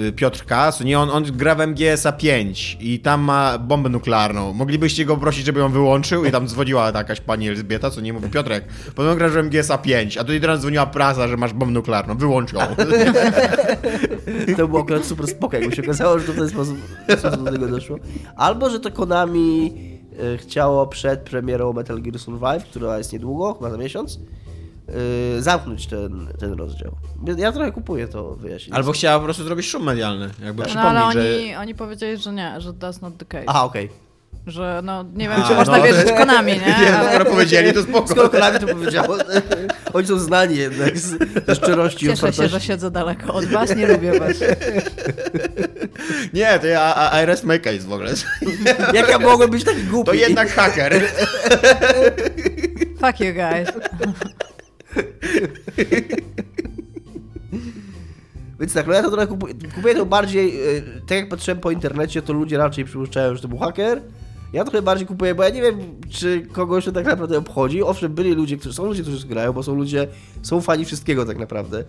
e, 0.00 0.06
e, 0.08 0.12
Piotr 0.12 0.44
Kas, 0.44 0.80
nie, 0.80 0.98
on, 0.98 1.10
on 1.10 1.24
gra 1.24 1.54
w 1.54 1.60
MGS-a 1.60 2.12
5 2.12 2.76
i 2.80 3.00
tam 3.00 3.20
ma 3.20 3.58
bombę 3.58 3.88
nuklearną. 3.88 4.52
Moglibyście 4.52 5.04
go 5.04 5.16
prosić, 5.16 5.46
żeby 5.46 5.60
ją 5.60 5.72
wyłączył? 5.72 6.24
I 6.24 6.30
tam 6.30 6.48
dzwoniła 6.48 6.92
jakaś 6.94 7.20
pani 7.20 7.48
Elżbieta, 7.48 7.90
co 7.90 8.00
nie 8.00 8.12
mówi, 8.12 8.30
Piotrek, 8.30 8.64
podobno 8.94 9.16
grasz 9.16 9.32
w 9.32 9.36
MGS-a 9.36 9.78
5, 9.78 10.18
a 10.18 10.20
tutaj 10.20 10.40
teraz 10.40 10.60
dzwoniła 10.60 10.86
prasa, 10.86 11.28
że 11.28 11.36
masz 11.36 11.52
bombę 11.52 11.72
nuklearną, 11.72 12.16
wyłącz 12.16 12.52
ją. 12.52 12.60
To 14.56 14.68
było 14.68 14.80
akurat 14.80 15.04
super 15.04 15.26
spoko, 15.26 15.56
jakby 15.56 15.76
się 15.76 15.82
okazało, 15.82 16.18
że 16.18 16.26
to 16.26 16.32
w 16.32 16.36
ten 16.36 16.48
sposób, 16.48 16.76
w 17.08 17.18
sposób 17.18 17.44
do 17.44 17.52
tego 17.52 17.68
doszło. 17.68 17.98
Albo, 18.36 18.70
że 18.70 18.80
to 18.80 18.90
Konami 18.90 19.72
e, 20.34 20.38
chciało 20.38 20.86
przed 20.86 21.20
premierą 21.20 21.72
Metal 21.72 22.02
Gear 22.02 22.18
Survive, 22.18 22.64
która 22.70 22.98
jest 22.98 23.12
niedługo, 23.12 23.54
chyba 23.54 23.70
za 23.70 23.76
miesiąc, 23.76 24.18
e, 24.88 25.42
zamknąć 25.42 25.86
ten, 25.86 26.28
ten 26.38 26.52
rozdział. 26.52 26.92
Ja 27.36 27.52
trochę 27.52 27.72
kupuję 27.72 28.08
to 28.08 28.34
wyjaśnienie. 28.34 28.76
Albo 28.76 28.92
chciała 28.92 29.18
po 29.18 29.24
prostu 29.24 29.44
zrobić 29.44 29.66
szum 29.66 29.82
medialny, 29.82 30.30
jakby 30.44 30.62
No 30.62 30.68
przypomnieć, 30.68 31.02
ale 31.02 31.12
że... 31.12 31.36
oni, 31.36 31.54
oni 31.54 31.74
powiedzieli, 31.74 32.16
że 32.16 32.32
nie, 32.32 32.60
że 32.60 32.72
that's 32.72 33.02
not 33.02 33.16
the 33.16 33.24
case. 33.24 33.44
Aha, 33.46 33.64
okej. 33.64 34.06
Że 34.46 34.80
no, 34.84 35.04
nie 35.14 35.28
wiem, 35.28 35.42
A, 35.42 35.48
czy 35.48 35.54
można 35.54 35.78
no. 35.78 35.84
wierzyć 35.84 36.12
Konami, 36.12 36.52
nie? 36.52 36.58
Nie, 36.58 36.90
no, 36.92 36.98
Ale 36.98 37.08
skoro 37.08 37.24
powiedzieli, 37.24 37.72
to 37.72 37.82
spoko. 37.82 38.08
Skoro 38.08 38.28
Konami 38.28 38.60
to 38.60 38.66
powiedziało, 38.66 39.16
oni 39.94 40.06
są 40.06 40.18
znani 40.18 40.56
jednak 40.56 40.98
z, 40.98 41.18
ze 41.46 41.54
szczerości 41.54 42.06
i 42.06 42.08
cieszę 42.08 42.32
się, 42.32 42.48
że 42.48 42.60
siedzę 42.60 42.90
daleko 42.90 43.34
od 43.34 43.44
was, 43.44 43.76
nie 43.76 43.86
lubię 43.86 44.20
was. 44.20 44.36
Nie, 46.34 46.58
to 46.58 46.66
ja, 46.66 46.80
a, 46.80 47.10
a 47.10 47.24
rest 47.24 47.44
my 47.44 47.58
case 47.58 47.78
w 47.78 47.92
ogóle. 47.92 48.12
Jak 48.92 49.08
ja 49.08 49.18
mogłem 49.18 49.50
być 49.50 49.64
taki 49.64 49.82
głupi? 49.82 50.06
To 50.06 50.14
jednak 50.14 50.48
haker. 50.48 51.02
Fuck 53.00 53.20
you 53.20 53.34
guys. 53.34 53.68
Więc 58.60 58.72
tak, 58.72 58.86
no 58.86 58.92
ja 58.92 59.02
to 59.02 59.10
trochę 59.10 59.26
kupuję, 59.26 59.54
kupuję 59.74 59.94
to 59.94 60.06
bardziej, 60.06 60.76
e, 60.76 60.82
tak 61.06 61.18
jak 61.18 61.28
patrzyłem 61.28 61.60
po 61.60 61.70
internecie, 61.70 62.22
to 62.22 62.32
ludzie 62.32 62.58
raczej 62.58 62.84
przypuszczają, 62.84 63.34
że 63.34 63.42
to 63.42 63.48
był 63.48 63.58
haker. 63.58 64.02
Ja 64.52 64.64
trochę 64.64 64.82
bardziej 64.82 65.06
kupuję, 65.06 65.34
bo 65.34 65.42
ja 65.42 65.50
nie 65.50 65.62
wiem, 65.62 65.78
czy 66.10 66.46
kogoś 66.52 66.84
to 66.84 66.92
tak 66.92 67.06
naprawdę 67.06 67.38
obchodzi. 67.38 67.82
Owszem, 67.82 68.14
byli 68.14 68.32
ludzie, 68.32 68.56
którzy 68.56 68.74
są 68.74 68.84
ludzie, 68.84 69.02
którzy 69.02 69.26
grają, 69.26 69.52
bo 69.52 69.62
są 69.62 69.74
ludzie, 69.74 70.08
są 70.42 70.60
fani 70.60 70.84
wszystkiego 70.84 71.24
tak 71.24 71.38
naprawdę. 71.38 71.84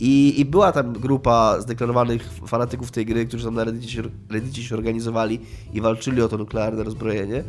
I, 0.00 0.40
I 0.40 0.44
była 0.44 0.72
tam 0.72 0.92
grupa 0.92 1.60
zdeklarowanych 1.60 2.30
fanatyków 2.46 2.90
tej 2.90 3.06
gry, 3.06 3.26
którzy 3.26 3.44
tam 3.44 3.54
na 3.54 3.64
Reddicie 3.64 3.92
się, 3.92 4.02
Reddicie 4.30 4.62
się 4.62 4.74
organizowali 4.74 5.40
i 5.72 5.80
walczyli 5.80 6.22
o 6.22 6.28
to 6.28 6.38
nuklearne 6.38 6.84
rozbrojenie. 6.84 7.44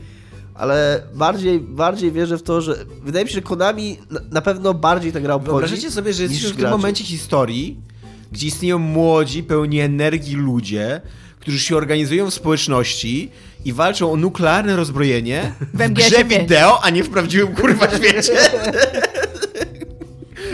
Ale 0.57 1.03
bardziej, 1.13 1.59
bardziej 1.59 2.11
wierzę 2.11 2.37
w 2.37 2.43
to, 2.43 2.61
że 2.61 2.75
wydaje 3.03 3.25
mi 3.25 3.29
się, 3.29 3.35
że 3.35 3.41
Konami 3.41 3.97
na, 4.31 4.41
pewno 4.41 4.73
bardziej 4.73 5.11
ta 5.11 5.19
gra 5.19 5.33
obchodzi. 5.33 5.51
Wyobraźcie 5.51 5.91
sobie, 5.91 6.13
że 6.13 6.23
jesteśmy 6.23 6.49
w 6.49 6.55
tym 6.55 6.69
momencie 6.69 7.03
historii, 7.03 7.77
gdzie 8.31 8.47
istnieją 8.47 8.79
młodzi, 8.79 9.43
pełni 9.43 9.79
energii 9.79 10.35
ludzie, 10.35 11.01
którzy 11.39 11.59
się 11.59 11.77
organizują 11.77 12.31
w 12.31 12.33
społeczności 12.33 13.31
i 13.65 13.73
walczą 13.73 14.11
o 14.11 14.15
nuklearne 14.15 14.75
rozbrojenie 14.75 15.53
w, 15.73 15.77
W 15.77 15.89
grze 15.89 16.25
wideo, 16.25 16.83
a 16.83 16.89
nie 16.89 17.03
w 17.03 17.09
prawdziwym 17.09 17.55
kurwa 17.55 17.97
świecie. 17.97 18.33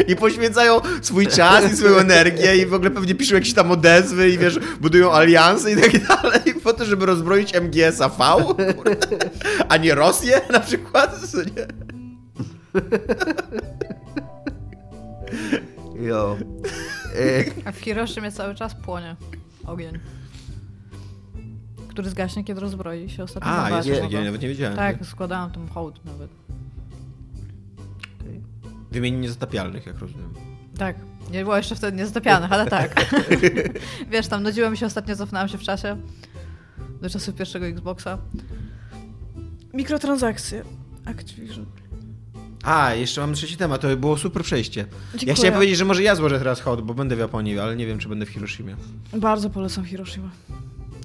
I 0.07 0.15
poświęcają 0.15 0.81
swój 1.01 1.27
czas 1.27 1.73
i 1.73 1.77
swoją 1.77 1.97
energię 1.97 2.57
i 2.57 2.65
w 2.65 2.73
ogóle 2.73 2.91
pewnie 2.91 3.15
piszą 3.15 3.35
jakieś 3.35 3.53
tam 3.53 3.71
odezwy 3.71 4.29
i 4.29 4.37
wiesz, 4.37 4.59
budują 4.81 5.13
alianse 5.13 5.71
i 5.71 5.75
tak 5.75 6.07
dalej 6.07 6.41
po 6.63 6.73
to, 6.73 6.85
żeby 6.85 7.05
rozbroić 7.05 7.53
MGS-a 7.53 8.09
V, 8.09 8.43
kurwa. 8.73 8.95
a 9.69 9.77
nie 9.77 9.95
Rosję 9.95 10.41
na 10.51 10.59
przykład. 10.59 11.19
Nie? 11.55 11.67
Jo. 16.07 16.37
A 17.65 17.71
w 17.71 17.79
Hiroshimie 17.79 18.31
cały 18.31 18.55
czas 18.55 18.75
płonie 18.75 19.15
ogień. 19.67 19.99
Który 21.87 22.09
zgaśnie, 22.09 22.43
kiedy 22.43 22.61
rozbroi 22.61 23.09
się 23.09 23.23
ostatnio. 23.23 23.51
A, 23.51 23.69
jest 23.69 24.01
no. 24.11 24.21
nawet 24.21 24.41
nie 24.41 24.47
wiedziałem. 24.47 24.75
Tak, 24.75 25.05
składałam 25.05 25.51
tam 25.51 25.67
hołd 25.67 26.05
nawet. 26.05 26.29
Wymieni 28.93 29.17
niezatapialnych, 29.17 29.85
jak 29.85 29.99
rozumiem. 29.99 30.33
Tak. 30.77 30.95
Nie 31.31 31.43
było 31.43 31.57
jeszcze 31.57 31.75
wtedy 31.75 31.97
niezatapianych, 31.97 32.51
ale 32.51 32.65
tak. 32.65 33.05
Wiesz, 34.11 34.27
tam 34.27 34.43
nudziło 34.43 34.69
mi 34.69 34.77
się 34.77 34.85
ostatnio, 34.85 35.15
cofnęłam 35.15 35.47
się 35.49 35.57
w 35.57 35.61
czasie. 35.61 35.97
Do 37.01 37.09
czasów 37.09 37.35
pierwszego 37.35 37.65
Xboxa. 37.65 38.17
Mikrotransakcje. 39.73 40.63
Activision. 41.05 41.65
A, 42.63 42.93
jeszcze 42.93 43.21
mam 43.21 43.33
trzeci 43.33 43.57
temat, 43.57 43.81
to 43.81 43.97
było 43.97 44.17
super 44.17 44.43
przejście. 44.43 44.81
Ja 44.81 44.87
Dziękuję. 45.11 45.33
chciałem 45.35 45.53
powiedzieć, 45.53 45.77
że 45.77 45.85
może 45.85 46.03
ja 46.03 46.15
złożę 46.15 46.39
teraz 46.39 46.61
hołd, 46.61 46.81
bo 46.81 46.93
będę 46.93 47.15
w 47.15 47.19
Japonii, 47.19 47.59
ale 47.59 47.75
nie 47.75 47.87
wiem, 47.87 47.99
czy 47.99 48.09
będę 48.09 48.25
w 48.25 48.29
Hiroshimie. 48.29 48.75
Bardzo 49.13 49.49
polecam 49.49 49.85
Hiroshima. 49.85 50.29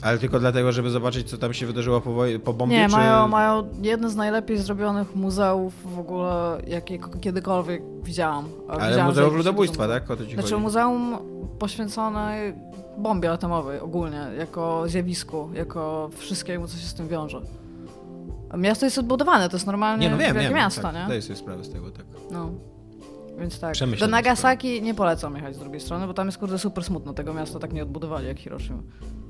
Ale 0.03 0.19
tylko 0.19 0.39
dlatego, 0.41 0.73
żeby 0.73 0.91
zobaczyć, 0.91 1.31
co 1.31 1.39
tam 1.39 1.55
się 1.55 1.67
wydarzyło 1.67 2.01
po, 2.01 2.11
woj- 2.11 2.39
po 2.39 2.53
bombie, 2.53 2.77
Nie, 2.77 2.87
czy... 2.87 2.93
mają, 2.97 3.29
mają 3.29 3.69
jedne 3.83 4.11
z 4.11 4.17
najlepiej 4.17 4.59
zrobionych 4.59 5.17
muzeów 5.17 5.95
w 5.95 5.99
ogóle, 5.99 6.63
jakie 6.67 6.99
kiedykolwiek 7.21 7.83
widziałam. 8.03 8.49
Ale 8.69 8.89
widziałam 8.89 9.07
Muzeum 9.09 9.37
Ludobójstwa, 9.37 9.89
tak? 9.89 10.11
O 10.11 10.17
to 10.17 10.27
ci 10.27 10.35
Znaczy 10.35 10.51
chodzi. 10.51 10.63
muzeum 10.63 11.17
poświęcone 11.59 12.53
bombie 12.99 13.29
atomowej 13.29 13.81
ogólnie, 13.81 14.27
jako 14.39 14.83
zjawisku, 14.89 15.51
jako 15.55 16.11
wszystkiemu, 16.17 16.69
co 16.69 16.77
się 16.77 16.87
z 16.87 16.95
tym 16.95 17.09
wiąże. 17.09 17.41
Miasto 18.59 18.87
jest 18.87 18.99
odbudowane, 18.99 19.49
to 19.49 19.57
jest 19.57 19.67
normalnie 19.67 20.07
Nie, 20.07 20.11
no 20.13 20.19
wiem, 20.19 20.35
wielkie 20.35 20.49
wiem. 20.49 20.57
miasto, 20.59 20.83
tak, 20.83 20.95
nie? 20.95 21.05
Zdaję 21.05 21.23
sobie 21.23 21.37
sprawę 21.37 21.65
z 21.65 21.71
tego, 21.71 21.91
tak. 21.91 22.05
No. 22.31 22.51
Więc 23.39 23.61
tak. 23.61 23.73
Przemyśl 23.73 24.01
Do 24.01 24.07
Nagasaki 24.09 24.83
nie 24.83 24.95
polecam 24.95 25.37
jechać 25.37 25.57
z 25.57 25.59
drugiej 25.59 25.81
strony, 25.81 26.07
bo 26.07 26.15
tam 26.15 26.27
jest 26.27 26.39
kurde 26.39 26.59
super 26.59 26.85
smutno. 26.85 27.13
Tego 27.13 27.35
miasta 27.35 27.59
tak 27.59 27.73
nie 27.73 27.83
odbudowali 27.83 28.27
jak 28.27 28.39
Hiroshima. 28.39 28.83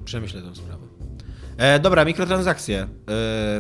Przemyślę 0.04 0.42
tę 0.42 0.54
sprawę. 0.54 0.82
E, 1.56 1.78
dobra, 1.78 2.04
mikrotransakcje. 2.04 2.82
E, 2.82 2.86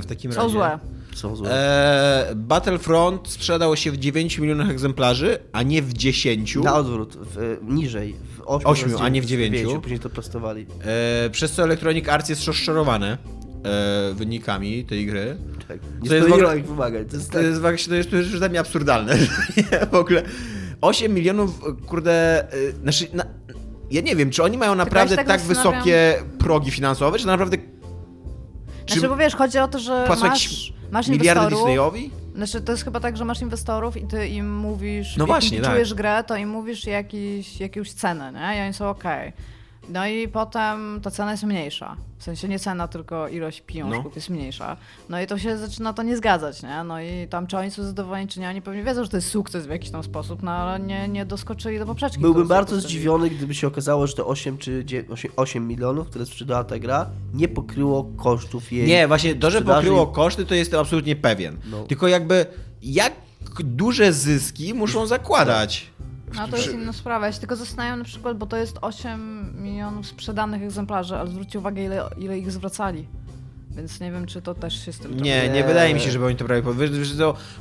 w 0.00 0.04
takim 0.08 0.32
Są 0.32 0.40
razie. 0.40 0.52
złe. 0.52 0.78
są 1.14 1.36
złe. 1.36 1.50
E, 1.50 2.34
Battlefront 2.34 3.28
sprzedał 3.28 3.76
się 3.76 3.90
w 3.92 3.96
9 3.96 4.38
milionach 4.38 4.70
egzemplarzy, 4.70 5.38
a 5.52 5.62
nie 5.62 5.82
w 5.82 5.92
10. 5.92 6.56
Na 6.56 6.74
odwrót, 6.74 7.16
w, 7.20 7.58
niżej, 7.62 8.16
w 8.36 8.42
8, 8.44 8.70
Ośmiu, 8.70 8.98
a 9.00 9.08
nie 9.08 9.22
w 9.22 9.26
dziewięciu. 9.26 9.80
Później 9.80 10.00
to 10.00 10.10
prostowali. 10.10 10.66
E, 10.84 11.30
przez 11.30 11.52
co 11.52 11.62
Electronic 11.62 12.08
Arts 12.08 12.28
jest 12.28 12.44
rozczarowany 12.44 13.18
e, 13.68 14.14
wynikami 14.14 14.84
tej 14.84 15.06
gry. 15.06 15.36
Tak. 15.68 15.78
To 15.80 15.86
Nie 16.08 16.16
jest 16.16 16.28
w 16.28 16.32
ogóle- 16.32 16.58
ich 16.58 16.66
wymagań. 16.66 17.04
To 17.04 17.16
jest 17.16 17.28
To 17.30 17.32
tak. 17.38 17.42
jest 17.46 17.60
właśnie, 17.60 17.88
to 17.90 17.94
jest, 17.94 18.10
to 18.10 18.16
jest 18.16 18.30
dla 18.36 18.48
mnie 18.48 18.60
absurdalne. 18.60 19.16
Nie, 19.56 19.86
w 19.90 19.94
ogóle 19.94 20.22
8 20.80 21.14
milionów, 21.14 21.60
kurde, 21.86 22.44
y, 22.54 22.72
znaczy, 22.82 23.06
na, 23.12 23.24
ja 23.90 24.00
nie 24.00 24.16
wiem, 24.16 24.30
czy 24.30 24.42
oni 24.42 24.58
mają 24.58 24.74
naprawdę 24.74 25.16
tak 25.16 25.26
tak 25.26 25.40
wysokie 25.40 26.14
progi 26.38 26.70
finansowe, 26.70 27.18
czy 27.18 27.26
naprawdę 27.26 27.56
czy 28.86 28.94
Znaczy, 28.94 29.08
bo 29.08 29.16
wiesz, 29.16 29.34
chodzi 29.36 29.58
o 29.58 29.68
to, 29.68 29.78
że 29.78 30.08
masz, 30.20 30.72
masz 30.90 31.08
miliardy. 31.08 31.56
Disneyowi? 31.56 32.10
Znaczy, 32.34 32.60
to 32.60 32.72
jest 32.72 32.84
chyba 32.84 33.00
tak, 33.00 33.16
że 33.16 33.24
masz 33.24 33.40
inwestorów 33.42 33.96
i 33.96 34.06
ty 34.06 34.28
im 34.28 34.56
mówisz, 34.56 35.16
No 35.16 35.22
jak 35.22 35.26
właśnie, 35.28 35.60
tak. 35.60 35.70
czujesz 35.72 35.94
grę, 35.94 36.24
to 36.26 36.36
im 36.36 36.48
mówisz 36.48 36.86
jakiś, 36.86 37.60
jakąś 37.60 37.92
cenę, 37.92 38.32
nie? 38.32 38.58
I 38.58 38.64
oni 38.64 38.74
są 38.74 38.88
okej. 38.90 39.32
No 39.88 40.06
i 40.06 40.28
potem 40.28 41.00
ta 41.02 41.10
cena 41.10 41.30
jest 41.30 41.42
mniejsza. 41.44 41.96
W 42.18 42.22
sensie 42.22 42.48
nie 42.48 42.58
cena, 42.58 42.88
tylko 42.88 43.28
ilość 43.28 43.60
pieniążków 43.60 44.04
No. 44.04 44.10
jest 44.14 44.30
mniejsza. 44.30 44.76
No 45.08 45.20
i 45.20 45.26
to 45.26 45.38
się 45.38 45.58
zaczyna 45.58 45.92
to 45.92 46.02
nie 46.02 46.16
zgadzać, 46.16 46.62
nie? 46.62 46.84
No 46.84 47.00
i 47.00 47.28
tam 47.30 47.46
czy 47.46 47.56
oni 47.58 47.70
są 47.70 47.84
zadowoleni, 47.84 48.28
czy 48.28 48.40
nie, 48.40 48.48
oni 48.48 48.62
pewnie 48.62 48.82
wiedzą, 48.84 49.04
że 49.04 49.10
to 49.10 49.16
jest 49.16 49.28
sukces 49.28 49.66
w 49.66 49.70
jakiś 49.70 49.90
tam 49.90 50.02
sposób, 50.02 50.42
no 50.42 50.50
ale 50.50 50.80
nie, 50.80 51.08
nie 51.08 51.26
doskoczyli 51.26 51.78
do 51.78 51.86
poprzeczki. 51.86 52.20
Byłbym 52.20 52.48
bardzo 52.48 52.80
zdziwiony, 52.80 53.30
gdyby 53.30 53.54
się 53.54 53.66
okazało, 53.66 54.06
że 54.06 54.14
te 54.14 54.24
8 54.24 54.58
czy 54.58 54.84
9, 54.84 55.10
8, 55.10 55.30
8 55.36 55.68
milionów, 55.68 56.08
które 56.08 56.26
sprzedała 56.26 56.64
ta 56.64 56.78
gra, 56.78 57.06
nie 57.34 57.48
pokryło 57.48 58.04
kosztów 58.16 58.72
jej. 58.72 58.88
Nie, 58.88 59.08
właśnie 59.08 59.34
to, 59.34 59.50
że 59.50 59.62
pokryło 59.62 60.06
koszty, 60.06 60.46
to 60.46 60.54
jestem 60.54 60.80
absolutnie 60.80 61.16
pewien. 61.16 61.56
No. 61.70 61.84
Tylko 61.84 62.08
jakby, 62.08 62.46
jak 62.82 63.12
duże 63.58 64.12
zyski 64.12 64.74
muszą 64.74 65.06
zakładać? 65.06 65.86
No 66.36 66.48
to 66.48 66.56
jest 66.56 66.72
inna 66.74 66.92
sprawa. 66.92 67.26
Ja 67.26 67.32
się 67.32 67.38
tylko 67.40 67.56
zastanawiam 67.56 67.98
na 67.98 68.04
przykład, 68.04 68.38
bo 68.38 68.46
to 68.46 68.56
jest 68.56 68.78
8 68.80 69.52
milionów 69.62 70.06
sprzedanych 70.06 70.62
egzemplarzy, 70.62 71.16
ale 71.16 71.30
zwróćcie 71.30 71.58
uwagę, 71.58 71.84
ile, 71.84 72.02
ile 72.18 72.38
ich 72.38 72.52
zwracali. 72.52 73.06
Więc 73.70 74.00
nie 74.00 74.12
wiem, 74.12 74.26
czy 74.26 74.42
to 74.42 74.54
też 74.54 74.84
się 74.84 74.92
z 74.92 74.98
tym 74.98 75.16
Nie, 75.20 75.42
nie 75.48 75.54
Nie. 75.54 75.64
wydaje 75.64 75.94
mi 75.94 76.00
się, 76.00 76.10
żeby 76.10 76.24
oni 76.26 76.36
to 76.36 76.44
brali 76.44 76.62
pod 76.62 76.76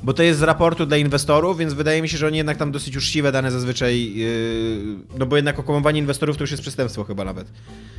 bo 0.04 0.14
to 0.14 0.24
jest 0.24 0.40
z 0.40 0.44
raportu 0.44 0.86
dla 0.86 0.98
inwestorów, 0.98 1.58
więc 1.58 1.74
wydaje 1.74 2.02
mi 2.02 2.10
się, 2.10 2.18
że 2.18 2.28
oni 2.28 2.38
jednak 2.38 2.58
tam 2.58 2.72
dosyć 2.72 2.98
uczciwe 2.98 3.32
dane 3.32 3.52
zazwyczaj, 3.52 4.14
yy, 4.16 4.96
no 5.18 5.26
bo 5.26 5.36
jednak 5.36 5.60
okłamywanie 5.60 6.00
inwestorów 6.00 6.38
to 6.38 6.44
już 6.44 6.52
jest 6.52 6.62
przestępstwo 6.62 7.04
chyba 7.04 7.24
nawet. 7.26 7.48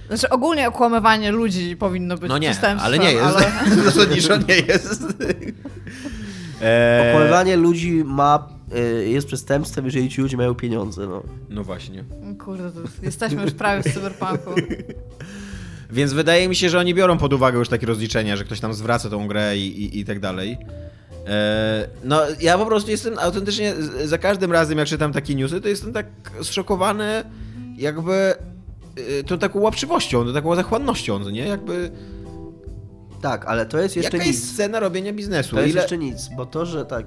Znaczy 0.08 0.28
ogólnie 0.28 0.68
okłamywanie 0.68 1.30
ludzi 1.30 1.76
powinno 1.76 2.16
być 2.18 2.28
No 2.28 2.38
nie, 2.38 2.48
przestępstwem, 2.50 2.86
ale 2.86 2.98
nie 2.98 3.12
jest. 3.12 3.36
ale- 3.36 3.74
Zasadniczo 3.84 4.36
nie 4.36 4.54
jest. 4.56 5.04
Okłamywanie 7.10 7.56
ludzi 7.56 8.02
ma, 8.04 8.48
jest 9.06 9.26
przestępstwem, 9.26 9.84
jeżeli 9.84 10.08
ci 10.10 10.20
ludzie 10.20 10.36
mają 10.36 10.54
pieniądze. 10.54 11.06
No. 11.06 11.22
no 11.48 11.64
właśnie. 11.64 12.04
Kurde, 12.44 12.70
to 12.72 12.80
jesteśmy 13.02 13.42
już 13.42 13.52
prawie 13.52 13.82
w 13.82 13.94
cyberpunku. 13.94 14.50
Więc 15.90 16.12
wydaje 16.12 16.48
mi 16.48 16.56
się, 16.56 16.70
że 16.70 16.78
oni 16.78 16.94
biorą 16.94 17.18
pod 17.18 17.32
uwagę 17.32 17.58
już 17.58 17.68
takie 17.68 17.86
rozliczenia, 17.86 18.36
że 18.36 18.44
ktoś 18.44 18.60
tam 18.60 18.74
zwraca 18.74 19.10
tą 19.10 19.28
grę 19.28 19.56
i, 19.58 19.82
i, 19.82 19.98
i 19.98 20.04
tak 20.04 20.20
dalej. 20.20 20.58
Eee, 21.26 21.86
No, 22.04 22.20
ja 22.40 22.58
po 22.58 22.66
prostu 22.66 22.90
jestem 22.90 23.18
autentycznie, 23.18 23.74
za 24.04 24.18
każdym 24.18 24.52
razem 24.52 24.78
jak 24.78 24.88
czytam 24.88 25.12
takie 25.12 25.34
newsy, 25.34 25.60
to 25.60 25.68
jestem 25.68 25.92
tak 25.92 26.06
zszokowany 26.42 27.24
jakby 27.76 28.34
y, 29.20 29.24
tą 29.24 29.38
taką 29.38 29.60
łapczywością, 29.60 30.24
tą 30.26 30.32
taką 30.32 30.54
zachłannością, 30.56 31.18
no 31.18 31.30
nie? 31.30 31.46
Jakby 31.46 31.90
Tak, 33.20 33.44
ale 33.46 33.66
to 33.66 33.78
jest 33.78 33.96
jeszcze 33.96 34.16
jaka 34.16 34.26
nic. 34.26 34.36
jest 34.36 34.56
cena 34.56 34.80
robienia 34.80 35.12
biznesu? 35.12 35.56
To 35.56 35.60
jest 35.62 35.72
Ile... 35.72 35.80
jeszcze 35.80 35.98
nic, 35.98 36.28
bo 36.36 36.46
to, 36.46 36.66
że 36.66 36.86
tak, 36.86 37.06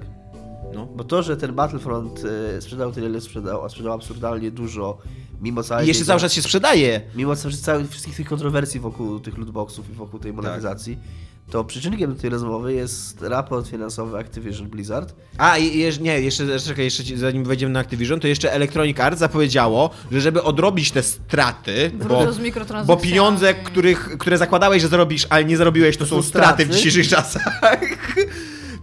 No. 0.74 0.86
bo 0.86 1.04
to, 1.04 1.22
że 1.22 1.36
ten 1.36 1.52
Battlefront 1.54 2.20
y, 2.58 2.62
sprzedał 2.62 2.92
tyle, 2.92 3.06
ile 3.08 3.20
sprzedał, 3.20 3.64
a 3.64 3.68
sprzedał 3.68 3.92
absurdalnie 3.92 4.50
dużo, 4.50 4.98
mimo 5.40 5.62
całej 5.62 5.84
I 5.84 5.88
jeszcze 5.88 6.00
tej- 6.00 6.06
cały 6.06 6.20
czas 6.20 6.32
się 6.32 6.42
sprzedaje. 6.42 7.00
mimo 7.14 7.36
ca- 7.36 7.50
całych 7.50 7.90
wszystkich 7.90 8.16
tych 8.16 8.26
kontrowersji 8.28 8.80
wokół 8.80 9.20
tych 9.20 9.38
lootboxów 9.38 9.90
i 9.90 9.92
wokół 9.92 10.20
tej 10.20 10.32
monetyzacji, 10.32 10.98
to 11.50 11.64
przyczynkiem 11.64 12.14
do 12.14 12.20
tej 12.20 12.30
rozmowy 12.30 12.74
jest 12.74 13.22
raport 13.22 13.68
finansowy 13.68 14.18
Activision 14.18 14.68
Blizzard, 14.68 15.14
A, 15.38 15.58
i, 15.58 15.90
nie, 16.00 16.20
jeszcze, 16.20 16.60
czekaj, 16.60 16.84
jeszcze 16.84 17.02
zanim 17.16 17.44
wejdziemy 17.44 17.72
na 17.72 17.80
Activision, 17.80 18.20
to 18.20 18.28
jeszcze 18.28 18.52
Electronic 18.52 19.00
Arts 19.00 19.18
zapowiedziało, 19.18 19.90
że 20.12 20.20
żeby 20.20 20.42
odrobić 20.42 20.90
te 20.90 21.02
straty, 21.02 21.90
bo, 21.94 22.04
Wrócę 22.04 22.32
z 22.32 22.86
bo 22.86 22.96
pieniądze, 22.96 23.54
których, 23.54 24.18
które 24.18 24.38
zakładałeś, 24.38 24.82
że 24.82 24.88
zarobisz, 24.88 25.26
ale 25.30 25.44
nie 25.44 25.56
zarobiłeś, 25.56 25.96
to, 25.96 26.06
są 26.06 26.16
są 26.16 26.22
straty 26.22 26.62
w 26.64 26.66
straty. 26.66 26.74
dzisiejszych 26.82 27.08
czasach. 27.08 27.60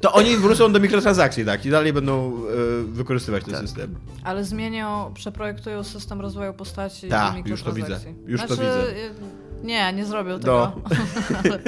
To 0.01 0.13
oni 0.13 0.37
wrócą 0.37 0.71
do 0.71 0.79
mikrotransakcji, 0.79 1.45
tak, 1.45 1.65
i 1.65 1.69
dalej 1.69 1.93
będą 1.93 2.33
e, 2.33 2.83
wykorzystywać 2.83 3.43
ten 3.43 3.53
Tak. 3.53 3.61
system. 3.63 3.95
Ale 4.23 4.43
zmienią, 4.43 5.11
przeprojektują 5.13 5.83
system 5.83 6.21
rozwoju 6.21 6.53
postaci 6.53 7.07
Tak, 7.09 7.47
i 7.47 7.49
już 7.49 7.63
to 7.63 7.73
widzę. 7.73 7.87
mikrotransakcji. 7.89 8.31
Już 8.31 8.41
to 8.41 8.47
znaczy, 8.55 8.61
widzę. 8.61 8.97
y, 8.97 9.11
Nie, 9.63 9.93
nie 9.93 10.05
zrobią 10.05 10.31
No. 10.33 10.39
tego. 10.39 10.71
ale 11.43 11.59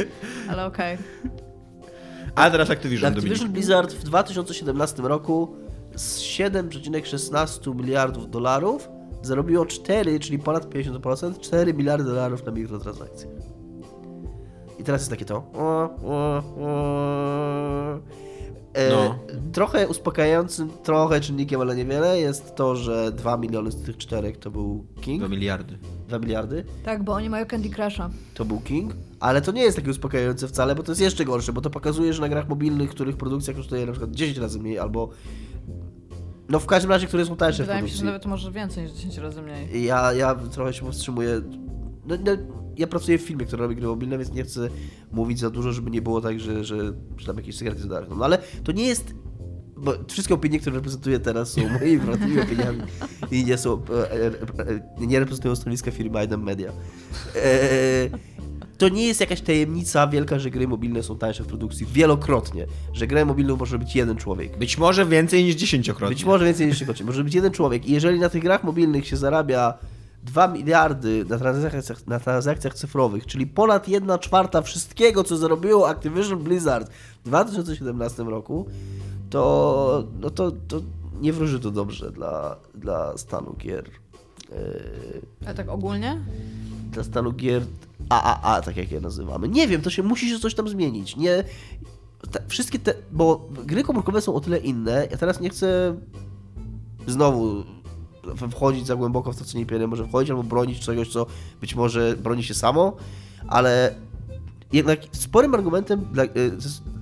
ale 0.49 0.65
okej. 0.65 0.97
A 2.35 2.49
teraz 2.49 2.69
Activision, 2.69 3.07
Activision 3.13 3.37
Dominik. 3.37 3.53
Blizzard 3.53 3.93
w 3.93 4.03
2017 4.03 5.01
roku 5.03 5.55
z 5.95 6.19
7,16 6.19 7.75
miliardów 7.75 8.29
dolarów 8.29 8.89
zarobiło 9.21 9.65
4, 9.65 10.19
czyli 10.19 10.39
ponad 10.39 10.65
50%, 10.69 11.39
4 11.39 11.73
miliardy 11.73 12.03
dolarów 12.09 12.45
na 12.45 12.51
mikrotransakcjach. 12.51 13.33
I 14.81 14.83
teraz 14.83 15.01
jest 15.01 15.09
takie 15.11 15.25
to. 15.25 15.43
E, 18.73 18.89
No. 18.91 19.15
Trochę 19.53 19.87
uspokajającym, 19.87 20.69
trochę 20.83 21.21
czynnikiem, 21.21 21.61
ale 21.61 21.75
niewiele 21.75 22.19
jest 22.19 22.55
to, 22.55 22.75
że 22.75 23.11
2 23.11 23.37
miliony 23.37 23.71
z 23.71 23.81
tych 23.83 23.97
czterech 23.97 24.37
to 24.37 24.51
był 24.51 24.85
King. 25.01 25.19
2 25.19 25.29
miliardy. 25.29 25.77
2 26.07 26.19
miliardy. 26.19 26.65
Tak, 26.83 27.03
bo 27.03 27.13
oni 27.13 27.29
mają 27.29 27.45
Candy 27.45 27.69
Crusha. 27.69 28.09
to 28.33 28.45
był 28.45 28.59
King, 28.59 28.95
ale 29.19 29.41
to 29.41 29.51
nie 29.51 29.61
jest 29.61 29.77
takie 29.77 29.89
uspokajające 29.91 30.47
wcale, 30.47 30.75
bo 30.75 30.83
to 30.83 30.91
jest 30.91 31.01
jeszcze 31.01 31.25
gorsze, 31.25 31.53
bo 31.53 31.61
to 31.61 31.69
pokazuje, 31.69 32.13
że 32.13 32.21
na 32.21 32.29
grach 32.29 32.49
mobilnych, 32.49 32.89
których 32.89 33.17
produkcja 33.17 33.53
kosztuje 33.53 33.85
na 33.85 33.91
przykład 33.91 34.11
10 34.11 34.37
razy 34.37 34.59
mniej, 34.59 34.79
albo 34.79 35.09
no 36.49 36.59
w 36.59 36.65
każdym 36.65 36.91
razie, 36.91 37.07
które 37.07 37.25
są 37.25 37.35
tańsze 37.35 37.63
w 37.63 37.65
Wydaje 37.65 37.83
mi 37.83 37.89
się, 37.89 37.95
że 37.95 38.05
nawet 38.05 38.25
może 38.25 38.51
więcej 38.51 38.83
niż 38.83 38.91
10 38.93 39.17
razy 39.17 39.41
mniej. 39.41 39.83
Ja, 39.83 40.13
ja 40.13 40.35
trochę 40.35 40.73
się 40.73 40.85
powstrzymuję. 40.85 41.41
No, 42.05 42.15
no, 42.25 42.31
ja 42.77 42.87
pracuję 42.87 43.17
w 43.17 43.21
filmie, 43.21 43.45
który 43.45 43.63
robi 43.63 43.75
gry 43.75 43.87
mobilne, 43.87 44.17
więc 44.17 44.33
nie 44.33 44.43
chcę 44.43 44.69
mówić 45.11 45.39
za 45.39 45.49
dużo, 45.49 45.71
żeby 45.71 45.91
nie 45.91 46.01
było 46.01 46.21
tak, 46.21 46.39
że, 46.39 46.63
że, 46.63 46.77
że 47.17 47.25
tam 47.25 47.37
jakieś 47.37 47.57
sekrety 47.57 47.81
za 47.81 48.01
No 48.17 48.25
ale 48.25 48.37
to 48.63 48.71
nie 48.71 48.85
jest. 48.87 49.13
Bo 49.77 49.93
wszystkie 50.07 50.33
opinie, 50.33 50.59
które 50.59 50.75
reprezentuję 50.75 51.19
teraz 51.19 51.51
są 51.51 51.61
moimi 51.79 51.99
prywatnymi 51.99 52.39
opiniami 52.41 52.81
i 53.31 53.45
nie 53.45 53.57
są. 53.57 53.81
E, 53.89 54.11
e, 54.11 54.25
e, 54.99 55.07
nie 55.07 55.19
reprezentują 55.19 55.55
stanowiska 55.55 55.91
firmy 55.91 56.23
Idem 56.23 56.43
Media. 56.43 56.71
To 58.77 58.89
nie 58.89 59.07
jest 59.07 59.19
jakaś 59.19 59.41
tajemnica 59.41 60.07
wielka, 60.07 60.39
że 60.39 60.51
gry 60.51 60.67
mobilne 60.67 61.03
są 61.03 61.17
tańsze 61.17 61.43
w 61.43 61.47
produkcji 61.47 61.85
wielokrotnie. 61.85 62.67
Że 62.93 63.07
grę 63.07 63.25
mobilną 63.25 63.55
może 63.55 63.79
być 63.79 63.95
jeden 63.95 64.17
człowiek. 64.17 64.57
Być 64.57 64.77
może 64.77 65.05
więcej 65.05 65.43
niż 65.43 65.55
dziesięciokrotnie. 65.55 66.15
Być 66.15 66.25
może 66.25 66.45
więcej 66.45 66.67
niż 66.67 66.79
się 66.79 66.85
kończy. 66.85 67.05
Może 67.05 67.23
być 67.23 67.35
jeden 67.35 67.51
człowiek. 67.51 67.85
I 67.85 67.91
jeżeli 67.91 68.19
na 68.19 68.29
tych 68.29 68.41
grach 68.41 68.63
mobilnych 68.63 69.07
się 69.07 69.17
zarabia 69.17 69.73
2 70.23 70.47
miliardy 70.47 71.25
na 71.29 71.37
transakcjach, 71.37 72.07
na 72.07 72.19
transakcjach 72.19 72.73
cyfrowych, 72.73 73.25
czyli 73.25 73.47
ponad 73.47 73.87
1 73.87 74.19
czwarta 74.19 74.61
wszystkiego, 74.61 75.23
co 75.23 75.37
zarobiło 75.37 75.89
Activision 75.89 76.43
Blizzard 76.43 76.91
w 77.19 77.23
2017 77.23 78.23
roku, 78.23 78.65
to, 79.29 80.03
no 80.19 80.29
to, 80.29 80.51
to 80.51 80.81
nie 81.21 81.33
wróży 81.33 81.59
to 81.59 81.71
dobrze 81.71 82.11
dla, 82.11 82.57
dla 82.75 83.17
stanu 83.17 83.55
gier. 83.57 83.89
Yy, 84.51 84.57
Ale 85.45 85.55
tak 85.55 85.69
ogólnie? 85.69 86.17
dla 86.91 87.03
stanu 87.03 87.31
gier 87.31 87.63
AAA, 88.09 88.61
tak 88.61 88.77
jak 88.77 88.91
je 88.91 89.01
nazywamy. 89.01 89.49
Nie 89.49 89.67
wiem, 89.67 89.81
to 89.81 89.89
się 89.89 90.03
musi 90.03 90.29
się 90.29 90.39
coś 90.39 90.55
tam 90.55 90.69
zmienić. 90.69 91.15
Nie. 91.15 91.43
Te, 92.31 92.43
wszystkie 92.47 92.79
te. 92.79 92.93
Bo 93.11 93.49
gry 93.65 93.83
komórkowe 93.83 94.21
są 94.21 94.33
o 94.33 94.39
tyle 94.39 94.57
inne. 94.57 95.07
Ja 95.11 95.17
teraz 95.17 95.39
nie 95.39 95.49
chcę 95.49 95.95
znowu 97.07 97.63
wchodzić 98.51 98.87
za 98.87 98.95
głęboko 98.95 99.33
w 99.33 99.35
to, 99.35 99.45
co 99.45 99.57
nie 99.57 99.87
może 99.87 100.07
wchodzić, 100.07 100.29
albo 100.29 100.43
bronić 100.43 100.79
czegoś, 100.79 101.09
co 101.09 101.25
być 101.61 101.75
może 101.75 102.15
broni 102.17 102.43
się 102.43 102.53
samo, 102.53 102.95
ale 103.47 103.95
jednak 104.73 104.99
sporym 105.11 105.55
argumentem 105.55 106.07
dla, 106.11 106.23
y, 106.23 106.29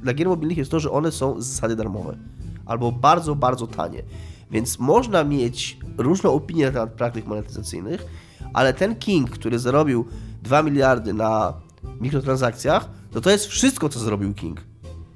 dla 0.01 0.13
gier 0.13 0.27
mobilnych 0.27 0.57
jest 0.57 0.71
to, 0.71 0.79
że 0.79 0.91
one 0.91 1.11
są 1.11 1.41
z 1.41 1.45
zasady 1.45 1.75
darmowe. 1.75 2.17
Albo 2.65 2.91
bardzo, 2.91 3.35
bardzo 3.35 3.67
tanie. 3.67 4.03
Więc 4.51 4.79
można 4.79 5.23
mieć 5.23 5.77
różne 5.97 6.29
opinie 6.29 6.65
na 6.65 6.71
temat 6.71 6.93
praktyk 6.93 7.25
monetyzacyjnych, 7.25 8.05
ale 8.53 8.73
ten 8.73 8.95
King, 8.95 9.29
który 9.29 9.59
zarobił 9.59 10.05
2 10.43 10.63
miliardy 10.63 11.13
na 11.13 11.53
mikrotransakcjach, 12.01 12.89
to 13.11 13.21
to 13.21 13.29
jest 13.29 13.45
wszystko, 13.45 13.89
co 13.89 13.99
zrobił 13.99 14.33
King. 14.33 14.61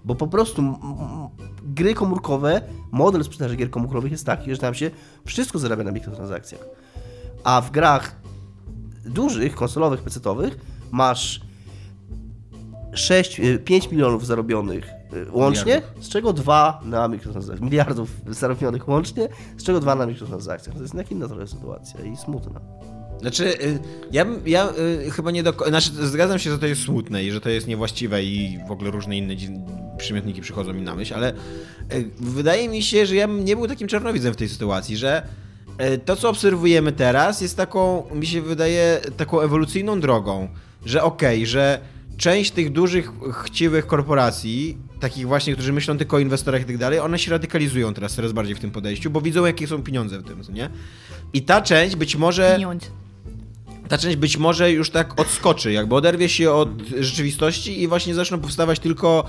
Bo 0.05 0.15
po 0.15 0.27
prostu 0.27 0.61
gry 1.73 1.93
komórkowe, 1.93 2.61
model 2.91 3.23
sprzedaży 3.23 3.55
gier 3.55 3.69
komórkowych 3.69 4.11
jest 4.11 4.25
taki, 4.25 4.51
że 4.51 4.57
tam 4.57 4.73
się 4.73 4.91
wszystko 5.25 5.59
zarabia 5.59 5.83
na 5.83 5.91
mikrotransakcjach. 5.91 6.61
A 7.43 7.61
w 7.61 7.71
grach 7.71 8.15
dużych, 9.05 9.55
konsolowych, 9.55 10.01
pecetowych 10.01 10.57
masz 10.91 11.41
6, 12.93 13.41
5 13.65 13.91
milionów 13.91 14.25
zarobionych 14.25 14.85
y, 15.13 15.31
łącznie, 15.31 15.75
Miliardów. 15.75 16.05
z 16.05 16.09
czego 16.09 16.33
2 16.33 16.81
na 16.85 17.07
mikrotransakcjach. 17.07 17.61
Miliardów 17.61 18.09
zarobionych 18.39 18.87
łącznie, 18.87 19.29
z 19.57 19.63
czego 19.63 19.79
2 19.79 19.95
na 19.95 20.05
mikrotransakcjach. 20.05 20.75
To 20.75 20.81
jest 20.81 20.93
jednak 20.93 21.11
inna 21.11 21.27
trochę 21.27 21.47
sytuacja 21.47 22.05
i 22.05 22.17
smutna. 22.17 22.61
Znaczy, 23.21 23.61
y, 23.63 23.79
ja, 24.11 24.25
bym- 24.25 24.41
ja 24.47 24.69
y, 25.05 25.11
chyba 25.11 25.31
nie 25.31 25.43
do... 25.43 25.53
Znaczy, 25.67 25.89
zgadzam 26.07 26.39
się, 26.39 26.51
że 26.51 26.59
to 26.59 26.65
jest 26.65 26.81
smutne 26.81 27.23
i 27.23 27.31
że 27.31 27.41
to 27.41 27.49
jest 27.49 27.67
niewłaściwe 27.67 28.23
i 28.23 28.59
w 28.67 28.71
ogóle 28.71 28.91
różne 28.91 29.17
inne 29.17 29.35
przymiotniki 30.03 30.41
przychodzą 30.41 30.73
mi 30.73 30.81
na 30.81 30.95
myśl, 30.95 31.13
ale 31.13 31.31
y, 31.31 31.35
wydaje 32.19 32.69
mi 32.69 32.83
się, 32.83 33.05
że 33.05 33.15
ja 33.15 33.27
bym 33.27 33.45
nie 33.45 33.55
był 33.55 33.67
takim 33.67 33.87
czarnowidzem 33.87 34.33
w 34.33 34.37
tej 34.37 34.49
sytuacji, 34.49 34.97
że 34.97 35.27
y, 35.81 35.97
to, 35.97 36.15
co 36.15 36.29
obserwujemy 36.29 36.91
teraz 36.91 37.41
jest 37.41 37.57
taką, 37.57 38.03
mi 38.15 38.27
się 38.27 38.41
wydaje, 38.41 39.01
taką 39.17 39.41
ewolucyjną 39.41 39.99
drogą, 39.99 40.47
że 40.85 41.03
okej, 41.03 41.47
że 41.47 41.79
część 42.17 42.51
tych 42.51 42.71
dużych, 42.71 43.11
chciwych 43.43 43.87
korporacji, 43.87 44.77
takich 44.99 45.27
właśnie, 45.27 45.53
którzy 45.53 45.73
myślą 45.73 45.97
tylko 45.97 46.17
o 46.17 46.19
inwestorach 46.19 46.61
i 46.61 46.65
tak 46.65 46.77
dalej, 46.77 46.99
one 46.99 47.19
się 47.19 47.31
radykalizują 47.31 47.93
teraz 47.93 48.15
coraz 48.15 48.31
bardziej 48.31 48.55
w 48.55 48.59
tym 48.59 48.71
podejściu, 48.71 49.09
bo 49.09 49.21
widzą, 49.21 49.45
jakie 49.45 49.67
są 49.67 49.83
pieniądze 49.83 50.19
w 50.19 50.23
tym, 50.23 50.41
nie? 50.53 50.69
I 51.33 51.41
ta 51.41 51.61
część 51.61 51.95
być 51.95 52.15
może. 52.15 52.57
Ta 53.93 53.97
część 53.97 54.17
być 54.17 54.37
może 54.37 54.71
już 54.71 54.89
tak 54.89 55.19
odskoczy, 55.19 55.71
jakby 55.71 55.95
oderwie 55.95 56.29
się 56.29 56.51
od 56.51 56.69
rzeczywistości 56.99 57.81
i 57.81 57.87
właśnie 57.87 58.15
zaczną 58.15 58.39
powstawać 58.39 58.79
tylko 58.79 59.25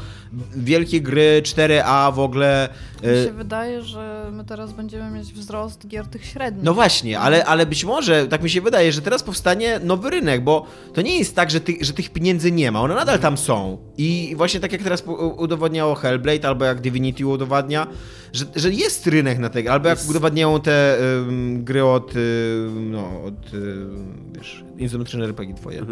wielkie 0.57 1.01
gry 1.01 1.43
4A 1.43 2.15
w 2.15 2.19
ogóle. 2.19 2.69
Mi 3.03 3.09
e, 3.09 3.25
się 3.25 3.33
wydaje, 3.33 3.83
że 3.83 4.31
my 4.33 4.45
teraz 4.45 4.73
będziemy 4.73 5.11
mieć 5.11 5.33
wzrost 5.33 5.89
gier 5.89 6.07
tych 6.07 6.25
średnich. 6.25 6.65
No 6.65 6.75
właśnie, 6.75 7.19
ale, 7.19 7.45
ale 7.45 7.67
być 7.67 7.85
może, 7.85 8.27
tak 8.27 8.43
mi 8.43 8.51
się 8.51 8.61
wydaje, 8.61 8.93
że 8.93 9.03
teraz 9.03 9.23
powstanie 9.23 9.81
nowy 9.83 10.11
rynek, 10.11 10.45
bo 10.45 10.67
to 10.95 11.03
nie 11.03 11.19
jest 11.19 11.37
tak, 11.37 11.51
że, 11.51 11.61
ty, 11.61 11.77
że 11.81 11.93
tych 11.93 12.11
pieniędzy 12.11 12.53
nie 12.53 12.73
ma, 12.73 12.81
one 12.81 12.95
nadal 12.95 13.19
tam 13.19 13.39
są. 13.39 13.79
I 13.99 14.35
właśnie 14.37 14.61
tak 14.61 14.73
jak 14.73 14.83
teraz 14.83 15.05
udowodniało 15.37 15.95
Hellblade, 15.95 16.49
albo 16.49 16.65
jak 16.65 16.81
Divinity 16.81 17.27
udowadnia, 17.27 17.87
że, 18.35 18.45
że 18.57 18.71
jest 18.71 19.07
rynek 19.07 19.39
na 19.39 19.49
tego, 19.49 19.73
albo 19.73 19.89
jak 19.89 19.99
Jest. 19.99 20.11
udowadniają 20.11 20.61
te 20.61 20.99
ym, 21.29 21.65
gry 21.65 21.85
od, 21.85 22.13
no, 22.75 23.23
od, 23.25 23.35
wiesz, 24.33 24.65
izometryczne 24.79 25.25
RPG 25.25 25.55
twoje. 25.57 25.87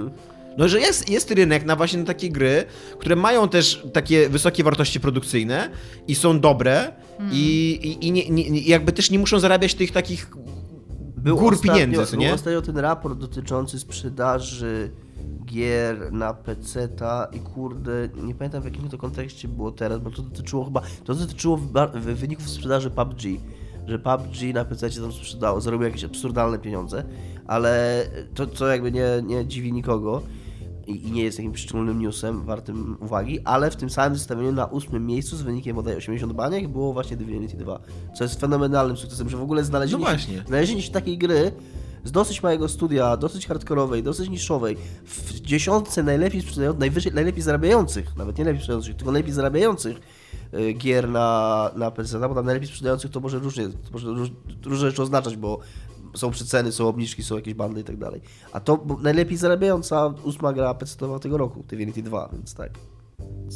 No, 0.59 0.68
że 0.68 0.80
jest, 0.80 1.11
jest 1.11 1.30
rynek 1.30 1.64
na 1.64 1.76
właśnie 1.76 1.99
na 1.99 2.05
takie 2.05 2.30
gry, 2.30 2.64
które 2.99 3.16
mają 3.16 3.49
też 3.49 3.82
takie 3.93 4.28
wysokie 4.28 4.64
wartości 4.64 5.01
produkcyjne 5.01 5.70
i 6.09 6.14
są 6.14 6.40
dobre 6.40 6.93
i, 7.32 7.70
i, 7.82 8.07
i 8.07 8.12
nie, 8.12 8.28
nie, 8.30 8.61
jakby 8.61 8.93
też 8.93 9.11
nie 9.11 9.18
muszą 9.18 9.38
zarabiać 9.38 9.74
tych 9.74 9.93
takich 9.93 10.30
gór 11.24 11.55
ostatnio- 11.55 11.62
pieniędzy, 11.72 12.07
co 12.07 12.16
nie? 12.16 12.26
Był 12.26 12.34
ostatnio 12.34 12.62
ten 12.62 12.78
raport 12.78 13.18
dotyczący 13.18 13.78
sprzedaży 13.78 14.90
gier 15.45 16.12
na 16.12 16.35
PC-ta 16.35 17.29
i 17.33 17.41
kurde, 17.41 18.09
nie 18.23 18.35
pamiętam 18.35 18.62
w 18.62 18.64
jakim 18.64 18.89
to 18.89 18.99
kontekście 18.99 19.49
było 19.49 19.73
teraz, 19.73 19.99
bo 19.99 20.11
to 20.11 20.23
dotyczyło 20.23 20.64
chyba, 20.64 20.83
to 21.05 21.14
dotyczyło 21.14 21.61
wyników 21.95 22.49
sprzedaży 22.49 22.91
PUBG, 22.91 23.20
że 23.87 23.99
PUBG 23.99 24.55
na 24.55 24.64
PC 24.64 24.91
tam 24.91 25.12
sprzedało, 25.12 25.61
zarobił 25.61 25.87
jakieś 25.87 26.05
absurdalne 26.05 26.59
pieniądze, 26.59 27.05
ale 27.47 28.05
to, 28.35 28.47
co 28.47 28.66
jakby 28.66 28.93
nie, 28.93 29.07
nie 29.23 29.47
dziwi 29.47 29.73
nikogo 29.73 30.23
i, 30.87 31.09
i 31.09 31.12
nie 31.12 31.23
jest 31.23 31.39
jakimś 31.39 31.61
szczególnym 31.61 32.01
newsem 32.01 32.45
wartym 32.45 32.97
uwagi, 33.01 33.41
ale 33.45 33.70
w 33.70 33.77
tym 33.77 33.91
samym 33.91 34.18
zestawieniu 34.18 34.53
na 34.53 34.66
ósmym 34.66 35.07
miejscu 35.07 35.37
z 35.37 35.43
wynikiem 35.43 35.77
bodaj 35.77 35.97
80 35.97 36.33
baniek 36.33 36.68
było 36.68 36.93
właśnie 36.93 37.16
Divinity 37.16 37.57
2, 37.57 37.81
co 38.14 38.25
jest 38.25 38.41
fenomenalnym 38.41 38.97
sukcesem, 38.97 39.29
że 39.29 39.37
w 39.37 39.43
ogóle 39.43 39.64
znalezienie, 39.64 40.05
No 40.05 40.11
właśnie. 40.11 40.45
znalezienie 40.47 40.83
się 40.83 40.93
takiej 40.93 41.18
gry 41.18 41.53
z 42.05 42.13
dosyć 42.13 42.43
małego 42.43 42.69
studia, 42.69 43.17
dosyć 43.17 43.47
hardkorowej, 43.47 44.03
dosyć 44.03 44.31
niszowej, 44.31 44.77
w 45.05 45.41
dziesiątce 45.41 46.03
najlepiej 46.03 46.43
sprzedających, 46.43 46.81
najwyżej, 46.81 47.13
najlepiej 47.13 47.43
zarabiających, 47.43 48.17
nawet 48.17 48.39
nie 48.39 48.45
najlepiej 48.45 48.63
sprzedających, 48.63 48.97
tylko 48.97 49.13
najlepiej 49.13 49.35
zarabiających 49.35 50.01
y, 50.55 50.73
gier 50.73 51.09
na, 51.09 51.71
na 51.77 51.91
PC, 51.91 52.29
bo 52.29 52.35
tam 52.35 52.47
najlepiej 52.47 52.69
sprzedających 52.69 53.11
to 53.11 53.21
może 53.21 53.39
różnie, 53.39 53.69
to 53.69 53.91
może 53.93 54.09
róż, 54.09 54.31
różne 54.65 54.91
rzeczy 54.91 55.03
oznaczać, 55.03 55.37
bo 55.37 55.59
są 56.15 56.31
przeceny, 56.31 56.73
są 56.73 56.89
obniżki, 56.89 57.23
są 57.23 57.37
jakieś 57.37 57.55
bandy 57.55 57.81
i 57.81 57.85
tak 57.85 57.97
dalej. 57.97 58.21
A 58.53 58.61
to 58.61 58.87
najlepiej 59.03 59.37
zarabiająca 59.37 60.15
ósma 60.25 60.53
gra 60.53 60.75
PC 60.75 61.19
tego 61.21 61.39
roku, 61.39 61.65
Divinity 61.69 62.03
2, 62.03 62.29
więc 62.33 62.55
tak. 62.55 62.71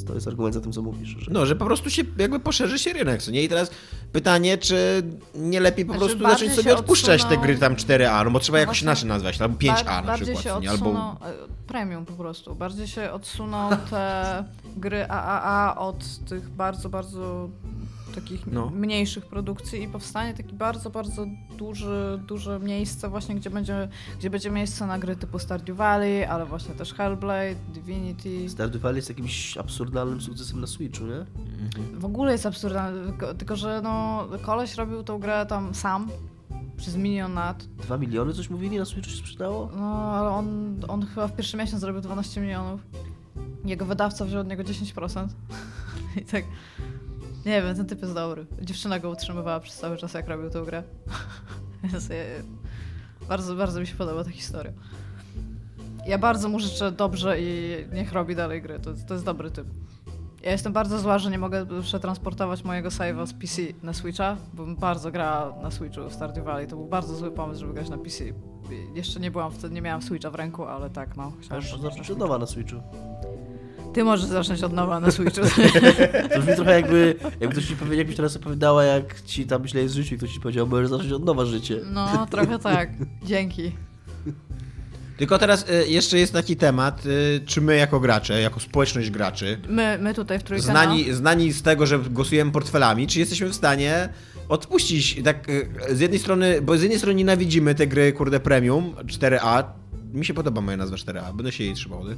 To 0.06 0.14
jest 0.14 0.28
argument 0.28 0.54
za 0.54 0.60
tym, 0.60 0.72
co 0.72 0.82
mówisz. 0.82 1.08
Że... 1.18 1.30
No, 1.30 1.46
że 1.46 1.56
po 1.56 1.64
prostu 1.64 1.90
się 1.90 2.02
jakby 2.18 2.40
poszerzy 2.40 2.78
się 2.78 2.92
rynek, 2.92 3.22
co 3.22 3.30
nie? 3.30 3.42
I 3.42 3.48
teraz 3.48 3.70
pytanie, 4.12 4.58
czy 4.58 5.02
nie 5.34 5.60
lepiej 5.60 5.84
po 5.86 5.92
Znaczy, 5.92 6.16
prostu 6.16 6.30
zacząć 6.30 6.52
sobie 6.52 6.76
odpuszczać 6.76 7.22
te 7.24 7.28
odsunął- 7.28 7.42
gry 7.42 7.58
tam 7.58 7.74
4A, 7.76 8.24
no 8.24 8.30
bo 8.30 8.40
trzeba 8.40 8.56
No 8.56 8.60
jakoś 8.60 8.76
właśnie. 8.76 8.86
inaczej 8.86 9.08
nazwać, 9.08 9.40
albo 9.40 9.56
5A 9.58 9.84
Bar- 9.84 9.86
na 9.86 10.02
bardziej 10.02 10.34
przykład, 10.36 10.54
się 10.56 10.60
nie? 10.60 10.72
odsunął, 10.72 11.08
Albo... 11.10 11.26
e, 11.28 11.32
premium 11.66 12.06
po 12.06 12.12
prostu, 12.12 12.54
bardziej 12.54 12.86
się 12.88 13.12
odsunął 13.12 13.70
te 13.90 14.44
gry 14.76 15.06
AAA 15.08 15.76
od 15.78 15.98
tych 16.28 16.48
bardzo, 16.50 16.88
bardzo 16.88 17.48
takich 18.20 18.46
No. 18.46 18.70
mniejszych 18.70 19.26
produkcji 19.26 19.82
i 19.82 19.88
powstanie 19.88 20.34
taki 20.34 20.54
bardzo, 20.54 20.90
bardzo 20.90 21.26
duży, 21.58 22.20
duże 22.26 22.60
miejsce 22.60 23.08
właśnie, 23.08 23.34
gdzie 23.34 23.50
będzie, 23.50 23.88
gdzie 24.18 24.30
będzie 24.30 24.50
miejsce 24.50 24.86
na 24.86 24.98
gry 24.98 25.16
typu 25.16 25.38
Stardew 25.38 25.76
Valley, 25.76 26.24
ale 26.24 26.46
właśnie 26.46 26.74
też 26.74 26.94
Hellblade, 26.94 27.54
Divinity. 27.74 28.48
Stardew 28.48 28.82
Valley 28.82 28.96
jest 28.96 29.08
jakimś 29.08 29.56
absurdalnym 29.58 30.20
sukcesem 30.20 30.60
na 30.60 30.66
Switchu, 30.66 31.04
nie? 31.06 31.26
W 31.98 32.04
ogóle 32.04 32.32
jest 32.32 32.46
absurdalne, 32.46 33.04
tylko, 33.06 33.34
tylko 33.34 33.56
że 33.56 33.80
no 33.82 34.24
koleś 34.42 34.74
robił 34.74 35.02
tą 35.02 35.18
grę 35.18 35.46
tam 35.48 35.74
sam 35.74 36.08
przez 36.76 36.96
milion 36.96 37.34
lat. 37.34 37.64
Dwa 37.64 37.98
miliony 37.98 38.32
coś 38.34 38.50
mówili 38.50 38.78
na 38.78 38.84
Switchu 38.84 39.10
się 39.10 39.16
sprzedało? 39.16 39.70
No, 39.76 39.94
ale 40.12 40.28
on, 40.30 40.76
on 40.88 41.06
chyba 41.06 41.28
w 41.28 41.36
pierwszy 41.36 41.56
miesiąc 41.56 41.80
zrobił 41.80 42.00
12 42.02 42.40
milionów. 42.40 42.80
Jego 43.64 43.84
wydawca 43.84 44.24
wziął 44.24 44.40
od 44.40 44.48
niego 44.48 44.62
10%. 44.62 45.28
I 46.22 46.24
tak. 46.24 46.44
Nie 47.46 47.62
wiem, 47.62 47.76
ten 47.76 47.86
typ 47.86 48.02
jest 48.02 48.14
dobry. 48.14 48.46
Dziewczyna 48.62 48.98
go 48.98 49.10
utrzymywała 49.10 49.60
przez 49.60 49.76
cały 49.76 49.96
czas, 49.96 50.14
jak 50.14 50.28
robił 50.28 50.50
tę 50.50 50.62
grę. 50.62 50.82
Więc 51.84 52.08
ja, 52.08 52.16
bardzo, 53.28 53.54
bardzo 53.54 53.80
mi 53.80 53.86
się 53.86 53.96
podoba 53.96 54.24
ta 54.24 54.30
historia. 54.30 54.72
Ja 56.06 56.18
bardzo 56.18 56.48
mu 56.48 56.60
życzę 56.60 56.92
dobrze 56.92 57.40
i 57.40 57.76
niech 57.92 58.12
robi 58.12 58.36
dalej 58.36 58.62
gry. 58.62 58.78
To, 58.78 58.90
to 59.08 59.14
jest 59.14 59.26
dobry 59.26 59.50
typ. 59.50 59.66
Ja 60.42 60.52
jestem 60.52 60.72
bardzo 60.72 60.98
zła, 60.98 61.18
że 61.18 61.30
nie 61.30 61.38
mogę 61.38 61.66
przetransportować 61.82 62.64
mojego 62.64 62.88
save'a 62.88 63.26
z 63.26 63.32
PC 63.32 63.62
na 63.82 63.92
Switcha, 63.92 64.36
bo 64.54 64.64
bym 64.64 64.76
bardzo 64.76 65.10
grała 65.10 65.62
na 65.62 65.70
Switchu 65.70 66.08
w 66.08 66.12
Stardew 66.12 66.44
Valley. 66.44 66.66
To 66.66 66.76
był 66.76 66.86
bardzo 66.86 67.14
zły 67.14 67.30
pomysł, 67.30 67.60
żeby 67.60 67.74
grać 67.74 67.88
na 67.88 67.98
PC. 67.98 68.24
Jeszcze 68.94 69.20
nie 69.20 69.30
byłam 69.30 69.52
wtedy, 69.52 69.74
nie 69.74 69.82
miałam 69.82 70.02
Switcha 70.02 70.30
w 70.30 70.34
ręku, 70.34 70.64
ale 70.64 70.90
tak, 70.90 71.16
no. 71.16 71.32
Aż 71.50 71.80
zacznij 71.80 72.12
od 72.12 72.18
nowa 72.18 72.38
na 72.38 72.46
Switchu. 72.46 72.76
Ty 73.96 74.04
możesz 74.04 74.26
zacząć 74.26 74.62
od 74.62 74.72
nowa 74.72 75.00
na 75.00 75.10
Switchu. 75.10 75.40
To 76.34 76.40
brzmi 76.40 76.54
trochę 76.54 76.72
jakby, 76.80 77.14
jakby 77.40 77.48
ktoś 77.48 77.66
ci 77.66 77.76
powiedział, 77.76 77.98
jakbyś 77.98 78.16
teraz 78.16 78.36
opowiadała, 78.36 78.84
jak 78.84 79.22
ci 79.22 79.46
tam 79.46 79.66
źle 79.68 79.82
jest 79.82 79.94
w 79.94 79.96
życiu 79.96 80.14
i 80.14 80.18
ktoś 80.18 80.32
ci 80.32 80.40
powiedział, 80.40 80.66
możesz 80.66 80.88
zacząć 80.88 81.12
od 81.12 81.24
nowa 81.24 81.44
życie. 81.44 81.80
No, 81.92 82.26
trochę 82.30 82.58
tak. 82.58 82.90
Dzięki. 83.22 83.72
Tylko 85.16 85.38
teraz 85.38 85.66
y, 85.70 85.88
jeszcze 85.88 86.18
jest 86.18 86.32
taki 86.32 86.56
temat, 86.56 87.06
y, 87.06 87.40
czy 87.46 87.60
my 87.60 87.76
jako 87.76 88.00
gracze, 88.00 88.40
jako 88.40 88.60
społeczność 88.60 89.10
graczy, 89.10 89.60
My, 89.68 89.98
my 90.00 90.14
tutaj 90.14 90.38
w 90.38 90.42
trójkę, 90.42 90.66
znani, 90.66 91.12
znani 91.12 91.52
z 91.52 91.62
tego, 91.62 91.86
że 91.86 91.98
głosujemy 91.98 92.52
portfelami, 92.52 93.06
czy 93.06 93.18
jesteśmy 93.18 93.48
w 93.48 93.54
stanie 93.54 94.08
odpuścić 94.48 95.22
tak 95.24 95.48
y, 95.48 95.68
z 95.90 96.00
jednej 96.00 96.20
strony, 96.20 96.62
bo 96.62 96.78
z 96.78 96.82
jednej 96.82 96.98
strony 96.98 97.14
nienawidzimy 97.14 97.74
te 97.74 97.86
gry, 97.86 98.12
kurde, 98.12 98.40
premium 98.40 98.94
4A, 98.94 99.64
mi 100.16 100.24
się 100.24 100.34
podoba 100.34 100.60
moja 100.60 100.76
nazwa 100.76 100.96
4A, 100.96 101.34
będę 101.34 101.52
się 101.52 101.64
jej 101.64 101.74
trzymał, 101.74 102.08
nie? 102.08 102.16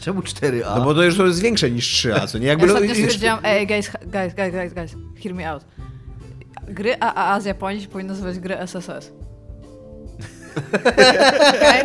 Czemu 0.00 0.20
4A? 0.20 0.78
no 0.78 0.84
bo 0.84 0.94
to 0.94 1.02
już 1.02 1.18
jest 1.18 1.42
większe 1.42 1.70
niż 1.70 1.94
3A, 2.04 2.26
co 2.28 2.38
nie? 2.38 2.44
Ja 2.46 2.50
Jakby, 2.52 2.66
no, 2.66 2.72
ostatnio 2.74 2.94
już- 2.94 3.04
stwierdziłam, 3.04 3.38
ej, 3.42 3.66
guys, 3.66 3.90
guys, 4.02 4.34
guys, 4.34 4.52
guys, 4.52 4.74
guys, 4.74 4.94
hear 5.22 5.34
me 5.34 5.50
out. 5.50 5.64
Gry 6.68 6.96
AAA 7.00 7.40
z 7.40 7.44
Japonii 7.44 7.82
się 7.82 7.88
powinny 7.88 8.12
nazywać 8.12 8.38
gry 8.38 8.58
SSS. 8.58 9.12
Okej? 11.54 11.82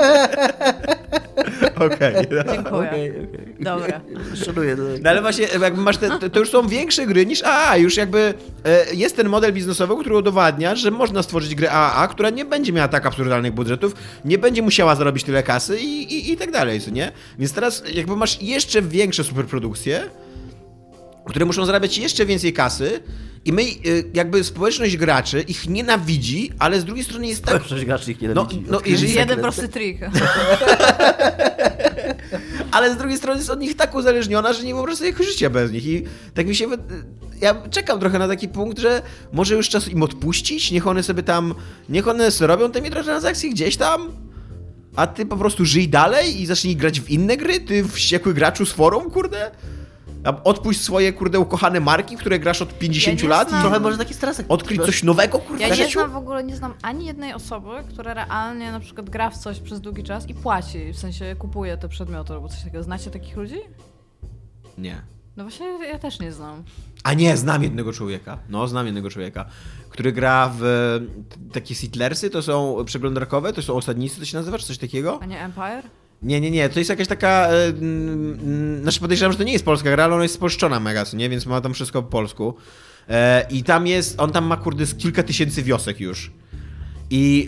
Okej, 1.80 2.16
no. 2.32 2.54
Dziękuję. 2.54 2.90
Okej, 2.90 3.10
okej. 3.10 3.56
Dobra. 3.60 4.02
Szanuję. 4.46 4.76
To... 4.76 4.82
No 5.02 5.10
ale 5.10 5.22
właśnie, 5.22 5.48
jakby 5.62 5.82
masz 5.82 5.98
te, 5.98 6.20
te, 6.20 6.30
to 6.30 6.40
już 6.40 6.50
są 6.50 6.68
większe 6.68 7.06
gry 7.06 7.26
niż 7.26 7.44
AAA, 7.44 7.78
już 7.78 7.98
jakby 7.98 8.34
e, 8.66 8.96
jest 8.96 9.16
ten 9.16 9.30
model 9.30 9.54
biznesowy, 9.54 9.96
który 10.00 10.16
udowadnia, 10.18 10.76
że 10.76 10.92
można 10.92 11.24
stworzyć 11.24 11.56
grę 11.56 11.72
AAA, 11.72 12.08
która 12.08 12.30
nie 12.30 12.46
będzie 12.46 12.74
miała 12.74 12.88
tak 12.88 13.06
absurdalnych 13.06 13.54
budżetów, 13.54 13.94
nie 14.26 14.38
będzie 14.38 14.62
musiała 14.62 14.96
zarobić 14.96 15.24
tyle 15.24 15.44
kasy 15.44 15.80
i, 15.80 16.14
i, 16.14 16.32
i 16.32 16.38
tak 16.38 16.52
dalej, 16.52 16.82
co 16.82 16.92
nie? 16.92 17.12
Więc 17.40 17.54
teraz 17.54 17.84
jakby 17.94 18.16
masz 18.16 18.42
jeszcze 18.42 18.82
większe 18.82 19.24
superprodukcje, 19.24 20.10
które 21.30 21.46
muszą 21.46 21.66
zarabiać 21.66 21.98
jeszcze 21.98 22.26
więcej 22.26 22.54
kasy 22.54 23.00
i 23.46 23.54
my, 23.54 23.62
e, 23.62 23.66
jakby 24.14 24.44
społeczność 24.44 24.98
graczy 24.98 25.42
ich 25.42 25.70
nienawidzi, 25.70 26.52
ale 26.60 26.82
z 26.82 26.86
drugiej 26.86 27.04
strony 27.04 27.28
jest 27.28 27.44
tak... 27.44 27.64
Ktoś 27.64 27.86
graczy 27.86 28.12
ich 28.12 28.22
No, 28.22 28.28
nienawidzi. 28.28 28.64
no, 28.68 28.82
jeżeli- 28.86 29.14
Jeden 29.14 29.40
prosty 29.40 29.68
trik. 29.70 30.00
ale 32.72 32.94
z 32.94 32.98
drugiej 32.98 33.18
strony 33.18 33.38
jest 33.40 33.50
od 33.50 33.60
nich 33.60 33.76
tak 33.76 33.96
uzależniona, 33.96 34.54
że 34.54 34.64
nie 34.64 34.74
wyobraża 34.74 34.98
sobie 34.98 35.10
ich 35.10 35.18
życia 35.22 35.50
bez 35.50 35.72
nich. 35.72 35.86
I 35.86 36.04
tak 36.34 36.48
mi 36.48 36.56
się. 36.56 36.66
Ja 37.42 37.56
czekam 37.70 38.00
trochę 38.00 38.20
na 38.20 38.28
taki 38.28 38.48
punkt, 38.48 38.80
że 38.80 39.02
może 39.34 39.56
już 39.56 39.70
czas 39.70 39.88
im 39.88 40.04
odpuścić, 40.04 40.72
niech 40.72 40.88
one 40.88 41.04
sobie 41.04 41.24
tam. 41.24 41.56
Niech 41.90 42.08
one 42.08 42.32
sobie 42.32 42.48
robią 42.48 42.72
te 42.72 42.82
mikrotransakcje 42.82 43.50
gdzieś 43.50 43.78
tam. 43.78 44.12
A 44.96 45.08
ty 45.08 45.26
po 45.26 45.38
prostu 45.38 45.66
żyj 45.66 45.88
dalej 45.90 46.42
i 46.42 46.46
zacznij 46.46 46.76
grać 46.76 47.02
w 47.02 47.10
inne 47.10 47.38
gry, 47.38 47.60
ty 47.60 47.88
wściekły 47.88 48.34
graczu 48.34 48.66
z 48.66 48.72
forum, 48.72 49.12
kurde? 49.12 49.52
Odpuść 50.44 50.82
swoje, 50.82 51.14
kurde, 51.14 51.40
ukochane 51.40 51.80
marki, 51.80 52.18
które 52.18 52.40
grasz 52.40 52.62
od 52.62 52.78
50 52.78 53.24
Ja 53.24 53.30
lat 53.30 53.48
znam. 53.50 53.60
i 53.60 53.64
Trochę 53.64 53.80
może 53.80 53.98
taki 53.98 54.14
stresek. 54.14 54.46
odkryć 54.50 54.82
coś 54.86 55.04
nowego, 55.04 55.40
kurde, 55.40 55.64
Ja 55.64 55.70
nie 55.70 55.76
życiu? 55.76 56.00
znam 56.00 56.12
w 56.12 56.16
ogóle, 56.16 56.44
nie 56.44 56.56
znam 56.56 56.74
ani 56.82 57.06
jednej 57.06 57.34
osoby, 57.34 57.70
która 57.90 58.14
realnie 58.14 58.72
na 58.72 58.80
przykład 58.80 59.10
gra 59.10 59.30
w 59.30 59.38
coś 59.38 59.60
przez 59.60 59.82
długi 59.82 60.04
czas 60.04 60.30
i 60.30 60.34
płaci, 60.34 60.94
w 60.94 60.98
sensie 61.00 61.36
kupuje 61.40 61.78
te 61.78 61.90
przedmioty 61.90 62.34
albo 62.34 62.48
coś 62.50 62.60
takiego. 62.60 62.84
Znacie 62.84 63.12
takich 63.12 63.38
ludzi? 63.38 63.56
Nie. 64.78 65.02
No 65.38 65.44
właśnie 65.44 65.68
ja 65.88 66.00
też 66.00 66.20
nie 66.20 66.32
znam. 66.32 66.64
A 67.04 67.14
nie, 67.14 67.38
znam 67.38 67.64
jednego 67.64 67.94
człowieka. 67.94 68.38
No, 68.50 68.68
znam 68.68 68.86
jednego 68.86 69.10
człowieka, 69.10 69.46
który 69.90 70.12
gra 70.12 70.52
w 70.60 70.64
takie 71.54 71.76
Settlersy, 71.76 72.30
to 72.30 72.42
są 72.42 72.86
przeglądarkowe, 72.86 73.54
to 73.54 73.62
są 73.62 73.76
osadnicy, 73.76 74.20
to 74.20 74.26
się 74.26 74.38
nazywa, 74.38 74.58
czy 74.58 74.66
coś 74.66 74.78
takiego? 74.78 75.20
A 75.22 75.26
nie 75.26 75.40
Empire? 75.44 75.84
Nie, 76.24 76.42
nie, 76.42 76.52
nie, 76.52 76.70
to 76.70 76.80
jest 76.80 76.90
jakaś 76.90 77.08
taka, 77.08 77.48
mm, 77.48 78.82
znaczy 78.82 79.00
podejrzewam, 79.00 79.32
że 79.32 79.38
to 79.38 79.44
nie 79.44 79.54
jest 79.54 79.66
polska 79.66 79.92
gra, 79.92 80.04
ale 80.04 80.14
ona 80.14 80.24
jest 80.24 80.36
spolszczona 80.36 80.80
mega, 80.80 81.04
nie, 81.14 81.30
więc 81.30 81.46
ma 81.46 81.62
tam 81.62 81.74
wszystko 81.74 82.04
po 82.04 82.10
polsku. 82.10 82.54
E, 83.10 83.48
I 83.50 83.64
tam 83.64 83.88
jest, 83.88 84.22
on 84.22 84.32
tam 84.32 84.46
ma 84.46 84.58
kurde 84.58 84.86
kilka 84.86 85.24
tysięcy 85.24 85.64
wiosek 85.64 86.00
już. 86.00 86.32
I 87.12 87.48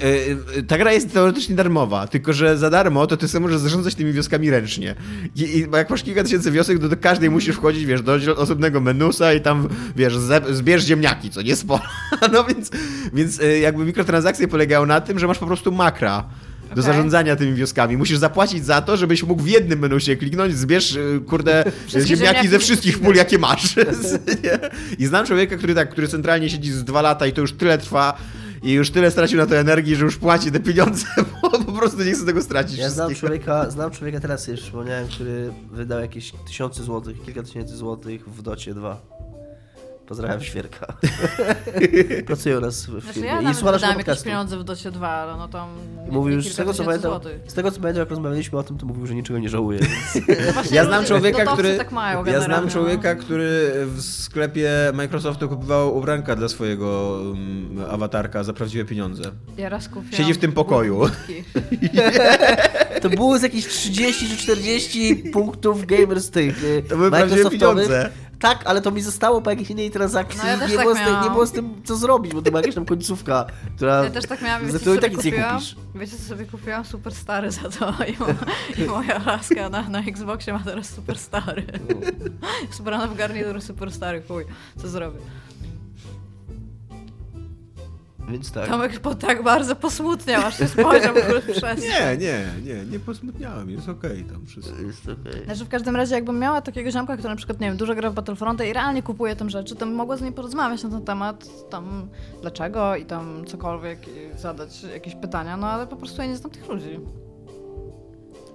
y, 0.56 0.58
y, 0.58 0.64
ta 0.64 0.78
gra 0.78 0.94
jest 0.94 1.14
teoretycznie 1.14 1.56
darmowa, 1.56 2.08
tylko 2.08 2.34
że 2.34 2.58
za 2.58 2.70
darmo 2.70 3.08
to 3.08 3.18
ty 3.18 3.28
sobie 3.28 3.42
możesz 3.42 3.60
zarządzać 3.60 3.96
tymi 3.96 4.14
wioskami 4.14 4.50
ręcznie. 4.50 4.96
I, 5.36 5.42
i 5.42 5.68
jak 5.74 5.90
masz 5.90 6.04
kilka 6.04 6.24
tysięcy 6.24 6.52
wiosek, 6.52 6.80
to 6.80 6.90
do 6.90 6.98
każdej 6.98 7.30
musisz 7.30 7.56
wchodzić, 7.56 7.86
wiesz, 7.86 8.02
do 8.02 8.14
osobnego 8.38 8.82
menusa 8.82 9.34
i 9.34 9.42
tam, 9.42 9.70
wiesz, 9.96 10.18
zbierz 10.50 10.84
ziemniaki, 10.84 11.30
co 11.30 11.42
nie 11.42 11.56
sporo. 11.56 11.84
No 12.34 12.44
więc, 12.44 12.72
więc 13.14 13.40
y, 13.40 13.60
jakby 13.60 13.86
mikrotransakcje 13.86 14.48
polegają 14.48 14.86
na 14.86 15.02
tym, 15.02 15.20
że 15.20 15.28
masz 15.28 15.38
po 15.38 15.46
prostu 15.46 15.72
makra 15.72 16.30
do 16.76 16.82
Okej. 16.82 16.94
zarządzania 16.94 17.36
tymi 17.36 17.54
wioskami. 17.54 17.98
Musisz 17.98 18.18
zapłacić 18.18 18.66
za 18.66 18.82
to, 18.82 18.98
żebyś 18.98 19.24
mógł 19.24 19.44
w 19.44 19.48
jednym 19.48 19.80
menusie 19.80 20.16
kliknąć, 20.16 20.58
zbierz, 20.58 20.96
y, 20.96 21.22
kurde, 21.28 21.64
ziemniaki, 21.90 22.08
ziemniaki 22.08 22.48
ze 22.48 22.60
wszystkich 22.60 23.00
pól, 23.00 23.16
jakie 23.16 23.38
masz. 23.38 23.76
I 25.00 25.06
znam 25.06 25.26
człowieka, 25.26 25.58
który 25.58 25.76
tak, 25.76 25.90
który 25.90 26.08
centralnie 26.08 26.50
siedzi 26.50 26.72
z 26.72 26.84
dwa 26.84 27.02
lata 27.02 27.28
i 27.28 27.34
to 27.34 27.42
już 27.42 27.54
tyle 27.54 27.78
trwa 27.78 28.18
i 28.64 28.72
już 28.72 28.92
tyle 28.92 29.12
stracił 29.12 29.38
na 29.38 29.46
to 29.46 29.58
energii, 29.58 29.96
że 29.96 30.06
już 30.06 30.18
płaci 30.18 30.52
te 30.52 30.60
pieniądze, 30.60 31.06
bo 31.42 31.50
po 31.50 31.72
prostu 31.72 32.04
nie 32.04 32.12
chce 32.12 32.26
tego 32.26 32.42
stracić 32.42 32.78
Ja 32.78 32.90
znam 32.90 33.16
człowieka, 33.16 33.70
znam 33.70 33.92
człowieka 33.92 34.20
teraz 34.20 34.48
już 34.48 34.62
przypomniałem, 34.62 35.08
który 35.08 35.54
wydał 35.72 36.00
jakieś 36.00 36.32
tysiące 36.48 36.84
złotych, 36.84 37.22
kilka 37.22 37.44
tysięcy 37.44 37.78
złotych 37.78 38.30
w 38.30 38.42
Docie 38.42 38.74
2. 38.74 39.02
Pozdrawiam 40.06 40.42
świerka. 40.42 40.94
Pracuje 42.28 42.58
u 42.58 42.62
nas 42.62 42.86
w 42.86 42.90
Znaczy 42.90 43.14
firmie. 43.14 43.30
ja 43.30 43.42
I 43.42 43.44
nawet 43.44 43.58
słucha 43.58 43.72
wydałem 43.72 43.82
naszego 43.82 43.88
jakieś 43.90 44.06
podcastu. 44.06 44.26
pieniądze 44.26 44.58
w 44.58 44.64
Docie 44.64 44.92
2, 44.92 45.08
ale 45.08 45.38
no 45.38 45.48
tam... 45.48 45.70
nie- 46.06 46.12
Mówił 46.12 46.36
już 46.36 46.48
z 46.48 46.56
tego, 46.56 46.74
co 46.74 46.84
pamiętam, 46.84 47.12
z 47.48 47.54
tego 47.54 47.72
co 47.72 47.80
pamiętam, 47.82 48.00
jak 48.00 48.10
rozmawialiśmy 48.10 48.60
o 48.60 48.64
tym, 48.64 48.78
to 48.78 48.86
mówił, 48.86 49.08
że 49.08 49.16
niczego 49.16 49.40
nie 49.40 49.50
żałuje. 49.50 49.80
Więc... 49.80 50.28
No 50.56 50.62
Ja 50.72 50.86
znam 50.86 51.06
człowieka, 51.06 51.46
który. 51.54 51.78
tak 51.78 51.92
mają 51.92 52.26
ja 52.26 52.42
znam 52.42 52.66
no. 52.66 52.72
człowieka, 52.72 53.16
który 53.16 53.72
w 53.86 54.02
sklepie 54.02 54.70
Microsoftu 54.94 55.50
kupował 55.50 55.98
ubranka 55.98 56.36
dla 56.36 56.50
swojego 56.50 57.20
um, 57.24 57.86
awatarka 57.92 58.44
za 58.44 58.54
prawdziwe 58.54 58.86
pieniądze. 58.86 59.24
Ja 59.58 59.70
raz 59.70 59.88
kupiłam... 59.90 60.12
Siedzi 60.14 60.34
w 60.34 60.38
tym 60.38 60.52
pokoju. 60.52 61.02
To 63.02 63.10
było 63.10 63.38
z 63.40 63.42
jakieś 63.44 63.68
30 63.68 64.30
czy 64.30 64.38
40 64.38 65.16
punktów 65.34 65.86
gamers 65.86 66.30
tych 66.30 66.64
To 66.90 66.98
były 66.98 67.10
prawdziwe 67.12 67.44
Microsoftowych. 67.44 67.88
pieniądze. 67.88 68.10
Tak, 68.42 68.62
ale 68.66 68.82
to 68.82 68.92
mi 68.92 69.02
zostało 69.02 69.42
po 69.42 69.50
jakiejś 69.50 69.70
innej 69.70 69.92
transakcji. 69.92 70.40
No 70.44 70.48
ja 70.48 70.56
nie, 70.56 70.62
tak 70.76 70.86
było 70.86 70.96
tym, 70.96 71.22
nie 71.24 71.30
było 71.30 71.46
z 71.46 71.52
tym 71.52 71.82
co 71.84 71.96
zrobić, 71.96 72.34
bo 72.34 72.42
to 72.42 72.52
była 72.52 72.62
jakaś 72.62 72.76
tam 72.76 72.86
końcówka, 72.86 73.46
która... 73.76 74.04
Ja 74.04 74.10
też 74.10 74.26
tak 74.26 74.42
miałam, 74.42 74.66
wiecie, 74.66 74.80
co 74.80 74.86
tak 74.96 75.02
sobie 75.02 75.16
nic 75.16 75.26
nie 75.26 75.32
kupiłam? 75.32 75.56
kupisz. 75.56 75.76
Wiecie, 75.96 76.18
co 76.18 76.24
sobie 76.24 76.46
kupiłam? 76.46 76.86
Super 76.86 77.16
stary 77.16 77.52
za 77.52 77.70
to 77.70 77.94
i, 78.14 78.18
mo- 78.20 78.84
i 78.86 78.88
moja 78.88 79.22
laska 79.26 79.70
na, 79.70 79.90
na 79.90 80.00
Xboxie 80.00 80.54
ma 80.54 80.60
teraz 80.60 80.90
super 80.90 81.18
stary. 81.20 81.66
Sprana 82.72 83.08
w 83.14 83.16
garnitur 83.16 83.62
super 83.62 83.92
stary, 83.92 84.22
chuj. 84.28 84.46
Co 84.78 84.88
zrobię? 84.88 85.20
Więc 88.32 88.52
tak. 88.52 88.70
Tomek 88.70 89.00
po, 89.00 89.16
tak 89.16 89.44
bardzo 89.44 89.76
posmutniał, 89.76 90.42
aż 90.42 90.58
się 90.58 90.68
spojrzał 90.68 91.14
przez. 91.52 91.84
Nie, 91.84 92.18
nie, 92.18 92.46
nie, 92.64 92.86
nie 92.86 93.00
posmutniałem, 93.00 93.70
jest 93.70 93.90
okej 93.90 94.24
tam 94.24 94.46
wszystko. 94.46 94.82
Jest 94.82 95.04
okej. 95.04 95.46
Znaczy 95.46 95.66
w 95.66 95.70
każdym 95.70 95.96
razie 95.96 96.16
jakbym 96.16 96.40
miała 96.40 96.62
takiego 96.62 96.92
ziomka, 96.92 97.18
który 97.18 97.30
na 97.30 97.36
przykład, 97.36 97.60
nie 97.60 97.68
wiem, 97.68 97.78
dużo 97.78 97.96
gra 97.96 98.10
w 98.10 98.14
Battlefronta 98.14 98.64
i 98.64 98.74
realnie 98.74 99.04
kupuje 99.04 99.36
tam 99.36 99.50
rzeczy, 99.50 99.76
to 99.76 99.86
bym 99.86 99.96
mogła 99.96 100.18
z 100.18 100.22
nim 100.22 100.34
porozmawiać 100.34 100.84
na 100.84 100.90
ten 100.90 101.02
temat, 101.02 101.70
tam 101.70 102.10
dlaczego 102.42 102.96
i 102.96 103.06
tam 103.06 103.46
cokolwiek 103.46 104.08
i 104.08 104.40
zadać 104.40 104.84
jakieś 104.84 105.16
pytania, 105.16 105.58
no 105.58 105.68
ale 105.68 105.88
po 105.88 105.96
prostu 105.96 106.22
ja 106.22 106.28
nie 106.28 106.38
znam 106.38 106.52
tych 106.52 106.68
ludzi. 106.68 107.00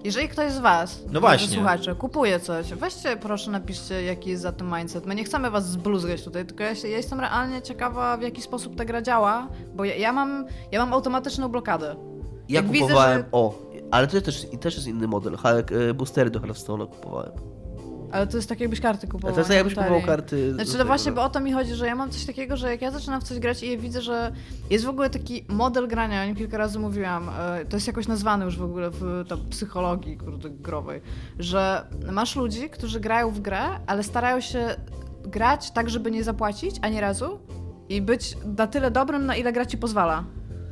Jeżeli 0.06 0.28
ktoś 0.28 0.52
z 0.52 0.58
was, 0.58 1.02
No 1.12 1.20
właśnie. 1.20 1.54
słuchacze, 1.56 1.94
kupuje 1.94 2.40
coś, 2.40 2.66
weźcie 2.66 3.16
proszę 3.16 3.50
napiszcie 3.50 4.02
jaki 4.02 4.30
jest 4.30 4.42
za 4.42 4.52
tym 4.52 4.74
mindset. 4.76 5.06
My 5.06 5.14
nie 5.14 5.24
chcemy 5.24 5.50
was 5.50 5.70
zbluzgać 5.70 6.22
tutaj, 6.22 6.46
tylko 6.46 6.64
ja, 6.64 6.74
się, 6.74 6.88
ja 6.88 6.96
jestem 6.96 7.20
realnie 7.20 7.62
ciekawa 7.62 8.16
w 8.16 8.22
jaki 8.22 8.42
sposób 8.42 8.76
ta 8.76 8.84
gra 8.84 9.02
działa, 9.02 9.48
bo 9.74 9.84
ja, 9.84 9.94
ja 9.94 10.12
mam, 10.12 10.46
ja 10.72 10.80
mam 10.80 10.92
automatyczną 10.92 11.48
blokadę. 11.48 11.96
Ja 12.48 12.60
Jak 12.60 12.68
widzę, 12.70 12.84
kupowałem, 12.86 13.18
że- 13.18 13.26
o, 13.32 13.58
ale 13.90 14.06
to 14.06 14.20
też, 14.20 14.46
też 14.60 14.74
jest 14.74 14.86
inny 14.86 15.08
model. 15.08 15.36
E, 15.90 15.94
boostery 15.94 16.30
do 16.30 16.40
Hearthstone'a 16.40 16.86
kupowałem. 16.88 17.32
Ale 18.12 18.26
to 18.26 18.36
jest 18.36 18.48
tak 18.48 18.60
jakbyś 18.60 18.80
karty 18.80 19.06
kupował. 19.06 19.32
to 19.32 19.40
jest 19.40 19.48
tak 19.48 19.56
jakbyś 19.56 19.74
kupował 19.74 20.02
karty... 20.02 20.54
Znaczy, 20.54 20.70
no 20.70 20.78
tego, 20.78 20.84
właśnie, 20.84 21.10
no. 21.10 21.16
bo 21.16 21.22
o 21.24 21.28
to 21.28 21.40
mi 21.40 21.52
chodzi, 21.52 21.74
że 21.74 21.86
ja 21.86 21.94
mam 21.94 22.10
coś 22.10 22.24
takiego, 22.24 22.56
że 22.56 22.70
jak 22.70 22.82
ja 22.82 22.90
zaczynam 22.90 23.20
w 23.20 23.24
coś 23.24 23.38
grać 23.38 23.62
i 23.62 23.78
widzę, 23.78 24.02
że 24.02 24.32
jest 24.70 24.84
w 24.84 24.88
ogóle 24.88 25.10
taki 25.10 25.44
model 25.48 25.88
grania, 25.88 26.22
o 26.22 26.26
nim 26.26 26.36
kilka 26.36 26.58
razy 26.58 26.78
mówiłam, 26.78 27.28
e, 27.28 27.64
to 27.64 27.76
jest 27.76 27.86
jakoś 27.86 28.08
nazwane 28.08 28.44
już 28.44 28.58
w 28.58 28.64
ogóle 28.64 28.90
w 28.90 29.24
tam, 29.28 29.38
psychologii 29.50 30.16
kurde, 30.16 30.50
growej, 30.50 31.00
że 31.38 31.86
masz 32.12 32.36
ludzi, 32.36 32.70
którzy 32.70 33.00
grają 33.00 33.30
w 33.30 33.40
grę, 33.40 33.62
ale 33.86 34.02
starają 34.02 34.40
się 34.40 34.74
grać 35.24 35.70
tak, 35.70 35.90
żeby 35.90 36.10
nie 36.10 36.24
zapłacić 36.24 36.76
ani 36.82 37.00
razu 37.00 37.38
i 37.88 38.02
być 38.02 38.36
na 38.56 38.66
tyle 38.66 38.90
dobrym, 38.90 39.26
na 39.26 39.36
ile 39.36 39.52
gra 39.52 39.66
ci 39.66 39.78
pozwala. 39.78 40.24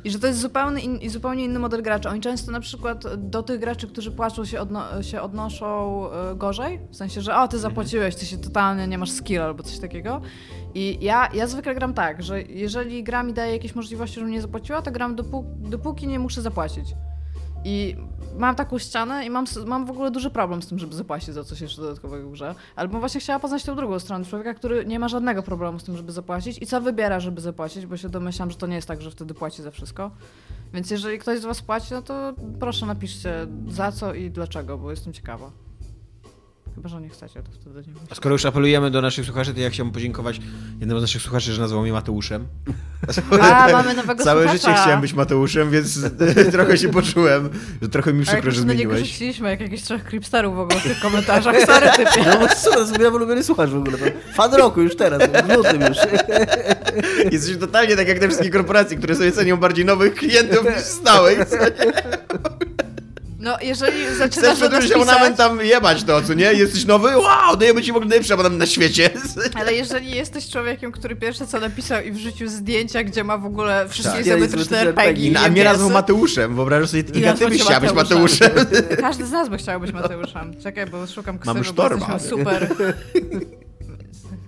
I 0.05 0.09
że 0.11 0.19
to 0.19 0.27
jest 0.27 0.39
zupełnie, 0.39 0.81
in, 0.81 1.09
zupełnie 1.09 1.43
inny 1.45 1.59
model 1.59 1.81
gracza. 1.83 2.09
Oni 2.09 2.21
często 2.21 2.51
na 2.51 2.59
przykład 2.59 3.15
do 3.17 3.43
tych 3.43 3.59
graczy, 3.59 3.87
którzy 3.87 4.11
płaczą, 4.11 4.45
się, 4.45 4.59
odno, 4.59 5.03
się 5.03 5.21
odnoszą 5.21 6.05
e, 6.11 6.35
gorzej. 6.35 6.79
W 6.91 6.95
sensie, 6.95 7.21
że 7.21 7.35
o, 7.37 7.47
ty 7.47 7.59
zapłaciłeś, 7.59 8.15
ty 8.15 8.25
się 8.25 8.37
totalnie 8.37 8.87
nie 8.87 8.97
masz 8.97 9.11
skill 9.11 9.41
albo 9.41 9.63
coś 9.63 9.79
takiego. 9.79 10.21
I 10.73 10.97
ja, 11.01 11.29
ja 11.33 11.47
zwykle 11.47 11.75
gram 11.75 11.93
tak, 11.93 12.23
że 12.23 12.41
jeżeli 12.41 13.03
gra 13.03 13.23
mi 13.23 13.33
daje 13.33 13.53
jakieś 13.53 13.75
możliwości, 13.75 14.15
żebym 14.15 14.31
nie 14.31 14.41
zapłaciła, 14.41 14.81
to 14.81 14.91
gram 14.91 15.15
dopó- 15.15 15.69
dopóki 15.69 16.07
nie 16.07 16.19
muszę 16.19 16.41
zapłacić. 16.41 16.85
I 17.67 17.95
mam 18.37 18.55
taką 18.55 18.77
ścianę 18.77 19.25
i 19.25 19.29
mam, 19.29 19.45
mam 19.65 19.85
w 19.85 19.89
ogóle 19.89 20.11
duży 20.11 20.29
problem 20.29 20.61
z 20.61 20.67
tym, 20.67 20.79
żeby 20.79 20.95
zapłacić 20.95 21.33
za 21.33 21.43
coś 21.43 21.61
jeszcze 21.61 21.81
dodatkowego 21.81 22.29
w 22.29 22.31
grze. 22.31 22.55
Ale 22.75 22.87
bym 22.87 22.99
właśnie 22.99 23.21
chciała 23.21 23.39
poznać 23.39 23.63
tę 23.63 23.75
drugą 23.75 23.99
stronę 23.99 24.25
człowieka, 24.25 24.53
który 24.53 24.85
nie 24.85 24.99
ma 24.99 25.07
żadnego 25.07 25.43
problemu 25.43 25.79
z 25.79 25.83
tym, 25.83 25.97
żeby 25.97 26.11
zapłacić 26.11 26.61
i 26.61 26.65
co 26.65 26.81
wybiera, 26.81 27.19
żeby 27.19 27.41
zapłacić, 27.41 27.85
bo 27.85 27.97
się 27.97 28.09
domyślam, 28.09 28.51
że 28.51 28.57
to 28.57 28.67
nie 28.67 28.75
jest 28.75 28.87
tak, 28.87 29.01
że 29.01 29.11
wtedy 29.11 29.33
płaci 29.33 29.63
za 29.63 29.71
wszystko. 29.71 30.11
Więc 30.73 30.91
jeżeli 30.91 31.19
ktoś 31.19 31.39
z 31.39 31.45
was 31.45 31.61
płaci, 31.61 31.87
no 31.93 32.01
to 32.01 32.33
proszę 32.59 32.85
napiszcie 32.85 33.47
za 33.67 33.91
co 33.91 34.13
i 34.13 34.31
dlaczego, 34.31 34.77
bo 34.77 34.91
jestem 34.91 35.13
ciekawa. 35.13 35.64
Chyba, 36.75 36.89
że 36.89 37.01
nie 37.01 37.09
chcecie, 37.09 37.43
to 37.43 37.51
wtedy 37.51 37.79
nie 37.87 37.93
A 38.09 38.15
skoro 38.15 38.35
już 38.35 38.45
apelujemy 38.45 38.91
do 38.91 39.01
naszych 39.01 39.25
słuchaczy, 39.25 39.53
to 39.53 39.59
ja 39.59 39.69
chciałbym 39.69 39.93
podziękować 39.93 40.39
jednemu 40.79 40.99
z 40.99 41.03
naszych 41.03 41.21
słuchaczy, 41.21 41.53
że 41.53 41.61
nazwał 41.61 41.81
mnie 41.81 41.91
Mateuszem. 41.93 42.47
A, 43.41 43.69
mamy 43.71 43.93
nowego 43.93 44.23
Całe 44.23 44.41
słuchacza. 44.43 44.67
życie 44.69 44.81
chciałem 44.81 45.01
być 45.01 45.13
Mateuszem, 45.13 45.71
więc 45.71 45.99
trochę 46.51 46.77
się 46.77 46.89
poczułem, 46.89 47.49
że 47.81 47.89
trochę 47.89 48.13
mi 48.13 48.25
przykro, 48.25 48.51
że 48.51 48.61
zmieniłeś. 48.61 48.99
rzuciliśmy, 49.07 49.49
jak 49.49 49.61
jakichś 49.61 49.83
trzech 49.83 50.03
creepsterów 50.03 50.55
w 50.55 50.59
ogóle 50.59 50.79
w 50.79 50.83
tych 50.83 50.99
komentarzach. 50.99 51.55
Sorry, 51.65 51.89
typie. 51.97 52.25
No 52.25 52.39
bo 52.39 52.47
co, 52.47 52.71
to 52.71 52.79
jest 52.79 52.97
mój 52.97 53.07
ulubiony 53.07 53.43
słuchacz 53.43 53.69
w 53.69 53.75
ogóle. 53.75 53.97
Fan 54.35 54.53
roku 54.53 54.81
już 54.81 54.95
teraz, 54.95 55.21
w 55.47 55.49
lutym 55.55 55.81
już. 55.81 55.97
Jesteś 57.31 57.57
totalnie 57.57 57.95
tak 57.95 58.07
jak 58.07 58.19
te 58.19 58.27
wszystkie 58.27 58.49
korporacje, 58.49 58.97
które 58.97 59.15
sobie 59.15 59.31
cenią 59.31 59.57
bardziej 59.57 59.85
nowych 59.85 60.13
klientów 60.15 60.65
niż 60.75 60.83
stałych. 60.83 61.39
No, 63.45 63.57
jeżeli 63.61 64.15
zaczynasz 64.17 64.55
Chcesz 64.55 64.59
wydłużyć 64.59 64.91
abonament 64.91 65.35
pisać, 65.35 65.47
tam 65.47 65.65
jebać 65.65 66.03
to, 66.03 66.21
co 66.21 66.33
nie? 66.33 66.53
Jesteś 66.53 66.85
nowy? 66.85 67.17
Wow, 67.17 67.57
dajemy 67.57 67.81
ci 67.81 67.91
w 67.91 67.95
ogóle 67.95 68.09
najlepszy 68.09 68.33
abonament 68.33 68.59
na 68.59 68.65
świecie. 68.65 69.09
ale 69.53 69.73
jeżeli 69.73 70.11
jesteś 70.11 70.49
człowiekiem, 70.49 70.91
który 70.91 71.15
pierwsze 71.15 71.47
co 71.47 71.59
napisał 71.59 72.03
i 72.03 72.11
wrzucił 72.11 72.49
zdjęcia, 72.49 73.03
gdzie 73.03 73.23
ma 73.23 73.37
w 73.37 73.45
ogóle 73.45 73.89
wszystkie 73.89 74.17
Tak. 74.17 74.25
izometryczne 74.25 74.79
RPG, 74.79 75.31
I, 75.31 75.37
a 75.37 75.49
mnie 75.49 75.63
nazwał 75.63 75.89
Mateuszem, 75.89 76.55
wyobrażasz 76.55 76.89
sobie, 76.89 77.03
I 77.13 77.17
Iga, 77.17 77.33
ty 77.33 77.49
byś 77.49 77.61
chciała 77.63 77.79
być 77.79 77.93
Mateuszem. 77.93 78.51
Każdy 79.01 79.25
z 79.25 79.31
nas 79.31 79.49
by 79.49 79.57
chciał 79.57 79.79
być 79.79 79.93
Mateuszem. 79.93 80.53
Czekaj, 80.63 80.85
bo 80.85 81.07
szukam 81.07 81.39
ksywy, 81.39 81.53
Mamy 81.53 81.59
bo 81.59 81.71
sztorma. 81.71 82.19
super. 82.19 82.67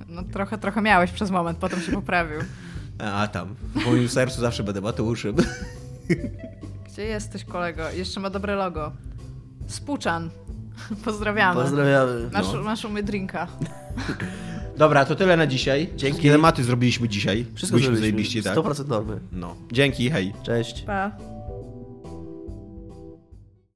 No 0.09 0.23
trochę, 0.33 0.57
trochę 0.57 0.81
miałeś 0.81 1.11
przez 1.11 1.31
moment, 1.31 1.57
potem 1.57 1.81
się 1.81 1.91
poprawił. 1.91 2.39
A 2.99 3.27
tam, 3.27 3.55
w 3.75 3.85
moim 3.85 4.09
sercu 4.09 4.41
zawsze 4.41 4.63
będę 4.63 4.81
Mateuszem. 4.81 5.35
Gdzie 6.97 7.05
jesteś, 7.05 7.43
kolego? 7.43 7.89
Jeszcze 7.91 8.19
ma 8.19 8.29
dobre 8.29 8.55
logo. 8.55 8.91
Spuczan. 9.67 10.29
Pozdrawiamy. 11.05 11.61
Pozdrawiamy. 11.61 12.29
Masz, 12.33 12.53
No. 12.53 12.61
masz 12.61 12.85
u 12.85 12.89
mnie 12.89 13.03
drinka. 13.03 13.47
Dobra, 14.77 15.05
to 15.05 15.15
tyle 15.15 15.37
na 15.37 15.47
dzisiaj. 15.47 15.89
Dzięki. 15.95 16.29
Tematy 16.29 16.63
zrobiliśmy 16.63 17.09
dzisiaj. 17.09 17.45
Wszystko 17.55 17.75
Byliśmy 17.75 17.95
zrobiliśmy. 17.97 18.41
zajebiści, 18.41 18.43
tak? 18.43 18.77
100% 18.81 18.87
normy. 18.87 19.19
No. 19.31 19.55
Dzięki, 19.71 20.09
hej. 20.09 20.33
Cześć. 20.43 20.81
Pa. 20.81 21.11